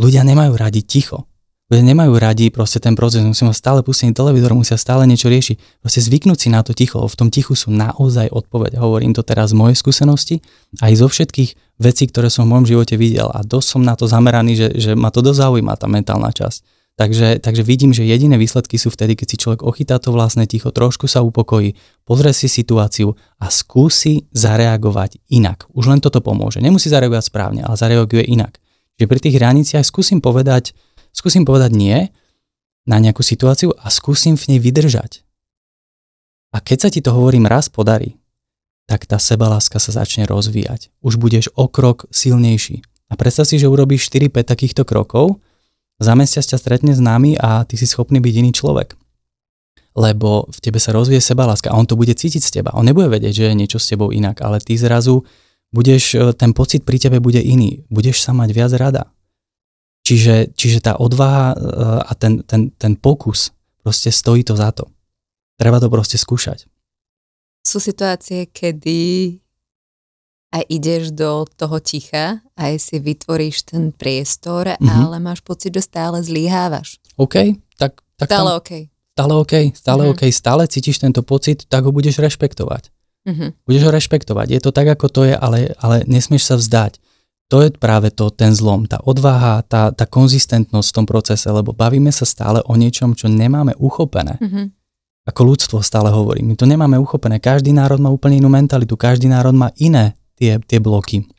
Ľudia 0.00 0.24
nemajú 0.24 0.56
radi 0.56 0.80
ticho 0.80 1.28
Ľudia 1.74 1.90
nemajú 1.90 2.14
radi 2.22 2.54
proste 2.54 2.78
ten 2.78 2.94
proces, 2.94 3.26
ho 3.26 3.50
stále 3.50 3.82
pustiť 3.82 4.14
televízor, 4.14 4.54
musia 4.54 4.78
stále 4.78 5.10
niečo 5.10 5.26
riešiť. 5.26 5.82
Proste 5.82 6.06
zvyknúť 6.06 6.46
si 6.46 6.48
na 6.54 6.62
to 6.62 6.70
ticho, 6.70 7.02
v 7.02 7.18
tom 7.18 7.34
tichu 7.34 7.58
sú 7.58 7.74
naozaj 7.74 8.30
odpoveď. 8.30 8.78
Hovorím 8.78 9.10
to 9.10 9.26
teraz 9.26 9.50
z 9.50 9.58
mojej 9.58 9.74
skúsenosti, 9.74 10.38
aj 10.78 11.02
zo 11.02 11.10
všetkých 11.10 11.82
vecí, 11.82 12.06
ktoré 12.06 12.30
som 12.30 12.46
v 12.46 12.54
môjom 12.54 12.78
živote 12.78 12.94
videl 12.94 13.26
a 13.26 13.42
dosť 13.42 13.66
som 13.66 13.82
na 13.82 13.98
to 13.98 14.06
zameraný, 14.06 14.54
že, 14.54 14.68
že 14.78 14.90
ma 14.94 15.10
to 15.10 15.18
dosť 15.18 15.50
zaujíma, 15.50 15.74
tá 15.74 15.90
mentálna 15.90 16.30
časť. 16.30 16.62
Takže, 16.94 17.42
takže 17.42 17.66
vidím, 17.66 17.90
že 17.90 18.06
jediné 18.06 18.38
výsledky 18.38 18.78
sú 18.78 18.94
vtedy, 18.94 19.18
keď 19.18 19.34
si 19.34 19.36
človek 19.42 19.66
ochytá 19.66 19.98
to 19.98 20.14
vlastné 20.14 20.46
ticho, 20.46 20.70
trošku 20.70 21.10
sa 21.10 21.26
upokojí, 21.26 21.74
pozrie 22.06 22.30
si 22.30 22.46
situáciu 22.46 23.18
a 23.42 23.50
skúsi 23.50 24.30
zareagovať 24.30 25.18
inak. 25.26 25.66
Už 25.74 25.90
len 25.90 25.98
toto 25.98 26.22
pomôže. 26.22 26.62
Nemusí 26.62 26.86
zareagovať 26.86 27.34
správne, 27.34 27.66
ale 27.66 27.74
zareaguje 27.74 28.30
inak. 28.30 28.62
Že 28.94 29.10
pri 29.10 29.18
tých 29.18 29.34
hraniciach 29.42 29.82
skúsim 29.82 30.22
povedať, 30.22 30.70
Skúsim 31.14 31.46
povedať 31.46 31.78
nie 31.78 32.10
na 32.84 32.98
nejakú 32.98 33.22
situáciu 33.22 33.70
a 33.78 33.88
skúsim 33.88 34.34
v 34.34 34.50
nej 34.50 34.60
vydržať. 34.60 35.22
A 36.50 36.58
keď 36.58 36.78
sa 36.82 36.88
ti 36.90 37.00
to 37.00 37.14
hovorím 37.14 37.46
raz 37.46 37.70
podarí, 37.70 38.18
tak 38.84 39.06
tá 39.08 39.16
sebaláska 39.16 39.80
sa 39.80 39.94
začne 39.94 40.28
rozvíjať. 40.28 40.92
Už 41.00 41.16
budeš 41.16 41.48
o 41.56 41.70
krok 41.70 42.04
silnejší. 42.12 42.84
A 43.08 43.16
predstav 43.16 43.48
si, 43.48 43.56
že 43.56 43.70
urobíš 43.70 44.10
4-5 44.12 44.44
takýchto 44.44 44.82
krokov, 44.84 45.40
za 46.02 46.18
mesiac 46.18 46.42
ťa 46.42 46.58
stretne 46.58 46.92
nami 46.98 47.38
a 47.38 47.62
ty 47.62 47.78
si 47.78 47.86
schopný 47.86 48.18
byť 48.18 48.34
iný 48.34 48.50
človek. 48.50 48.98
Lebo 49.94 50.50
v 50.50 50.58
tebe 50.58 50.82
sa 50.82 50.90
rozvíje 50.90 51.22
sebaláska 51.22 51.70
a 51.70 51.78
on 51.78 51.86
to 51.86 51.94
bude 51.94 52.10
cítiť 52.10 52.42
z 52.42 52.50
teba. 52.60 52.74
On 52.74 52.82
nebude 52.82 53.06
vedieť, 53.06 53.30
že 53.30 53.44
je 53.46 53.54
niečo 53.54 53.78
s 53.78 53.86
tebou 53.86 54.10
inak, 54.10 54.42
ale 54.42 54.58
ty 54.58 54.74
zrazu 54.74 55.22
budeš, 55.70 56.34
ten 56.34 56.50
pocit 56.50 56.82
pri 56.82 56.98
tebe 56.98 57.22
bude 57.22 57.38
iný. 57.38 57.86
Budeš 57.94 58.26
sa 58.26 58.34
mať 58.34 58.50
viac 58.50 58.74
rada. 58.74 59.13
Čiže, 60.04 60.52
čiže 60.52 60.84
tá 60.84 61.00
odvaha 61.00 61.52
e, 61.52 61.56
a 62.04 62.12
ten, 62.12 62.44
ten, 62.44 62.68
ten 62.76 62.92
pokus, 62.92 63.56
proste 63.80 64.12
stojí 64.12 64.44
to 64.44 64.52
za 64.52 64.68
to. 64.76 64.84
Treba 65.56 65.80
to 65.80 65.88
proste 65.88 66.20
skúšať. 66.20 66.68
Sú 67.64 67.80
situácie, 67.80 68.44
kedy 68.52 69.32
aj 70.54 70.62
ideš 70.68 71.10
do 71.10 71.48
toho 71.56 71.80
ticha, 71.80 72.44
aj 72.54 72.78
si 72.78 73.00
vytvoríš 73.00 73.72
ten 73.72 73.90
priestor, 73.90 74.76
mm-hmm. 74.76 74.86
ale 74.86 75.16
máš 75.18 75.40
pocit, 75.40 75.72
že 75.72 75.88
stále 75.88 76.20
zlyhávaš. 76.20 77.00
OK, 77.16 77.56
tak... 77.80 78.04
tak 78.20 78.28
stále 78.28 78.54
tam, 78.54 78.60
OK. 78.60 78.70
Stále 79.14 79.32
OK, 79.34 79.54
stále 79.72 80.02
mm-hmm. 80.04 80.20
OK, 80.20 80.22
stále 80.30 80.62
cítiš 80.68 81.00
tento 81.00 81.24
pocit, 81.24 81.64
tak 81.66 81.88
ho 81.88 81.90
budeš 81.90 82.20
rešpektovať. 82.20 82.92
Mm-hmm. 83.24 83.50
Budeš 83.64 83.82
ho 83.88 83.90
rešpektovať. 83.90 84.46
Je 84.52 84.60
to 84.60 84.70
tak, 84.70 84.84
ako 84.84 85.08
to 85.08 85.24
je, 85.24 85.34
ale, 85.34 85.72
ale 85.80 86.04
nesmieš 86.04 86.52
sa 86.52 86.60
vzdať 86.60 87.00
to 87.54 87.62
je 87.62 87.70
práve 87.70 88.10
to, 88.10 88.34
ten 88.34 88.50
zlom, 88.50 88.90
tá 88.90 88.98
odvaha, 89.06 89.62
tá, 89.62 89.94
tá 89.94 90.10
konzistentnosť 90.10 90.88
v 90.90 90.96
tom 90.98 91.06
procese, 91.06 91.46
lebo 91.46 91.70
bavíme 91.70 92.10
sa 92.10 92.26
stále 92.26 92.58
o 92.66 92.74
niečom, 92.74 93.14
čo 93.14 93.30
nemáme 93.30 93.78
uchopené. 93.78 94.42
Mm-hmm. 94.42 94.66
Ako 95.30 95.54
ľudstvo 95.54 95.78
stále 95.78 96.10
hovorí, 96.10 96.42
my 96.42 96.58
to 96.58 96.66
nemáme 96.66 96.98
uchopené. 96.98 97.38
Každý 97.38 97.70
národ 97.70 98.02
má 98.02 98.10
úplne 98.10 98.42
inú 98.42 98.50
mentalitu, 98.50 98.98
každý 98.98 99.30
národ 99.30 99.54
má 99.54 99.70
iné 99.78 100.18
tie, 100.34 100.58
tie 100.66 100.82
bloky. 100.82 101.30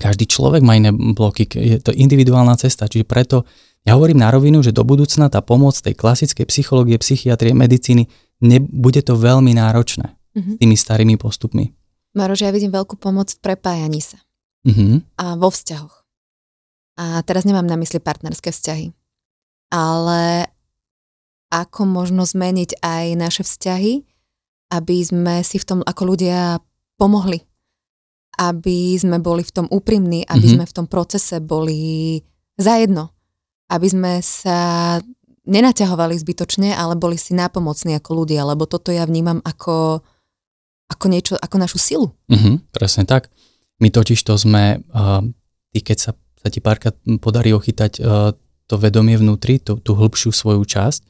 Každý 0.00 0.24
človek 0.24 0.64
má 0.64 0.80
iné 0.80 0.88
bloky, 0.96 1.44
je 1.44 1.76
to 1.76 1.92
individuálna 1.92 2.56
cesta, 2.56 2.88
čiže 2.88 3.04
preto 3.04 3.44
ja 3.84 4.00
hovorím 4.00 4.24
na 4.24 4.32
rovinu, 4.32 4.64
že 4.64 4.72
do 4.72 4.80
budúcna 4.80 5.28
tá 5.28 5.44
pomoc 5.44 5.76
tej 5.76 5.92
klasickej 5.92 6.48
psychológie, 6.48 6.96
psychiatrie, 6.96 7.52
medicíny, 7.52 8.08
nebude 8.40 9.04
to 9.04 9.12
veľmi 9.12 9.52
náročné 9.52 10.08
mm-hmm. 10.08 10.56
tými 10.56 10.72
starými 10.72 11.20
postupmi. 11.20 11.68
Maroš, 12.16 12.48
ja 12.48 12.50
vidím 12.50 12.72
veľkú 12.72 12.96
pomoc 12.96 13.28
v 13.28 13.44
prepájaní 13.44 14.00
sa 14.00 14.23
mm-hmm. 14.64 15.20
a 15.20 15.24
vo 15.36 15.48
vzťahoch. 15.52 15.94
A 16.94 17.22
teraz 17.26 17.42
nemám 17.44 17.66
na 17.66 17.74
mysli 17.78 17.98
partnerské 17.98 18.54
vzťahy, 18.54 18.94
ale 19.74 20.46
ako 21.50 21.86
možno 21.86 22.26
zmeniť 22.26 22.82
aj 22.82 23.04
naše 23.14 23.42
vzťahy, 23.46 24.02
aby 24.74 24.96
sme 25.06 25.42
si 25.46 25.62
v 25.62 25.66
tom 25.68 25.80
ako 25.86 26.02
ľudia 26.14 26.58
pomohli. 26.98 27.42
Aby 28.34 28.98
sme 28.98 29.22
boli 29.22 29.46
v 29.46 29.54
tom 29.54 29.66
úprimní, 29.70 30.26
aby 30.26 30.42
mm-hmm. 30.42 30.54
sme 30.58 30.64
v 30.66 30.76
tom 30.82 30.86
procese 30.90 31.38
boli 31.38 32.18
zajedno. 32.58 33.14
Aby 33.70 33.86
sme 33.86 34.12
sa 34.22 34.98
nenaťahovali 35.46 36.18
zbytočne, 36.18 36.74
ale 36.74 36.98
boli 36.98 37.20
si 37.20 37.36
nápomocní 37.36 37.94
ako 38.00 38.24
ľudia, 38.24 38.42
lebo 38.48 38.66
toto 38.66 38.90
ja 38.90 39.06
vnímam 39.06 39.38
ako, 39.44 40.02
ako 40.90 41.04
niečo, 41.06 41.34
ako 41.38 41.56
našu 41.60 41.78
silu. 41.78 42.08
Mm-hmm, 42.32 42.74
presne 42.74 43.06
tak 43.06 43.30
My 43.82 43.88
totiž 43.90 44.20
to 44.22 44.38
sme, 44.38 44.80
uh, 44.80 45.22
ty 45.74 45.78
keď 45.82 45.98
sa, 45.98 46.10
sa 46.14 46.48
ti 46.50 46.62
párkrát 46.62 46.94
podarí 47.18 47.50
ochytať 47.50 47.92
uh, 47.98 48.32
to 48.64 48.74
vedomie 48.80 49.18
vnútri, 49.18 49.60
tú, 49.60 49.76
tú 49.80 49.92
hĺbšiu 49.98 50.30
svoju 50.32 50.62
časť, 50.64 51.00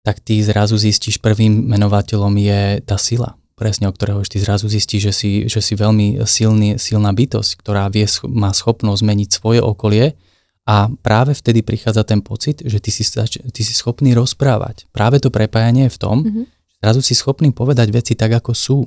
tak 0.00 0.24
ty 0.24 0.40
zrazu 0.40 0.80
zistíš, 0.80 1.20
prvým 1.20 1.68
menovateľom 1.68 2.32
je 2.40 2.62
tá 2.82 2.96
sila, 2.96 3.36
presne 3.52 3.86
o 3.86 3.92
ktorého 3.92 4.24
ty 4.24 4.40
zrazu 4.40 4.66
zistíš, 4.66 5.12
že 5.12 5.14
si, 5.14 5.30
že 5.44 5.60
si 5.60 5.76
veľmi 5.76 6.24
silný, 6.24 6.80
silná 6.80 7.12
bytosť, 7.12 7.60
ktorá 7.60 7.92
vie, 7.92 8.08
má 8.32 8.50
schopnosť 8.56 9.00
zmeniť 9.04 9.28
svoje 9.28 9.60
okolie 9.60 10.16
a 10.64 10.88
práve 11.04 11.36
vtedy 11.36 11.60
prichádza 11.60 12.08
ten 12.08 12.24
pocit, 12.24 12.64
že 12.64 12.80
ty 12.80 12.88
si, 12.88 13.04
ty 13.28 13.60
si 13.60 13.74
schopný 13.76 14.16
rozprávať. 14.16 14.88
Práve 14.94 15.20
to 15.20 15.28
prepájanie 15.28 15.88
je 15.88 15.94
v 15.94 16.00
tom, 16.00 16.16
mm-hmm. 16.24 16.44
že 16.48 16.76
zrazu 16.80 17.00
si 17.04 17.14
schopný 17.16 17.52
povedať 17.52 17.92
veci 17.92 18.16
tak, 18.16 18.40
ako 18.40 18.52
sú. 18.56 18.78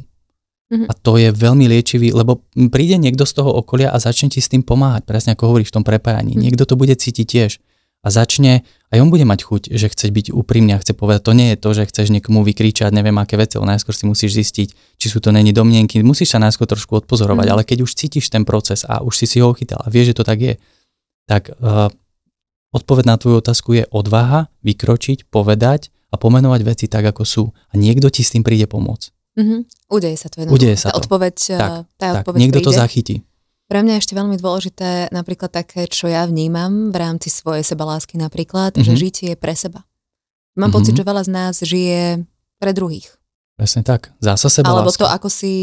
Mm-hmm. 0.74 0.90
A 0.90 0.94
to 0.98 1.22
je 1.22 1.30
veľmi 1.30 1.70
liečivý, 1.70 2.10
lebo 2.10 2.42
príde 2.74 2.98
niekto 2.98 3.30
z 3.30 3.38
toho 3.38 3.54
okolia 3.54 3.94
a 3.94 4.02
začne 4.02 4.34
ti 4.34 4.42
s 4.42 4.50
tým 4.50 4.66
pomáhať, 4.66 5.06
presne 5.06 5.38
ako 5.38 5.54
hovoríš 5.54 5.70
v 5.70 5.76
tom 5.78 5.86
prepájaní. 5.86 6.34
Mm-hmm. 6.34 6.44
Niekto 6.50 6.64
to 6.66 6.74
bude 6.74 6.98
cítiť 6.98 7.26
tiež 7.30 7.52
a 8.04 8.08
začne, 8.12 8.68
aj 8.92 9.00
on 9.00 9.08
bude 9.08 9.24
mať 9.24 9.48
chuť, 9.48 9.62
že 9.72 9.88
chce 9.88 10.12
byť 10.12 10.26
úprimný 10.36 10.76
a 10.76 10.82
chce 10.82 10.92
povedať, 10.92 11.22
to 11.24 11.34
nie 11.38 11.56
je 11.56 11.58
to, 11.62 11.70
že 11.72 11.88
chceš 11.88 12.08
niekomu 12.12 12.44
vykričať, 12.44 12.92
neviem 12.92 13.16
aké 13.16 13.40
veci, 13.40 13.56
ale 13.56 13.78
najskôr 13.78 13.96
si 13.96 14.04
musíš 14.04 14.36
zistiť, 14.36 15.00
či 15.00 15.08
sú 15.08 15.24
to 15.24 15.32
není 15.32 15.56
domnienky, 15.56 16.04
musíš 16.04 16.36
sa 16.36 16.40
najskôr 16.44 16.68
trošku 16.68 17.00
odpozorovať, 17.00 17.48
mm. 17.48 17.54
ale 17.56 17.62
keď 17.64 17.88
už 17.88 17.96
cítiš 17.96 18.28
ten 18.28 18.44
proces 18.44 18.84
a 18.84 19.00
už 19.00 19.16
si 19.16 19.26
si 19.30 19.40
ho 19.40 19.56
chytal 19.56 19.80
a 19.80 19.88
vieš, 19.88 20.12
že 20.12 20.18
to 20.20 20.24
tak 20.28 20.40
je, 20.42 20.54
tak 21.32 21.56
uh, 21.56 21.88
odpoveď 22.76 23.06
na 23.08 23.16
tvoju 23.16 23.40
otázku 23.40 23.72
je 23.72 23.88
odvaha, 23.88 24.52
vykročiť, 24.68 25.32
povedať 25.32 25.88
a 26.12 26.20
pomenovať 26.20 26.62
veci 26.68 26.86
tak, 26.92 27.08
ako 27.08 27.24
sú. 27.24 27.44
A 27.72 27.80
niekto 27.80 28.12
ti 28.12 28.20
s 28.26 28.36
tým 28.36 28.44
príde 28.44 28.68
pomôcť. 28.68 29.13
Mm-hmm. 29.34 29.60
Udeje 29.90 30.16
sa 30.16 30.28
to 30.28 30.36
jednoducho. 30.38 30.58
Udeje 30.58 30.76
sa 30.76 30.88
tá 30.88 30.94
to. 30.94 31.00
Odpoveď, 31.00 31.36
tak, 31.50 31.70
tá 31.94 32.08
tak, 32.12 32.14
odpoveď 32.22 32.40
niekto 32.40 32.60
príde. 32.60 32.68
to 32.68 32.74
zachytí. 32.76 33.16
Pre 33.64 33.80
mňa 33.80 33.94
je 33.96 34.02
ešte 34.02 34.14
veľmi 34.14 34.36
dôležité 34.36 34.90
napríklad 35.10 35.50
také, 35.50 35.88
čo 35.88 36.06
ja 36.06 36.24
vnímam 36.24 36.90
v 36.90 36.98
rámci 37.00 37.28
svojej 37.28 37.64
sebalásky 37.64 38.16
napríklad, 38.16 38.74
mm-hmm. 38.74 38.84
že 38.84 38.92
Mhm. 38.92 39.00
žitie 39.00 39.28
je 39.32 39.38
pre 39.38 39.54
seba. 39.54 39.82
Mám 40.54 40.70
Mhm. 40.70 40.76
pocit, 40.76 40.94
že 40.94 41.04
veľa 41.04 41.24
z 41.24 41.30
nás 41.32 41.56
žije 41.58 42.02
pre 42.58 42.72
druhých. 42.72 43.10
Presne 43.54 43.82
tak. 43.82 44.14
Zasa 44.20 44.50
seba 44.52 44.70
Alebo 44.70 44.90
to, 44.92 45.06
ako 45.06 45.26
si, 45.28 45.54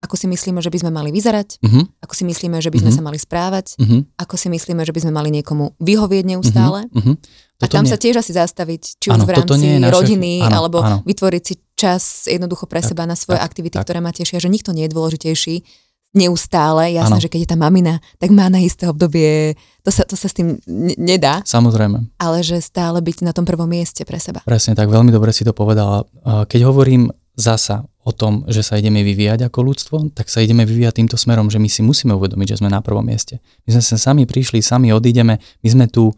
ako 0.00 0.16
si 0.16 0.26
myslíme, 0.26 0.60
že 0.60 0.68
by 0.68 0.78
sme 0.78 0.90
mali 0.90 1.08
vyzerať, 1.10 1.60
Uh-huh, 1.60 1.84
ako 2.00 2.12
si 2.12 2.24
myslíme, 2.24 2.56
že 2.56 2.68
by 2.68 2.78
sme 2.78 2.88
Mhm. 2.88 2.96
sa 2.96 3.02
mali 3.02 3.16
správať, 3.16 3.66
uh-huh, 3.76 4.00
ako 4.16 4.34
si 4.34 4.48
myslíme, 4.48 4.80
že 4.80 4.92
by 4.92 5.00
sme 5.00 5.12
mali 5.12 5.28
niekomu 5.30 5.76
vyhovieť 5.78 6.24
neustále. 6.26 6.88
uh-huh. 6.90 7.16
A 7.60 7.68
tam 7.68 7.84
sa 7.84 7.96
tiež 7.96 8.16
asi 8.16 8.32
zastaviť, 8.32 8.82
či 8.96 9.06
už 9.10 9.20
v 9.20 9.28
toto 9.36 9.52
rámci 9.52 9.60
nie 9.60 9.84
rodiny, 9.84 10.40
áno, 10.40 10.56
alebo 10.58 10.80
áno. 10.80 11.04
vytvoriť 11.04 11.42
si 11.44 11.54
čas 11.80 12.28
jednoducho 12.28 12.68
pre 12.68 12.84
Tak, 12.84 12.92
seba 12.92 13.08
na 13.08 13.16
svoje 13.16 13.40
tak, 13.40 13.48
aktivity, 13.48 13.80
tak. 13.80 13.88
ktoré 13.88 14.04
ma 14.04 14.12
tešia, 14.12 14.36
že 14.36 14.52
nikto 14.52 14.76
nie 14.76 14.84
je 14.84 14.92
dôležitejší 14.92 15.56
neustále. 16.10 16.90
Jasné, 16.92 17.16
Áno. 17.16 17.22
že 17.22 17.30
keď 17.30 17.40
je 17.46 17.50
tá 17.54 17.58
mamina, 17.58 18.02
tak 18.18 18.34
má 18.34 18.50
na 18.50 18.58
isté 18.58 18.84
obdobie, 18.84 19.54
to 19.80 19.90
sa, 19.94 20.02
to 20.02 20.18
sa 20.18 20.26
s 20.26 20.34
tým 20.34 20.58
n- 20.58 20.98
nedá, 20.98 21.38
Samozrejme. 21.46 22.18
ale 22.18 22.42
že 22.42 22.58
stále 22.58 22.98
byť 22.98 23.22
na 23.22 23.32
tom 23.32 23.46
prvom 23.46 23.70
mieste 23.70 24.02
pre 24.02 24.18
seba. 24.18 24.42
Presne 24.42 24.74
tak, 24.74 24.90
veľmi 24.90 25.14
dobre 25.14 25.30
si 25.30 25.46
to 25.46 25.54
povedala. 25.54 26.02
Keď 26.50 26.60
hovorím 26.66 27.14
zasa 27.38 27.86
o 28.02 28.10
tom, 28.10 28.42
že 28.50 28.66
sa 28.66 28.74
ideme 28.74 29.06
vyvíjať 29.06 29.46
ako 29.46 29.58
ľudstvo, 29.62 29.96
tak 30.10 30.26
sa 30.26 30.42
ideme 30.42 30.66
vyvíjať 30.66 30.98
týmto 30.98 31.14
smerom, 31.14 31.46
že 31.46 31.62
my 31.62 31.68
si 31.70 31.80
musíme 31.80 32.10
uvedomiť, 32.18 32.46
že 32.52 32.58
sme 32.58 32.68
na 32.68 32.82
prvom 32.82 33.06
mieste. 33.06 33.38
My 33.64 33.78
sme 33.78 33.82
sa 33.84 33.96
sami 33.96 34.26
prišli, 34.26 34.58
sami 34.60 34.90
odídeme, 34.90 35.38
my 35.38 35.68
sme 35.70 35.86
tu 35.86 36.10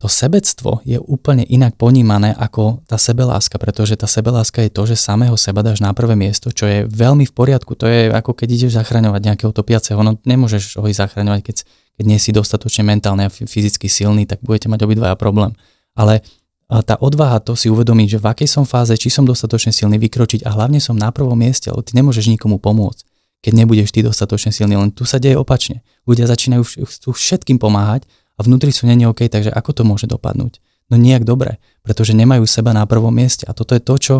to 0.00 0.08
sebectvo 0.08 0.80
je 0.88 0.96
úplne 0.96 1.44
inak 1.44 1.76
ponímané 1.76 2.32
ako 2.32 2.80
tá 2.88 2.96
sebeláska, 2.96 3.60
pretože 3.60 4.00
tá 4.00 4.08
sebeláska 4.08 4.64
je 4.64 4.72
to, 4.72 4.88
že 4.88 4.96
samého 4.96 5.36
seba 5.36 5.60
dáš 5.60 5.84
na 5.84 5.92
prvé 5.92 6.16
miesto, 6.16 6.48
čo 6.48 6.64
je 6.64 6.88
veľmi 6.88 7.28
v 7.28 7.32
poriadku. 7.36 7.76
To 7.76 7.84
je 7.84 8.08
ako 8.08 8.32
keď 8.32 8.48
ideš 8.48 8.80
zachraňovať 8.80 9.20
nejakého 9.20 9.52
topiaceho, 9.52 10.00
no 10.00 10.16
nemôžeš 10.24 10.80
ho 10.80 10.88
ísť 10.88 11.04
zachraňovať, 11.04 11.40
keď, 11.44 11.56
keď 12.00 12.04
nie 12.08 12.16
si 12.16 12.32
dostatočne 12.32 12.80
mentálne 12.88 13.28
a 13.28 13.30
fyzicky 13.30 13.92
silný, 13.92 14.24
tak 14.24 14.40
budete 14.40 14.72
mať 14.72 14.88
obidvaja 14.88 15.20
problém. 15.20 15.52
Ale 15.92 16.24
tá 16.70 16.96
odvaha 16.96 17.36
to 17.44 17.52
si 17.52 17.68
uvedomiť, 17.68 18.16
že 18.16 18.18
v 18.24 18.26
akej 18.32 18.48
som 18.48 18.64
fáze, 18.64 18.96
či 18.96 19.12
som 19.12 19.28
dostatočne 19.28 19.68
silný 19.68 20.00
vykročiť 20.00 20.48
a 20.48 20.54
hlavne 20.56 20.80
som 20.80 20.96
na 20.96 21.12
prvom 21.12 21.36
mieste, 21.36 21.68
lebo 21.68 21.84
ty 21.84 21.92
nemôžeš 21.92 22.24
nikomu 22.30 22.56
pomôcť, 22.56 23.04
keď 23.44 23.52
nebudeš 23.52 23.92
ty 23.92 24.00
dostatočne 24.00 24.48
silný, 24.48 24.80
len 24.80 24.96
tu 24.96 25.04
sa 25.04 25.20
deje 25.20 25.36
opačne. 25.36 25.84
Ľudia 26.08 26.24
začínajú 26.24 26.88
chcú 26.88 27.10
všetkým 27.12 27.60
pomáhať 27.60 28.08
a 28.40 28.44
vnútri 28.44 28.72
sú 28.72 28.88
není 28.88 29.04
OK, 29.04 29.28
takže 29.28 29.52
ako 29.52 29.76
to 29.76 29.82
môže 29.84 30.08
dopadnúť? 30.08 30.64
No 30.88 30.96
nejak 30.96 31.28
dobre, 31.28 31.60
pretože 31.84 32.16
nemajú 32.16 32.48
seba 32.48 32.72
na 32.72 32.88
prvom 32.88 33.12
mieste 33.12 33.44
a 33.44 33.52
toto 33.52 33.76
je 33.76 33.84
to, 33.84 33.94
čo 34.00 34.16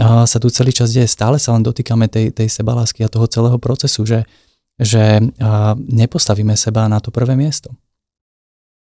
sa 0.00 0.38
tu 0.42 0.50
celý 0.50 0.74
čas 0.74 0.90
deje. 0.90 1.06
Stále 1.06 1.38
sa 1.38 1.54
len 1.54 1.62
dotýkame 1.62 2.10
tej, 2.10 2.34
tej 2.34 2.50
sebalásky 2.50 3.06
a 3.06 3.12
toho 3.12 3.30
celého 3.30 3.56
procesu, 3.62 4.02
že, 4.02 4.26
že 4.74 5.22
nepostavíme 5.76 6.56
seba 6.58 6.90
na 6.90 6.98
to 6.98 7.14
prvé 7.14 7.38
miesto. 7.38 7.70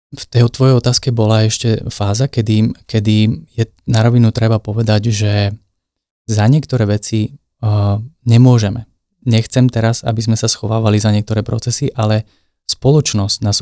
V 0.08 0.24
tej 0.24 0.48
tvojej 0.48 0.78
otázke 0.78 1.12
bola 1.12 1.44
ešte 1.44 1.84
fáza, 1.92 2.32
kedy, 2.32 2.86
kedy 2.88 3.16
je 3.52 3.64
na 3.84 4.00
rovinu 4.00 4.32
treba 4.32 4.56
povedať, 4.56 5.12
že 5.12 5.52
za 6.24 6.44
niektoré 6.48 6.88
veci 6.88 7.36
nemôžeme. 8.24 8.88
Nechcem 9.28 9.68
teraz, 9.68 10.06
aby 10.06 10.22
sme 10.24 10.36
sa 10.38 10.48
schovávali 10.48 10.96
za 10.96 11.12
niektoré 11.12 11.44
procesy, 11.44 11.92
ale 11.92 12.24
spoločnosť 12.68 13.36
nás 13.44 13.60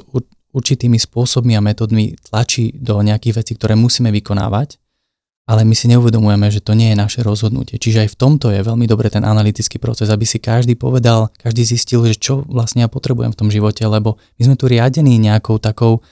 určitými 0.52 0.98
spôsobmi 0.98 1.56
a 1.56 1.64
metódmi 1.64 2.18
tlačí 2.20 2.74
do 2.76 3.00
nejakých 3.00 3.42
vecí, 3.42 3.52
ktoré 3.56 3.74
musíme 3.74 4.12
vykonávať, 4.12 4.78
ale 5.46 5.62
my 5.62 5.78
si 5.78 5.86
neuvedomujeme, 5.86 6.50
že 6.50 6.58
to 6.58 6.74
nie 6.74 6.90
je 6.90 6.98
naše 6.98 7.20
rozhodnutie. 7.22 7.78
Čiže 7.78 8.02
aj 8.02 8.08
v 8.12 8.18
tomto 8.18 8.50
je 8.50 8.66
veľmi 8.66 8.90
dobre 8.90 9.06
ten 9.06 9.22
analytický 9.22 9.78
proces, 9.78 10.10
aby 10.10 10.26
si 10.26 10.42
každý 10.42 10.74
povedal, 10.74 11.30
každý 11.38 11.62
zistil, 11.62 12.02
že 12.02 12.18
čo 12.18 12.42
vlastne 12.50 12.82
ja 12.82 12.90
potrebujem 12.90 13.30
v 13.30 13.38
tom 13.38 13.48
živote, 13.54 13.86
lebo 13.86 14.18
my 14.36 14.42
sme 14.42 14.58
tu 14.58 14.66
riadení 14.66 15.22
nejakou 15.22 15.62
takou 15.62 16.02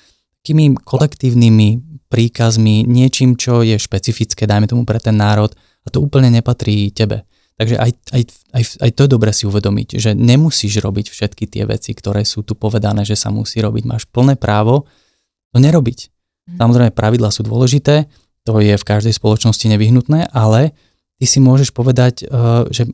takými 0.47 0.79
kolektívnymi 0.79 1.68
príkazmi, 2.07 2.87
niečím, 2.87 3.35
čo 3.35 3.66
je 3.66 3.75
špecifické, 3.75 4.47
dajme 4.47 4.70
tomu 4.70 4.87
pre 4.87 5.03
ten 5.03 5.18
národ 5.18 5.51
a 5.83 5.88
to 5.90 5.99
úplne 5.99 6.31
nepatrí 6.31 6.94
tebe. 6.94 7.27
Takže 7.55 7.79
aj, 7.79 7.90
aj, 8.11 8.23
aj, 8.51 8.62
aj 8.83 8.90
to 8.99 9.01
je 9.07 9.11
dobre 9.14 9.31
si 9.31 9.47
uvedomiť, 9.47 9.88
že 10.03 10.11
nemusíš 10.19 10.83
robiť 10.83 11.07
všetky 11.14 11.47
tie 11.47 11.62
veci, 11.71 11.95
ktoré 11.95 12.27
sú 12.27 12.43
tu 12.43 12.59
povedané, 12.59 13.07
že 13.07 13.14
sa 13.14 13.31
musí 13.31 13.62
robiť. 13.62 13.87
Máš 13.87 14.05
plné 14.11 14.35
právo 14.35 14.90
to 15.55 15.62
nerobiť. 15.62 16.11
Samozrejme, 16.59 16.90
pravidlá 16.90 17.31
sú 17.31 17.47
dôležité, 17.47 18.11
to 18.45 18.61
je 18.61 18.75
v 18.77 18.85
každej 18.85 19.17
spoločnosti 19.17 19.64
nevyhnutné, 19.71 20.29
ale 20.35 20.77
ty 21.17 21.25
si 21.25 21.40
môžeš 21.40 21.73
povedať, 21.73 22.27
uh, 22.27 22.69
že 22.69 22.90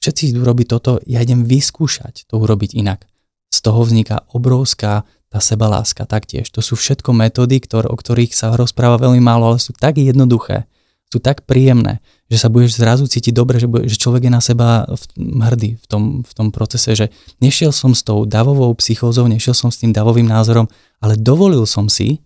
všetci 0.00 0.32
idú 0.32 0.46
robiť 0.46 0.66
toto, 0.70 1.02
ja 1.04 1.20
idem 1.20 1.44
vyskúšať 1.44 2.30
to 2.30 2.40
urobiť 2.40 2.78
inak. 2.78 3.04
Z 3.52 3.58
toho 3.60 3.84
vzniká 3.84 4.24
obrovská 4.32 5.04
tá 5.28 5.38
sebaláska 5.42 6.06
taktiež. 6.06 6.48
To 6.54 6.62
sú 6.62 6.78
všetko 6.78 7.10
metódy, 7.10 7.58
ktor- 7.58 7.90
o 7.90 7.96
ktorých 7.98 8.32
sa 8.32 8.54
rozpráva 8.54 9.02
veľmi 9.02 9.18
málo, 9.18 9.52
ale 9.52 9.58
sú 9.58 9.74
tak 9.74 9.98
jednoduché, 9.98 10.70
sú 11.10 11.18
tak 11.18 11.42
príjemné, 11.44 11.98
že 12.32 12.40
sa 12.40 12.48
budeš 12.48 12.80
zrazu 12.80 13.04
cítiť 13.04 13.36
dobre, 13.36 13.60
že, 13.60 13.68
bude, 13.68 13.84
že 13.84 14.00
človek 14.00 14.26
je 14.26 14.32
na 14.32 14.40
seba 14.40 14.88
v, 14.88 15.04
hrdý 15.44 15.70
v 15.76 15.86
tom, 15.86 16.02
v 16.24 16.32
tom 16.32 16.48
procese, 16.48 16.96
že 16.96 17.06
nešiel 17.44 17.68
som 17.68 17.92
s 17.92 18.00
tou 18.00 18.24
davovou 18.24 18.72
psychózou, 18.80 19.28
nešiel 19.28 19.52
som 19.52 19.68
s 19.68 19.78
tým 19.80 19.92
davovým 19.92 20.24
názorom, 20.24 20.66
ale 21.04 21.20
dovolil 21.20 21.68
som 21.68 21.92
si 21.92 22.24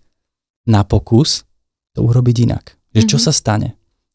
na 0.65 0.87
pokus 0.87 1.43
to 1.99 2.07
urobiť 2.07 2.37
inak. 2.47 2.79
Že 2.95 3.03
čo 3.05 3.19
Mhm. 3.19 3.25
sa 3.27 3.33
stane? 3.35 3.69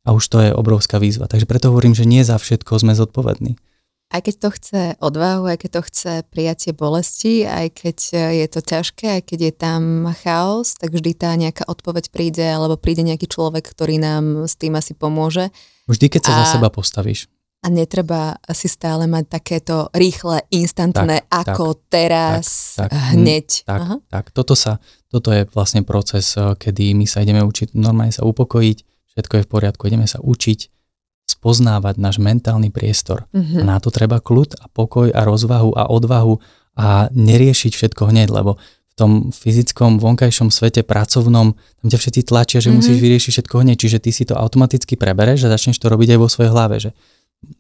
A 0.04 0.12
už 0.12 0.24
to 0.28 0.38
je 0.44 0.52
obrovská 0.52 1.00
výzva. 1.00 1.32
Takže 1.32 1.48
preto 1.48 1.72
hovorím, 1.72 1.96
že 1.96 2.04
nie 2.04 2.24
za 2.24 2.36
všetko 2.36 2.76
sme 2.80 2.92
zodpovední. 2.92 3.56
Aj 4.14 4.22
keď 4.22 4.36
to 4.46 4.50
chce 4.54 4.82
odvahu, 5.02 5.50
aj 5.50 5.58
keď 5.64 5.70
to 5.74 5.82
chce 5.90 6.14
prijatie 6.30 6.72
bolesti, 6.76 7.50
aj 7.50 7.68
keď 7.74 7.98
je 8.36 8.48
to 8.52 8.60
ťažké, 8.62 9.08
aj 9.10 9.22
keď 9.26 9.40
je 9.50 9.54
tam 9.58 9.82
chaos, 10.22 10.78
tak 10.78 10.94
vždy 10.94 11.12
tá 11.18 11.34
nejaká 11.34 11.66
odpoveď 11.66 12.14
príde, 12.14 12.46
alebo 12.46 12.78
príde 12.78 13.02
nejaký 13.02 13.26
človek, 13.26 13.66
ktorý 13.66 13.98
nám 13.98 14.46
s 14.46 14.54
tým 14.54 14.78
asi 14.78 14.94
pomôže. 14.94 15.50
Vždy, 15.88 16.06
keď 16.08 16.22
sa 16.24 16.34
za 16.40 16.46
A- 16.48 16.52
seba 16.58 16.68
postavíš. 16.72 17.28
A 17.64 17.72
netreba 17.72 18.36
asi 18.44 18.68
stále 18.68 19.08
mať 19.08 19.40
takéto 19.40 19.88
rýchle, 19.96 20.44
instantné, 20.52 21.24
Tak, 21.24 21.56
ako 21.56 21.80
teraz, 21.88 22.76
tak, 22.76 22.92
hneď. 22.92 23.64
Tak, 23.64 23.80
Aha. 23.80 23.96
tak 24.12 24.26
toto, 24.36 24.52
sa, 24.52 24.84
toto 25.08 25.32
je 25.32 25.48
vlastne 25.56 25.80
proces, 25.88 26.36
eh, 26.36 26.44
kedy 26.60 26.92
my 26.92 27.08
sa 27.08 27.24
ideme 27.24 27.40
učiť 27.40 27.72
normálne 27.80 28.12
sa 28.12 28.28
upokojiť, 28.28 28.78
všetko 29.16 29.34
je 29.40 29.44
v 29.48 29.50
poriadku, 29.50 29.88
ideme 29.88 30.12
sa 30.12 30.20
učiť 30.20 30.60
spoznávať 31.24 31.96
náš 32.04 32.20
mentálny 32.20 32.68
priestor. 32.68 33.32
Mhm. 33.32 33.64
A 33.64 33.64
na 33.64 33.78
to 33.80 33.96
treba 33.96 34.20
kľud 34.20 34.60
a 34.60 34.68
pokoj 34.68 35.08
a 35.08 35.24
rozvahu 35.24 35.72
a 35.72 35.88
odvahu 35.88 36.36
a 36.76 37.08
neriešiť 37.16 37.72
všetko 37.80 38.12
hneď, 38.12 38.28
lebo 38.34 38.60
v 38.94 38.96
tom 38.96 39.12
fyzickom 39.34 39.98
vonkajšom 39.98 40.54
svete 40.54 40.86
pracovnom, 40.86 41.58
tam 41.58 41.88
ťa 41.90 41.98
všetci 41.98 42.22
tlačia, 42.30 42.62
že 42.62 42.70
Mhm. 42.70 42.76
musíš 42.78 42.98
vyriešiť 43.02 43.32
všetko 43.34 43.56
hneď, 43.66 43.78
čiže 43.82 43.98
ty 43.98 44.14
si 44.14 44.24
to 44.30 44.38
automaticky 44.38 44.94
prebereš 44.94 45.50
a 45.50 45.54
začneš 45.58 45.82
to 45.82 45.90
robiť 45.90 46.14
aj 46.14 46.20
vo 46.22 46.30
svojej 46.30 46.52
hlave, 46.54 46.78
že 46.78 46.90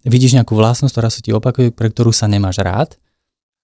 vidíš 0.05 0.38
nejakú 0.38 0.53
vlastnosť, 0.53 0.93
ktorá 0.93 1.09
sa 1.09 1.19
ti 1.25 1.34
opakuje, 1.34 1.73
pre 1.73 1.89
ktorú 1.89 2.13
sa 2.13 2.29
nemáš 2.29 2.61
rád, 2.61 2.95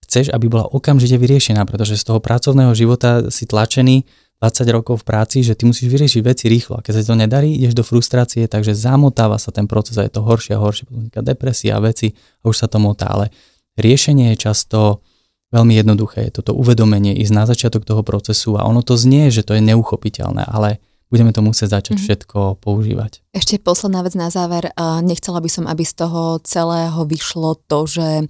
chceš, 0.03 0.33
aby 0.33 0.49
bola 0.49 0.65
okamžite 0.65 1.13
vyriešená, 1.21 1.61
pretože 1.69 1.93
z 1.95 2.03
toho 2.09 2.17
pracovného 2.17 2.73
života 2.73 3.29
si 3.29 3.45
tlačený 3.45 4.01
20 4.41 4.71
rokov 4.71 5.03
v 5.03 5.05
práci, 5.05 5.37
že 5.45 5.53
ty 5.53 5.67
musíš 5.67 5.91
vyriešiť 5.91 6.21
veci 6.25 6.47
rýchlo 6.49 6.79
a 6.79 6.81
keď 6.81 7.03
sa 7.03 7.11
to 7.11 7.19
nedarí, 7.19 7.53
ideš 7.53 7.75
do 7.75 7.83
frustrácie, 7.85 8.47
takže 8.47 8.71
zamotáva 8.73 9.35
sa 9.37 9.51
ten 9.51 9.67
proces 9.67 9.99
a 9.99 10.07
je 10.07 10.15
to 10.15 10.23
horšie 10.23 10.55
a 10.55 10.63
horšie, 10.63 10.87
potom 10.87 11.05
depresia 11.21 11.75
a 11.77 11.83
veci 11.83 12.15
a 12.41 12.43
už 12.49 12.55
sa 12.55 12.65
to 12.71 12.79
motá, 12.81 13.11
ale 13.11 13.29
riešenie 13.77 14.33
je 14.33 14.37
často 14.39 15.03
veľmi 15.49 15.73
jednoduché. 15.73 16.29
Je 16.29 16.41
toto 16.41 16.53
uvedomenie, 16.53 17.17
ísť 17.17 17.33
na 17.33 17.43
začiatok 17.49 17.85
toho 17.85 18.05
procesu 18.05 18.57
a 18.57 18.65
ono 18.65 18.85
to 18.85 18.93
znie, 18.93 19.33
že 19.33 19.41
to 19.41 19.57
je 19.57 19.61
neuchopiteľné, 19.65 20.45
ale 20.45 20.77
budeme 21.09 21.33
to 21.33 21.41
musieť 21.41 21.81
začať 21.81 21.97
mm-hmm. 21.97 22.05
všetko 22.05 22.39
používať. 22.61 23.25
Ešte 23.33 23.57
posledná 23.57 24.05
vec 24.05 24.13
na 24.13 24.29
záver. 24.29 24.69
Nechcela 25.01 25.41
by 25.41 25.49
som, 25.49 25.65
aby 25.65 25.81
z 25.81 26.05
toho 26.05 26.37
celého 26.45 27.01
vyšlo 27.09 27.57
to, 27.65 27.89
že 27.89 28.29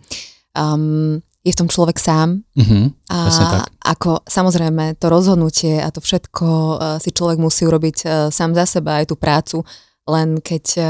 um, 0.55 1.19
je 1.43 1.51
v 1.51 1.59
tom 1.59 1.67
človek 1.71 1.99
sám. 1.99 2.43
Mm-hmm, 2.55 2.83
a 3.11 3.19
tak. 3.27 3.67
ako 3.83 4.23
samozrejme 4.23 4.95
to 4.99 5.07
rozhodnutie 5.11 5.79
a 5.79 5.87
to 5.91 5.99
všetko 6.03 6.47
uh, 6.47 6.77
si 7.03 7.11
človek 7.11 7.39
musí 7.39 7.67
urobiť 7.67 7.97
uh, 8.03 8.11
sám 8.31 8.55
za 8.55 8.67
seba, 8.67 9.03
aj 9.03 9.11
tú 9.11 9.15
prácu, 9.19 9.63
len 10.07 10.39
keď 10.39 10.65
uh, 10.79 10.87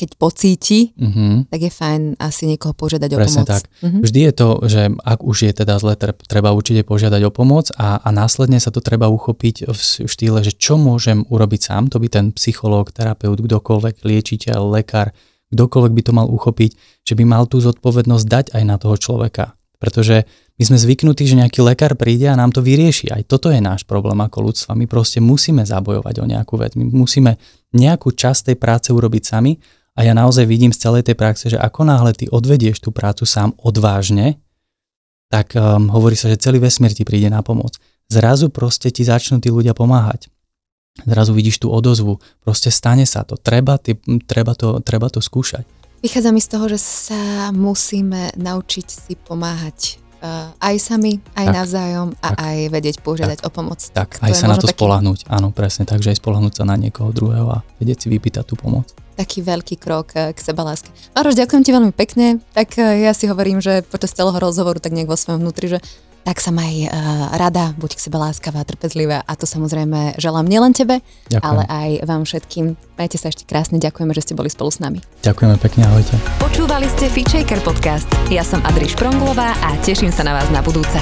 keď 0.00 0.16
pocíti, 0.16 0.96
mm-hmm. 0.96 1.52
tak 1.52 1.60
je 1.60 1.72
fajn 1.72 2.00
asi 2.16 2.48
niekoho 2.48 2.72
požiadať 2.72 3.12
Presne 3.12 3.20
o 3.20 3.28
pomoc. 3.44 3.50
tak. 3.52 3.62
Mm-hmm. 3.68 4.00
Vždy 4.00 4.20
je 4.24 4.32
to, 4.32 4.48
že 4.64 4.82
ak 4.96 5.20
už 5.20 5.36
je 5.44 5.52
teda 5.52 5.74
zle, 5.76 5.94
treba 6.24 6.56
určite 6.56 6.80
požiadať 6.88 7.20
o 7.28 7.30
pomoc 7.30 7.68
a, 7.76 8.00
a 8.00 8.08
následne 8.08 8.56
sa 8.56 8.72
to 8.72 8.80
treba 8.80 9.12
uchopiť 9.12 9.68
v 9.68 9.80
štýle, 10.08 10.40
že 10.40 10.56
čo 10.56 10.80
môžem 10.80 11.28
urobiť 11.28 11.60
sám, 11.60 11.92
to 11.92 12.00
by 12.00 12.08
ten 12.08 12.32
psychológ, 12.32 12.96
terapeut, 12.96 13.36
kdokoľvek, 13.36 14.00
liečiteľ, 14.00 14.80
lekár, 14.80 15.12
kdokoľvek 15.52 15.92
by 15.92 16.02
to 16.08 16.12
mal 16.16 16.26
uchopiť, 16.32 16.70
že 17.04 17.14
by 17.18 17.24
mal 17.28 17.44
tú 17.44 17.60
zodpovednosť 17.60 18.24
dať 18.24 18.46
aj 18.56 18.62
na 18.64 18.80
toho 18.80 18.96
človeka. 18.96 19.52
Pretože 19.80 20.28
my 20.60 20.68
sme 20.68 20.76
zvyknutí, 20.76 21.24
že 21.24 21.40
nejaký 21.40 21.64
lekár 21.64 21.96
príde 21.96 22.28
a 22.28 22.36
nám 22.36 22.52
to 22.52 22.60
vyrieši. 22.60 23.08
Aj 23.08 23.24
toto 23.24 23.48
je 23.48 23.64
náš 23.64 23.88
problém 23.88 24.20
ako 24.20 24.52
ľudstva. 24.52 24.76
My 24.76 24.84
proste 24.84 25.16
musíme 25.24 25.64
zabojovať 25.64 26.20
o 26.20 26.28
nejakú 26.28 26.60
vec. 26.60 26.76
My 26.76 26.84
musíme 26.84 27.40
nejakú 27.72 28.12
časť 28.12 28.52
tej 28.52 28.56
práce 28.60 28.92
urobiť 28.92 29.22
sami 29.24 29.56
a 30.00 30.08
ja 30.08 30.16
naozaj 30.16 30.48
vidím 30.48 30.72
z 30.72 30.80
celej 30.80 31.12
tej 31.12 31.12
praxe, 31.12 31.52
že 31.52 31.60
ako 31.60 31.84
náhle 31.84 32.16
ty 32.16 32.24
odvedieš 32.24 32.80
tú 32.80 32.88
prácu 32.88 33.28
sám 33.28 33.52
odvážne, 33.60 34.40
tak 35.28 35.52
um, 35.52 35.92
hovorí 35.92 36.16
sa, 36.16 36.32
že 36.32 36.40
celý 36.40 36.56
vesmír 36.56 36.96
ti 36.96 37.04
príde 37.04 37.28
na 37.28 37.44
pomoc. 37.44 37.76
Zrazu 38.08 38.48
proste 38.48 38.88
ti 38.88 39.04
začnú 39.04 39.44
tí 39.44 39.52
ľudia 39.52 39.76
pomáhať. 39.76 40.32
Zrazu 41.04 41.36
vidíš 41.36 41.60
tú 41.60 41.68
odozvu, 41.68 42.16
proste 42.40 42.72
stane 42.72 43.04
sa 43.04 43.28
to, 43.28 43.36
treba, 43.36 43.76
ty, 43.76 44.00
treba, 44.24 44.56
to, 44.56 44.80
treba 44.80 45.12
to 45.12 45.20
skúšať. 45.20 45.68
Vychádza 46.00 46.32
mi 46.32 46.40
z 46.40 46.48
toho, 46.48 46.64
že 46.72 46.80
sa 46.80 47.52
musíme 47.52 48.32
naučiť 48.40 48.86
si 48.88 49.12
pomáhať 49.20 50.00
uh, 50.20 50.52
aj 50.60 50.76
sami, 50.78 51.18
aj 51.34 51.46
tak, 51.48 51.56
navzájom 51.56 52.08
a 52.20 52.28
tak, 52.32 52.36
aj 52.40 52.56
vedieť 52.70 52.96
požiadať 53.00 53.38
tak, 53.40 53.46
o 53.46 53.50
pomoc. 53.50 53.80
Tak, 53.90 54.20
aj 54.20 54.32
sa 54.36 54.46
na 54.46 54.56
to 54.56 54.68
taký... 54.68 54.76
spolahnúť, 54.78 55.28
áno, 55.28 55.50
presne, 55.50 55.84
takže 55.88 56.14
aj 56.14 56.20
spolahnúť 56.20 56.62
sa 56.62 56.64
na 56.68 56.76
niekoho 56.76 57.10
druhého 57.10 57.48
a 57.50 57.58
vedieť 57.80 58.04
si 58.04 58.06
vypýtať 58.12 58.44
tú 58.44 58.54
pomoc. 58.56 58.92
Taký 59.16 59.44
veľký 59.44 59.76
krok 59.76 60.16
uh, 60.16 60.32
k 60.32 60.38
sebaláske. 60.40 60.88
Maroš, 61.12 61.36
ďakujem 61.36 61.62
ti 61.64 61.70
veľmi 61.72 61.92
pekne, 61.92 62.40
tak 62.56 62.76
uh, 62.76 62.96
ja 62.96 63.12
si 63.16 63.28
hovorím, 63.28 63.60
že 63.60 63.84
počas 63.84 64.12
celého 64.12 64.36
rozhovoru 64.36 64.80
tak 64.80 64.92
nejak 64.96 65.08
vo 65.08 65.18
svojom 65.18 65.44
vnútri, 65.44 65.76
že 65.76 65.78
tak 66.24 66.38
sa 66.38 66.52
maj 66.52 66.72
uh, 66.86 66.90
rada, 67.36 67.72
buď 67.76 67.96
k 67.96 68.04
sebe 68.08 68.16
láskavá, 68.20 68.64
trpezlivá 68.64 69.24
a 69.24 69.32
to 69.36 69.48
samozrejme 69.48 70.20
želám 70.20 70.46
nielen 70.46 70.72
tebe, 70.76 71.00
Ďakujem. 71.32 71.42
ale 71.44 71.62
aj 71.66 71.90
vám 72.06 72.22
všetkým. 72.24 72.66
Majte 72.96 73.16
sa 73.16 73.32
ešte 73.32 73.48
krásne, 73.48 73.80
ďakujeme, 73.80 74.12
že 74.12 74.24
ste 74.24 74.34
boli 74.36 74.52
spolu 74.52 74.70
s 74.72 74.78
nami. 74.80 75.00
Ďakujeme 75.24 75.56
pekne, 75.58 75.88
ahojte. 75.88 76.14
Počúvali 76.40 76.86
ste 76.92 77.08
Fitchaker 77.08 77.60
podcast. 77.64 78.08
Ja 78.28 78.44
som 78.44 78.60
Adriš 78.68 78.96
Pronglová 78.96 79.56
a 79.64 79.76
teším 79.80 80.12
sa 80.12 80.24
na 80.24 80.36
vás 80.36 80.48
na 80.52 80.60
budúce. 80.60 81.00